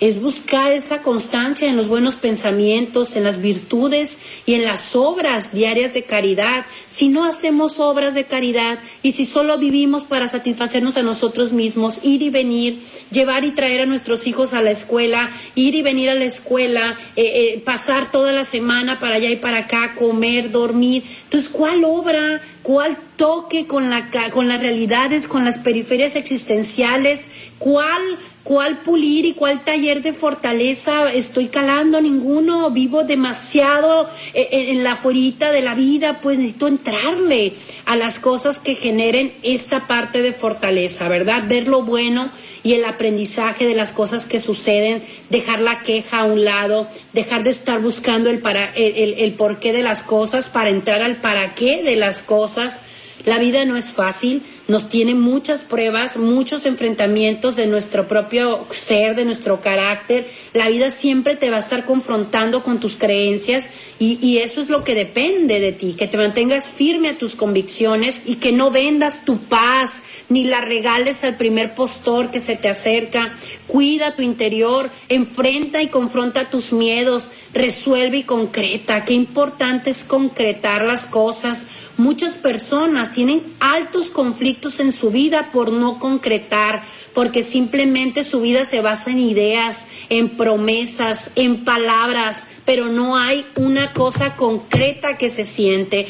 es 0.00 0.20
buscar 0.20 0.72
esa 0.72 1.02
constancia 1.02 1.68
en 1.68 1.76
los 1.76 1.88
buenos 1.88 2.16
pensamientos, 2.16 3.16
en 3.16 3.24
las 3.24 3.40
virtudes 3.40 4.18
y 4.46 4.54
en 4.54 4.64
las 4.64 4.94
obras 4.94 5.52
diarias 5.52 5.94
de 5.94 6.04
caridad. 6.04 6.66
Si 6.88 7.08
no 7.08 7.24
hacemos 7.24 7.80
obras 7.80 8.14
de 8.14 8.24
caridad 8.24 8.78
y 9.02 9.12
si 9.12 9.24
solo 9.24 9.58
vivimos 9.58 10.04
para 10.04 10.28
satisfacernos 10.28 10.96
a 10.96 11.02
nosotros 11.02 11.52
mismos, 11.52 12.00
ir 12.02 12.22
y 12.22 12.30
venir, 12.30 12.80
llevar 13.10 13.44
y 13.44 13.52
traer 13.52 13.82
a 13.82 13.86
nuestros 13.86 14.26
hijos 14.26 14.52
a 14.52 14.62
la 14.62 14.70
escuela, 14.70 15.30
ir 15.54 15.74
y 15.74 15.82
venir 15.82 16.10
a 16.10 16.14
la 16.14 16.24
escuela, 16.24 16.96
eh, 17.16 17.54
eh, 17.54 17.62
pasar 17.64 18.10
toda 18.12 18.32
la 18.32 18.44
semana 18.44 18.98
para 19.00 19.16
allá 19.16 19.30
y 19.30 19.36
para 19.36 19.58
acá, 19.58 19.94
comer, 19.96 20.50
dormir. 20.50 21.02
Entonces, 21.24 21.48
¿cuál 21.48 21.84
obra? 21.84 22.40
¿Cuál 22.62 22.96
toque 23.18 23.66
con, 23.66 23.90
la, 23.90 24.08
con 24.32 24.48
las 24.48 24.60
realidades, 24.62 25.28
con 25.28 25.44
las 25.44 25.58
periferias 25.58 26.16
existenciales? 26.16 27.28
¿Cuál 27.58 28.16
cuál 28.48 28.78
pulir 28.78 29.26
y 29.26 29.34
cuál 29.34 29.62
taller 29.62 30.00
de 30.00 30.14
fortaleza 30.14 31.12
estoy 31.12 31.48
calando, 31.48 32.00
ninguno, 32.00 32.70
vivo 32.70 33.04
demasiado 33.04 34.08
eh, 34.32 34.48
eh, 34.50 34.70
en 34.70 34.82
la 34.82 34.96
fuerita 34.96 35.52
de 35.52 35.60
la 35.60 35.74
vida, 35.74 36.20
pues 36.22 36.38
necesito 36.38 36.66
entrarle 36.66 37.52
a 37.84 37.94
las 37.94 38.18
cosas 38.18 38.58
que 38.58 38.74
generen 38.74 39.34
esta 39.42 39.86
parte 39.86 40.22
de 40.22 40.32
fortaleza, 40.32 41.08
¿verdad? 41.08 41.44
Ver 41.46 41.68
lo 41.68 41.82
bueno 41.82 42.30
y 42.62 42.72
el 42.72 42.86
aprendizaje 42.86 43.66
de 43.66 43.74
las 43.74 43.92
cosas 43.92 44.24
que 44.24 44.40
suceden, 44.40 45.02
dejar 45.28 45.60
la 45.60 45.82
queja 45.82 46.20
a 46.20 46.24
un 46.24 46.42
lado, 46.42 46.88
dejar 47.12 47.42
de 47.42 47.50
estar 47.50 47.82
buscando 47.82 48.30
el, 48.30 48.40
para, 48.40 48.72
el, 48.74 49.12
el 49.18 49.34
porqué 49.34 49.74
de 49.74 49.82
las 49.82 50.02
cosas 50.02 50.48
para 50.48 50.70
entrar 50.70 51.02
al 51.02 51.20
para 51.20 51.54
qué 51.54 51.82
de 51.82 51.96
las 51.96 52.22
cosas. 52.22 52.80
La 53.24 53.38
vida 53.38 53.64
no 53.64 53.76
es 53.76 53.90
fácil, 53.90 54.42
nos 54.68 54.88
tiene 54.88 55.14
muchas 55.14 55.64
pruebas, 55.64 56.16
muchos 56.16 56.66
enfrentamientos 56.66 57.56
de 57.56 57.66
nuestro 57.66 58.06
propio 58.06 58.66
ser, 58.70 59.16
de 59.16 59.24
nuestro 59.24 59.60
carácter. 59.60 60.28
La 60.52 60.68
vida 60.68 60.90
siempre 60.90 61.36
te 61.36 61.50
va 61.50 61.56
a 61.56 61.60
estar 61.60 61.84
confrontando 61.84 62.62
con 62.62 62.78
tus 62.78 62.96
creencias 62.96 63.70
y, 63.98 64.38
eso 64.38 64.60
es 64.60 64.68
lo 64.68 64.84
que 64.84 64.94
depende 64.94 65.58
de 65.58 65.72
ti, 65.72 65.94
que 65.94 66.06
te 66.06 66.16
mantengas 66.16 66.68
firme 66.68 67.08
a 67.08 67.18
tus 67.18 67.34
convicciones 67.34 68.22
y 68.24 68.36
que 68.36 68.52
no 68.52 68.70
vendas 68.70 69.24
tu 69.24 69.38
paz 69.38 70.04
ni 70.28 70.44
la 70.44 70.60
regales 70.60 71.24
al 71.24 71.36
primer 71.36 71.74
postor 71.74 72.30
que 72.30 72.38
se 72.38 72.56
te 72.56 72.68
acerca. 72.68 73.32
Cuida 73.66 74.14
tu 74.14 74.22
interior, 74.22 74.90
enfrenta 75.08 75.82
y 75.82 75.88
confronta 75.88 76.50
tus 76.50 76.72
miedos, 76.72 77.30
resuelve 77.52 78.18
y 78.18 78.24
concreta. 78.24 79.04
Qué 79.04 79.14
importante 79.14 79.90
es 79.90 80.04
concretar 80.04 80.84
las 80.84 81.06
cosas. 81.06 81.66
Muchas 81.96 82.34
personas 82.34 83.12
tienen 83.12 83.54
altos 83.60 84.10
conflictos 84.10 84.80
en 84.80 84.92
su 84.92 85.10
vida 85.10 85.50
por 85.50 85.72
no 85.72 85.98
concretar, 85.98 86.82
porque 87.14 87.42
simplemente 87.42 88.22
su 88.22 88.40
vida 88.40 88.64
se 88.64 88.80
basa 88.80 89.10
en 89.10 89.18
ideas, 89.18 89.86
en 90.08 90.36
promesas, 90.36 91.32
en 91.34 91.64
palabras, 91.64 92.46
pero 92.64 92.86
no 92.86 93.16
hay 93.16 93.46
una 93.56 93.92
cosa 93.92 94.36
concreta 94.36 95.16
que 95.16 95.30
se 95.30 95.44
siente. 95.44 96.06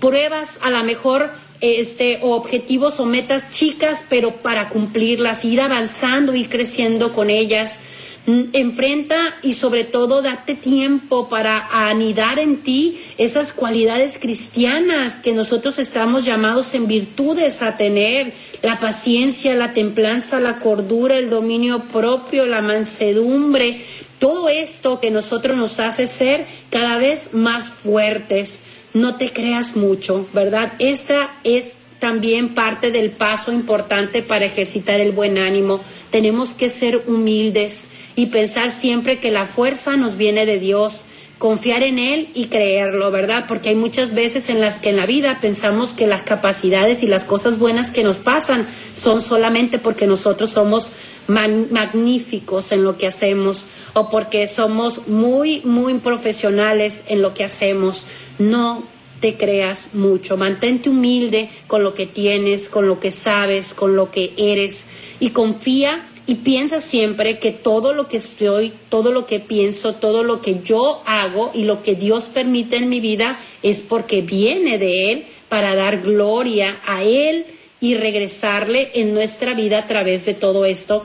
Pruebas 0.00 0.58
a 0.62 0.70
lo 0.70 0.82
mejor 0.84 1.30
este, 1.60 2.18
o 2.22 2.32
objetivos 2.32 2.98
o 3.00 3.06
metas 3.06 3.48
chicas, 3.50 4.04
pero 4.08 4.42
para 4.42 4.68
cumplirlas, 4.68 5.44
ir 5.44 5.60
avanzando, 5.60 6.34
ir 6.34 6.48
creciendo 6.48 7.12
con 7.12 7.30
ellas. 7.30 7.80
Mm, 8.24 8.50
enfrenta 8.52 9.34
y 9.42 9.54
sobre 9.54 9.82
todo 9.82 10.22
date 10.22 10.54
tiempo 10.54 11.28
para 11.28 11.88
anidar 11.88 12.38
en 12.38 12.62
ti 12.62 13.00
esas 13.18 13.52
cualidades 13.52 14.16
cristianas 14.16 15.14
que 15.14 15.32
nosotros 15.32 15.80
estamos 15.80 16.24
llamados 16.24 16.72
en 16.74 16.86
virtudes 16.86 17.62
a 17.62 17.76
tener, 17.76 18.32
la 18.62 18.78
paciencia, 18.78 19.56
la 19.56 19.74
templanza, 19.74 20.38
la 20.38 20.60
cordura, 20.60 21.18
el 21.18 21.30
dominio 21.30 21.88
propio, 21.88 22.46
la 22.46 22.62
mansedumbre, 22.62 23.80
todo 24.20 24.48
esto 24.48 25.00
que 25.00 25.10
nosotros 25.10 25.56
nos 25.56 25.80
hace 25.80 26.06
ser 26.06 26.46
cada 26.70 26.98
vez 26.98 27.34
más 27.34 27.70
fuertes 27.70 28.62
no 28.94 29.16
te 29.16 29.32
creas 29.32 29.74
mucho, 29.74 30.28
¿verdad? 30.32 30.74
Esta 30.78 31.40
es 31.42 31.74
también 31.98 32.54
parte 32.54 32.90
del 32.90 33.12
paso 33.12 33.52
importante 33.52 34.22
para 34.22 34.44
ejercitar 34.44 35.00
el 35.00 35.12
buen 35.12 35.38
ánimo. 35.38 35.80
Tenemos 36.10 36.52
que 36.52 36.68
ser 36.68 37.04
humildes 37.06 37.88
y 38.14 38.26
pensar 38.26 38.70
siempre 38.70 39.18
que 39.18 39.30
la 39.30 39.46
fuerza 39.46 39.96
nos 39.96 40.16
viene 40.16 40.46
de 40.46 40.58
Dios, 40.58 41.06
confiar 41.38 41.82
en 41.82 41.98
Él 41.98 42.28
y 42.34 42.46
creerlo, 42.46 43.10
¿verdad? 43.10 43.46
Porque 43.48 43.70
hay 43.70 43.74
muchas 43.74 44.14
veces 44.14 44.48
en 44.48 44.60
las 44.60 44.78
que 44.78 44.90
en 44.90 44.96
la 44.96 45.06
vida 45.06 45.38
pensamos 45.40 45.92
que 45.92 46.06
las 46.06 46.22
capacidades 46.22 47.02
y 47.02 47.08
las 47.08 47.24
cosas 47.24 47.58
buenas 47.58 47.90
que 47.90 48.04
nos 48.04 48.16
pasan 48.16 48.68
son 48.94 49.22
solamente 49.22 49.78
porque 49.78 50.06
nosotros 50.06 50.50
somos 50.50 50.92
magníficos 51.26 52.72
en 52.72 52.84
lo 52.84 52.96
que 52.96 53.06
hacemos 53.06 53.68
o 53.94 54.08
porque 54.08 54.46
somos 54.46 55.08
muy, 55.08 55.62
muy 55.62 55.98
profesionales 55.98 57.04
en 57.08 57.22
lo 57.22 57.34
que 57.34 57.44
hacemos 57.44 58.06
no 58.38 58.84
te 59.20 59.36
creas 59.36 59.94
mucho, 59.94 60.36
mantente 60.36 60.90
humilde 60.90 61.48
con 61.68 61.84
lo 61.84 61.94
que 61.94 62.06
tienes, 62.06 62.68
con 62.68 62.88
lo 62.88 62.98
que 62.98 63.12
sabes, 63.12 63.72
con 63.72 63.94
lo 63.94 64.10
que 64.10 64.32
eres 64.36 64.88
y 65.20 65.30
confía 65.30 66.04
y 66.26 66.36
piensa 66.36 66.80
siempre 66.80 67.38
que 67.38 67.50
todo 67.50 67.92
lo 67.92 68.08
que 68.08 68.18
estoy, 68.18 68.72
todo 68.88 69.12
lo 69.12 69.26
que 69.26 69.40
pienso, 69.40 69.94
todo 69.94 70.22
lo 70.22 70.40
que 70.40 70.60
yo 70.62 71.02
hago 71.04 71.50
y 71.54 71.64
lo 71.64 71.82
que 71.82 71.94
Dios 71.94 72.26
permite 72.26 72.76
en 72.76 72.88
mi 72.88 73.00
vida 73.00 73.38
es 73.62 73.80
porque 73.80 74.22
viene 74.22 74.78
de 74.78 75.12
Él 75.12 75.26
para 75.48 75.74
dar 75.74 76.00
gloria 76.00 76.80
a 76.86 77.02
Él 77.02 77.46
y 77.80 77.94
regresarle 77.94 78.92
en 78.94 79.14
nuestra 79.14 79.54
vida 79.54 79.78
a 79.78 79.86
través 79.88 80.24
de 80.24 80.34
todo 80.34 80.64
esto 80.64 81.04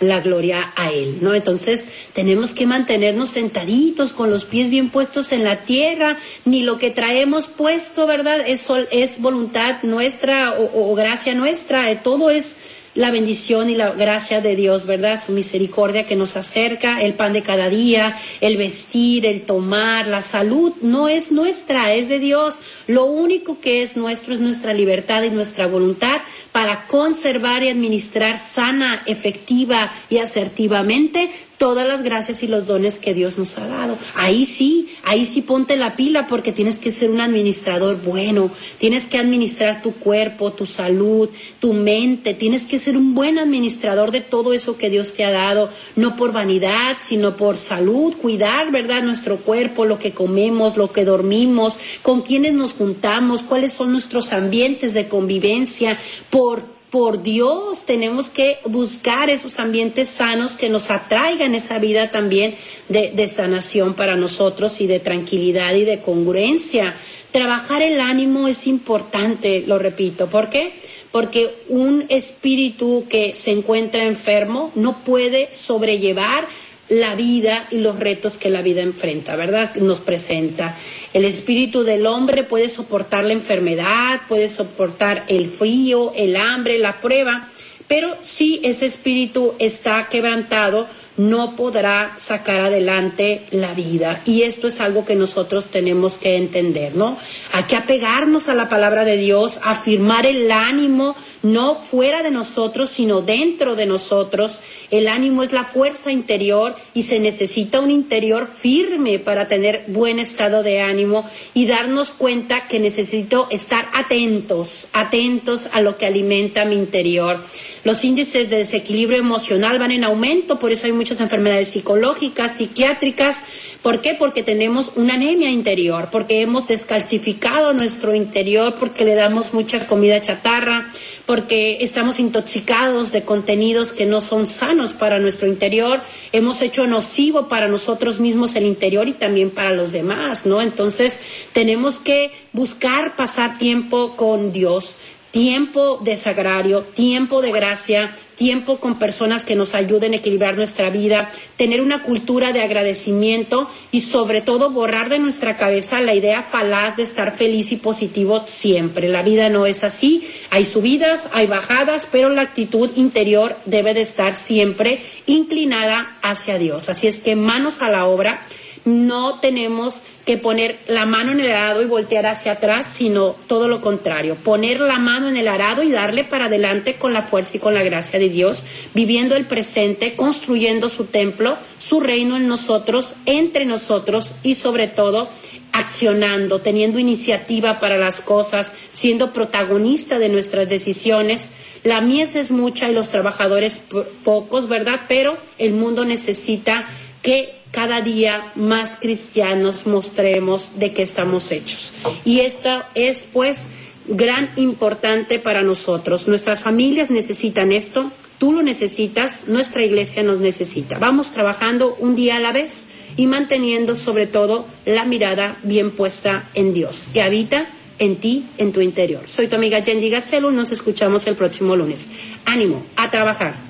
la 0.00 0.20
gloria 0.20 0.72
a 0.76 0.90
Él, 0.90 1.18
¿no? 1.20 1.34
Entonces 1.34 1.86
tenemos 2.14 2.54
que 2.54 2.66
mantenernos 2.66 3.30
sentaditos 3.30 4.14
con 4.14 4.30
los 4.30 4.46
pies 4.46 4.70
bien 4.70 4.88
puestos 4.88 5.30
en 5.32 5.44
la 5.44 5.64
tierra, 5.64 6.18
ni 6.46 6.62
lo 6.62 6.78
que 6.78 6.90
traemos 6.90 7.48
puesto, 7.48 8.06
¿verdad? 8.06 8.40
Es, 8.46 8.66
es 8.90 9.20
voluntad 9.20 9.82
nuestra 9.82 10.54
o, 10.54 10.90
o 10.90 10.94
gracia 10.94 11.34
nuestra, 11.34 12.02
todo 12.02 12.30
es 12.30 12.56
la 12.94 13.10
bendición 13.10 13.70
y 13.70 13.74
la 13.74 13.90
gracia 13.90 14.40
de 14.40 14.56
Dios, 14.56 14.86
¿verdad? 14.86 15.20
Su 15.20 15.32
misericordia 15.32 16.06
que 16.06 16.16
nos 16.16 16.36
acerca, 16.36 17.02
el 17.02 17.14
pan 17.14 17.32
de 17.32 17.42
cada 17.42 17.68
día, 17.68 18.18
el 18.40 18.56
vestir, 18.56 19.26
el 19.26 19.42
tomar, 19.42 20.08
la 20.08 20.20
salud, 20.20 20.72
no 20.82 21.08
es 21.08 21.30
nuestra, 21.30 21.94
es 21.94 22.08
de 22.08 22.18
Dios. 22.18 22.58
Lo 22.86 23.04
único 23.04 23.60
que 23.60 23.82
es 23.82 23.96
nuestro 23.96 24.34
es 24.34 24.40
nuestra 24.40 24.74
libertad 24.74 25.22
y 25.22 25.30
nuestra 25.30 25.66
voluntad 25.66 26.18
para 26.52 26.86
conservar 26.88 27.62
y 27.62 27.68
administrar 27.68 28.38
sana, 28.38 29.02
efectiva 29.06 29.92
y 30.08 30.18
asertivamente 30.18 31.30
todas 31.60 31.86
las 31.86 32.02
gracias 32.02 32.42
y 32.42 32.46
los 32.46 32.66
dones 32.66 32.96
que 32.96 33.12
Dios 33.12 33.36
nos 33.36 33.58
ha 33.58 33.66
dado. 33.66 33.98
Ahí 34.14 34.46
sí, 34.46 34.88
ahí 35.04 35.26
sí 35.26 35.42
ponte 35.42 35.76
la 35.76 35.94
pila 35.94 36.26
porque 36.26 36.52
tienes 36.52 36.78
que 36.78 36.90
ser 36.90 37.10
un 37.10 37.20
administrador 37.20 38.00
bueno, 38.00 38.50
tienes 38.78 39.06
que 39.06 39.18
administrar 39.18 39.82
tu 39.82 39.92
cuerpo, 39.92 40.54
tu 40.54 40.64
salud, 40.64 41.28
tu 41.58 41.74
mente, 41.74 42.32
tienes 42.32 42.64
que 42.64 42.78
ser 42.78 42.96
un 42.96 43.14
buen 43.14 43.38
administrador 43.38 44.10
de 44.10 44.22
todo 44.22 44.54
eso 44.54 44.78
que 44.78 44.88
Dios 44.88 45.12
te 45.12 45.22
ha 45.22 45.30
dado, 45.30 45.68
no 45.96 46.16
por 46.16 46.32
vanidad, 46.32 46.96
sino 46.98 47.36
por 47.36 47.58
salud, 47.58 48.16
cuidar, 48.16 48.72
¿verdad? 48.72 49.02
Nuestro 49.02 49.36
cuerpo, 49.36 49.84
lo 49.84 49.98
que 49.98 50.12
comemos, 50.12 50.78
lo 50.78 50.92
que 50.92 51.04
dormimos, 51.04 51.78
con 52.00 52.22
quienes 52.22 52.54
nos 52.54 52.72
juntamos, 52.72 53.42
cuáles 53.42 53.74
son 53.74 53.92
nuestros 53.92 54.32
ambientes 54.32 54.94
de 54.94 55.08
convivencia, 55.08 55.98
por 56.30 56.79
por 56.90 57.22
Dios, 57.22 57.84
tenemos 57.86 58.30
que 58.30 58.58
buscar 58.66 59.30
esos 59.30 59.58
ambientes 59.58 60.08
sanos 60.08 60.56
que 60.56 60.68
nos 60.68 60.90
atraigan 60.90 61.54
esa 61.54 61.78
vida 61.78 62.10
también 62.10 62.54
de, 62.88 63.28
sanación 63.28 63.94
para 63.94 64.16
nosotros 64.16 64.80
y 64.80 64.86
de 64.86 64.98
tranquilidad 64.98 65.74
y 65.74 65.84
de 65.84 66.00
congruencia. 66.00 66.94
Trabajar 67.30 67.82
el 67.82 68.00
ánimo 68.00 68.48
es 68.48 68.66
importante, 68.66 69.62
lo 69.66 69.78
repito. 69.78 70.28
¿Por 70.28 70.50
qué? 70.50 70.72
Porque 71.12 71.64
un 71.68 72.06
espíritu 72.08 73.06
que 73.08 73.34
se 73.34 73.52
encuentra 73.52 74.04
enfermo 74.04 74.72
no 74.74 75.04
puede 75.04 75.52
sobrellevar 75.52 76.48
la 76.90 77.14
vida 77.14 77.68
y 77.70 77.78
los 77.78 77.98
retos 77.98 78.36
que 78.36 78.50
la 78.50 78.62
vida 78.62 78.82
enfrenta, 78.82 79.36
¿verdad? 79.36 79.74
Nos 79.76 80.00
presenta. 80.00 80.76
El 81.14 81.24
espíritu 81.24 81.84
del 81.84 82.04
hombre 82.04 82.42
puede 82.42 82.68
soportar 82.68 83.24
la 83.24 83.32
enfermedad, 83.32 84.22
puede 84.28 84.48
soportar 84.48 85.24
el 85.28 85.48
frío, 85.48 86.12
el 86.14 86.36
hambre, 86.36 86.78
la 86.78 87.00
prueba, 87.00 87.48
pero 87.86 88.16
si 88.24 88.60
ese 88.64 88.86
espíritu 88.86 89.54
está 89.58 90.08
quebrantado, 90.08 90.86
no 91.16 91.54
podrá 91.54 92.14
sacar 92.16 92.60
adelante 92.60 93.44
la 93.50 93.74
vida. 93.74 94.22
Y 94.24 94.42
esto 94.42 94.68
es 94.68 94.80
algo 94.80 95.04
que 95.04 95.14
nosotros 95.14 95.66
tenemos 95.66 96.18
que 96.18 96.36
entender, 96.36 96.94
¿no? 96.96 97.18
Hay 97.52 97.64
que 97.64 97.76
apegarnos 97.76 98.48
a 98.48 98.54
la 98.54 98.68
palabra 98.68 99.04
de 99.04 99.16
Dios, 99.16 99.60
afirmar 99.62 100.26
el 100.26 100.50
ánimo, 100.50 101.16
no 101.42 101.74
fuera 101.74 102.22
de 102.22 102.30
nosotros, 102.30 102.90
sino 102.90 103.22
dentro 103.22 103.76
de 103.76 103.86
nosotros. 103.86 104.60
El 104.90 105.08
ánimo 105.08 105.42
es 105.42 105.52
la 105.52 105.64
fuerza 105.64 106.12
interior 106.12 106.74
y 106.94 107.04
se 107.04 107.20
necesita 107.20 107.80
un 107.80 107.90
interior 107.90 108.46
firme 108.46 109.18
para 109.18 109.48
tener 109.48 109.84
buen 109.88 110.18
estado 110.18 110.62
de 110.62 110.80
ánimo 110.80 111.28
y 111.54 111.66
darnos 111.66 112.12
cuenta 112.12 112.68
que 112.68 112.78
necesito 112.78 113.48
estar 113.50 113.88
atentos, 113.92 114.88
atentos 114.92 115.68
a 115.72 115.80
lo 115.80 115.96
que 115.96 116.06
alimenta 116.06 116.64
mi 116.64 116.76
interior. 116.76 117.40
Los 117.82 118.04
índices 118.04 118.50
de 118.50 118.58
desequilibrio 118.58 119.18
emocional 119.18 119.78
van 119.78 119.90
en 119.90 120.04
aumento, 120.04 120.58
por 120.58 120.70
eso 120.70 120.86
hay 120.86 120.92
muchas 120.92 121.20
enfermedades 121.20 121.68
psicológicas, 121.68 122.56
psiquiátricas. 122.56 123.42
¿Por 123.82 124.02
qué? 124.02 124.14
Porque 124.18 124.42
tenemos 124.42 124.92
una 124.96 125.14
anemia 125.14 125.48
interior, 125.48 126.08
porque 126.12 126.42
hemos 126.42 126.68
descalcificado 126.68 127.72
nuestro 127.72 128.14
interior, 128.14 128.74
porque 128.78 129.06
le 129.06 129.14
damos 129.14 129.54
mucha 129.54 129.86
comida 129.86 130.20
chatarra, 130.20 130.92
porque 131.24 131.78
estamos 131.80 132.20
intoxicados 132.20 133.12
de 133.12 133.22
contenidos 133.22 133.94
que 133.94 134.04
no 134.04 134.20
son 134.20 134.46
sanos 134.46 134.92
para 134.92 135.18
nuestro 135.18 135.48
interior, 135.48 136.00
hemos 136.32 136.60
hecho 136.60 136.86
nocivo 136.86 137.48
para 137.48 137.68
nosotros 137.68 138.20
mismos 138.20 138.56
el 138.56 138.66
interior 138.66 139.08
y 139.08 139.14
también 139.14 139.50
para 139.50 139.70
los 139.70 139.92
demás, 139.92 140.44
¿no? 140.44 140.60
Entonces, 140.60 141.20
tenemos 141.54 141.98
que 141.98 142.30
buscar 142.52 143.16
pasar 143.16 143.56
tiempo 143.56 144.16
con 144.16 144.52
Dios 144.52 144.98
tiempo 145.30 145.98
de 145.98 146.16
sagrario, 146.16 146.82
tiempo 146.82 147.40
de 147.40 147.52
gracia, 147.52 148.12
tiempo 148.34 148.80
con 148.80 148.98
personas 148.98 149.44
que 149.44 149.54
nos 149.54 149.74
ayuden 149.74 150.12
a 150.12 150.16
equilibrar 150.16 150.56
nuestra 150.56 150.90
vida, 150.90 151.30
tener 151.56 151.80
una 151.80 152.02
cultura 152.02 152.52
de 152.52 152.62
agradecimiento 152.62 153.68
y 153.92 154.00
sobre 154.00 154.40
todo 154.40 154.70
borrar 154.70 155.08
de 155.08 155.18
nuestra 155.18 155.56
cabeza 155.56 156.00
la 156.00 156.14
idea 156.14 156.42
falaz 156.42 156.96
de 156.96 157.02
estar 157.02 157.36
feliz 157.36 157.70
y 157.70 157.76
positivo 157.76 158.46
siempre. 158.46 159.08
La 159.08 159.22
vida 159.22 159.48
no 159.48 159.66
es 159.66 159.84
así, 159.84 160.26
hay 160.50 160.64
subidas, 160.64 161.28
hay 161.32 161.46
bajadas, 161.46 162.08
pero 162.10 162.30
la 162.30 162.42
actitud 162.42 162.90
interior 162.96 163.56
debe 163.66 163.94
de 163.94 164.00
estar 164.00 164.34
siempre 164.34 165.02
inclinada 165.26 166.18
hacia 166.22 166.58
Dios. 166.58 166.88
Así 166.88 167.06
es 167.06 167.20
que 167.20 167.36
manos 167.36 167.82
a 167.82 167.90
la 167.90 168.06
obra, 168.06 168.44
no 168.84 169.40
tenemos 169.40 170.04
que 170.24 170.36
poner 170.36 170.78
la 170.86 171.06
mano 171.06 171.32
en 171.32 171.40
el 171.40 171.50
arado 171.50 171.82
y 171.82 171.86
voltear 171.86 172.26
hacia 172.26 172.52
atrás, 172.52 172.86
sino 172.86 173.36
todo 173.46 173.68
lo 173.68 173.80
contrario, 173.80 174.36
poner 174.36 174.80
la 174.80 174.98
mano 174.98 175.28
en 175.28 175.36
el 175.36 175.48
arado 175.48 175.82
y 175.82 175.90
darle 175.90 176.24
para 176.24 176.46
adelante 176.46 176.96
con 176.96 177.12
la 177.12 177.22
fuerza 177.22 177.56
y 177.56 177.60
con 177.60 177.74
la 177.74 177.82
gracia 177.82 178.18
de 178.18 178.28
Dios, 178.28 178.64
viviendo 178.94 179.36
el 179.36 179.46
presente, 179.46 180.14
construyendo 180.14 180.88
su 180.88 181.06
templo, 181.06 181.56
su 181.78 182.00
reino 182.00 182.36
en 182.36 182.48
nosotros, 182.48 183.16
entre 183.24 183.64
nosotros 183.64 184.34
y 184.42 184.54
sobre 184.54 184.88
todo 184.88 185.28
accionando, 185.72 186.60
teniendo 186.60 186.98
iniciativa 186.98 187.78
para 187.78 187.96
las 187.96 188.20
cosas, 188.20 188.72
siendo 188.92 189.32
protagonista 189.32 190.18
de 190.18 190.28
nuestras 190.28 190.68
decisiones. 190.68 191.50
La 191.82 192.00
mies 192.00 192.36
es 192.36 192.50
mucha 192.50 192.90
y 192.90 192.94
los 192.94 193.08
trabajadores 193.08 193.82
pocos, 194.24 194.68
¿verdad? 194.68 195.02
Pero 195.08 195.38
el 195.58 195.72
mundo 195.72 196.04
necesita 196.04 196.86
que 197.22 197.59
cada 197.70 198.00
día 198.00 198.52
más 198.56 198.96
cristianos 199.00 199.86
mostremos 199.86 200.78
de 200.78 200.92
qué 200.92 201.02
estamos 201.02 201.52
hechos. 201.52 201.92
Y 202.24 202.40
esto 202.40 202.82
es 202.94 203.26
pues 203.32 203.68
gran 204.08 204.50
importante 204.56 205.38
para 205.38 205.62
nosotros. 205.62 206.26
Nuestras 206.26 206.62
familias 206.62 207.10
necesitan 207.10 207.72
esto, 207.72 208.10
tú 208.38 208.52
lo 208.52 208.62
necesitas, 208.62 209.46
nuestra 209.48 209.84
iglesia 209.84 210.22
nos 210.22 210.40
necesita. 210.40 210.98
Vamos 210.98 211.30
trabajando 211.30 211.94
un 211.96 212.14
día 212.14 212.36
a 212.36 212.40
la 212.40 212.52
vez 212.52 212.86
y 213.16 213.26
manteniendo 213.26 213.94
sobre 213.94 214.26
todo 214.26 214.66
la 214.84 215.04
mirada 215.04 215.58
bien 215.62 215.92
puesta 215.92 216.48
en 216.54 216.74
Dios, 216.74 217.10
que 217.12 217.22
habita 217.22 217.68
en 217.98 218.16
ti, 218.16 218.46
en 218.58 218.72
tu 218.72 218.80
interior. 218.80 219.22
Soy 219.26 219.46
tu 219.46 219.56
amiga 219.56 219.82
Jenny 219.82 220.08
Gacelo 220.08 220.50
nos 220.50 220.72
escuchamos 220.72 221.26
el 221.26 221.36
próximo 221.36 221.76
lunes. 221.76 222.08
Ánimo, 222.46 222.84
a 222.96 223.10
trabajar. 223.10 223.69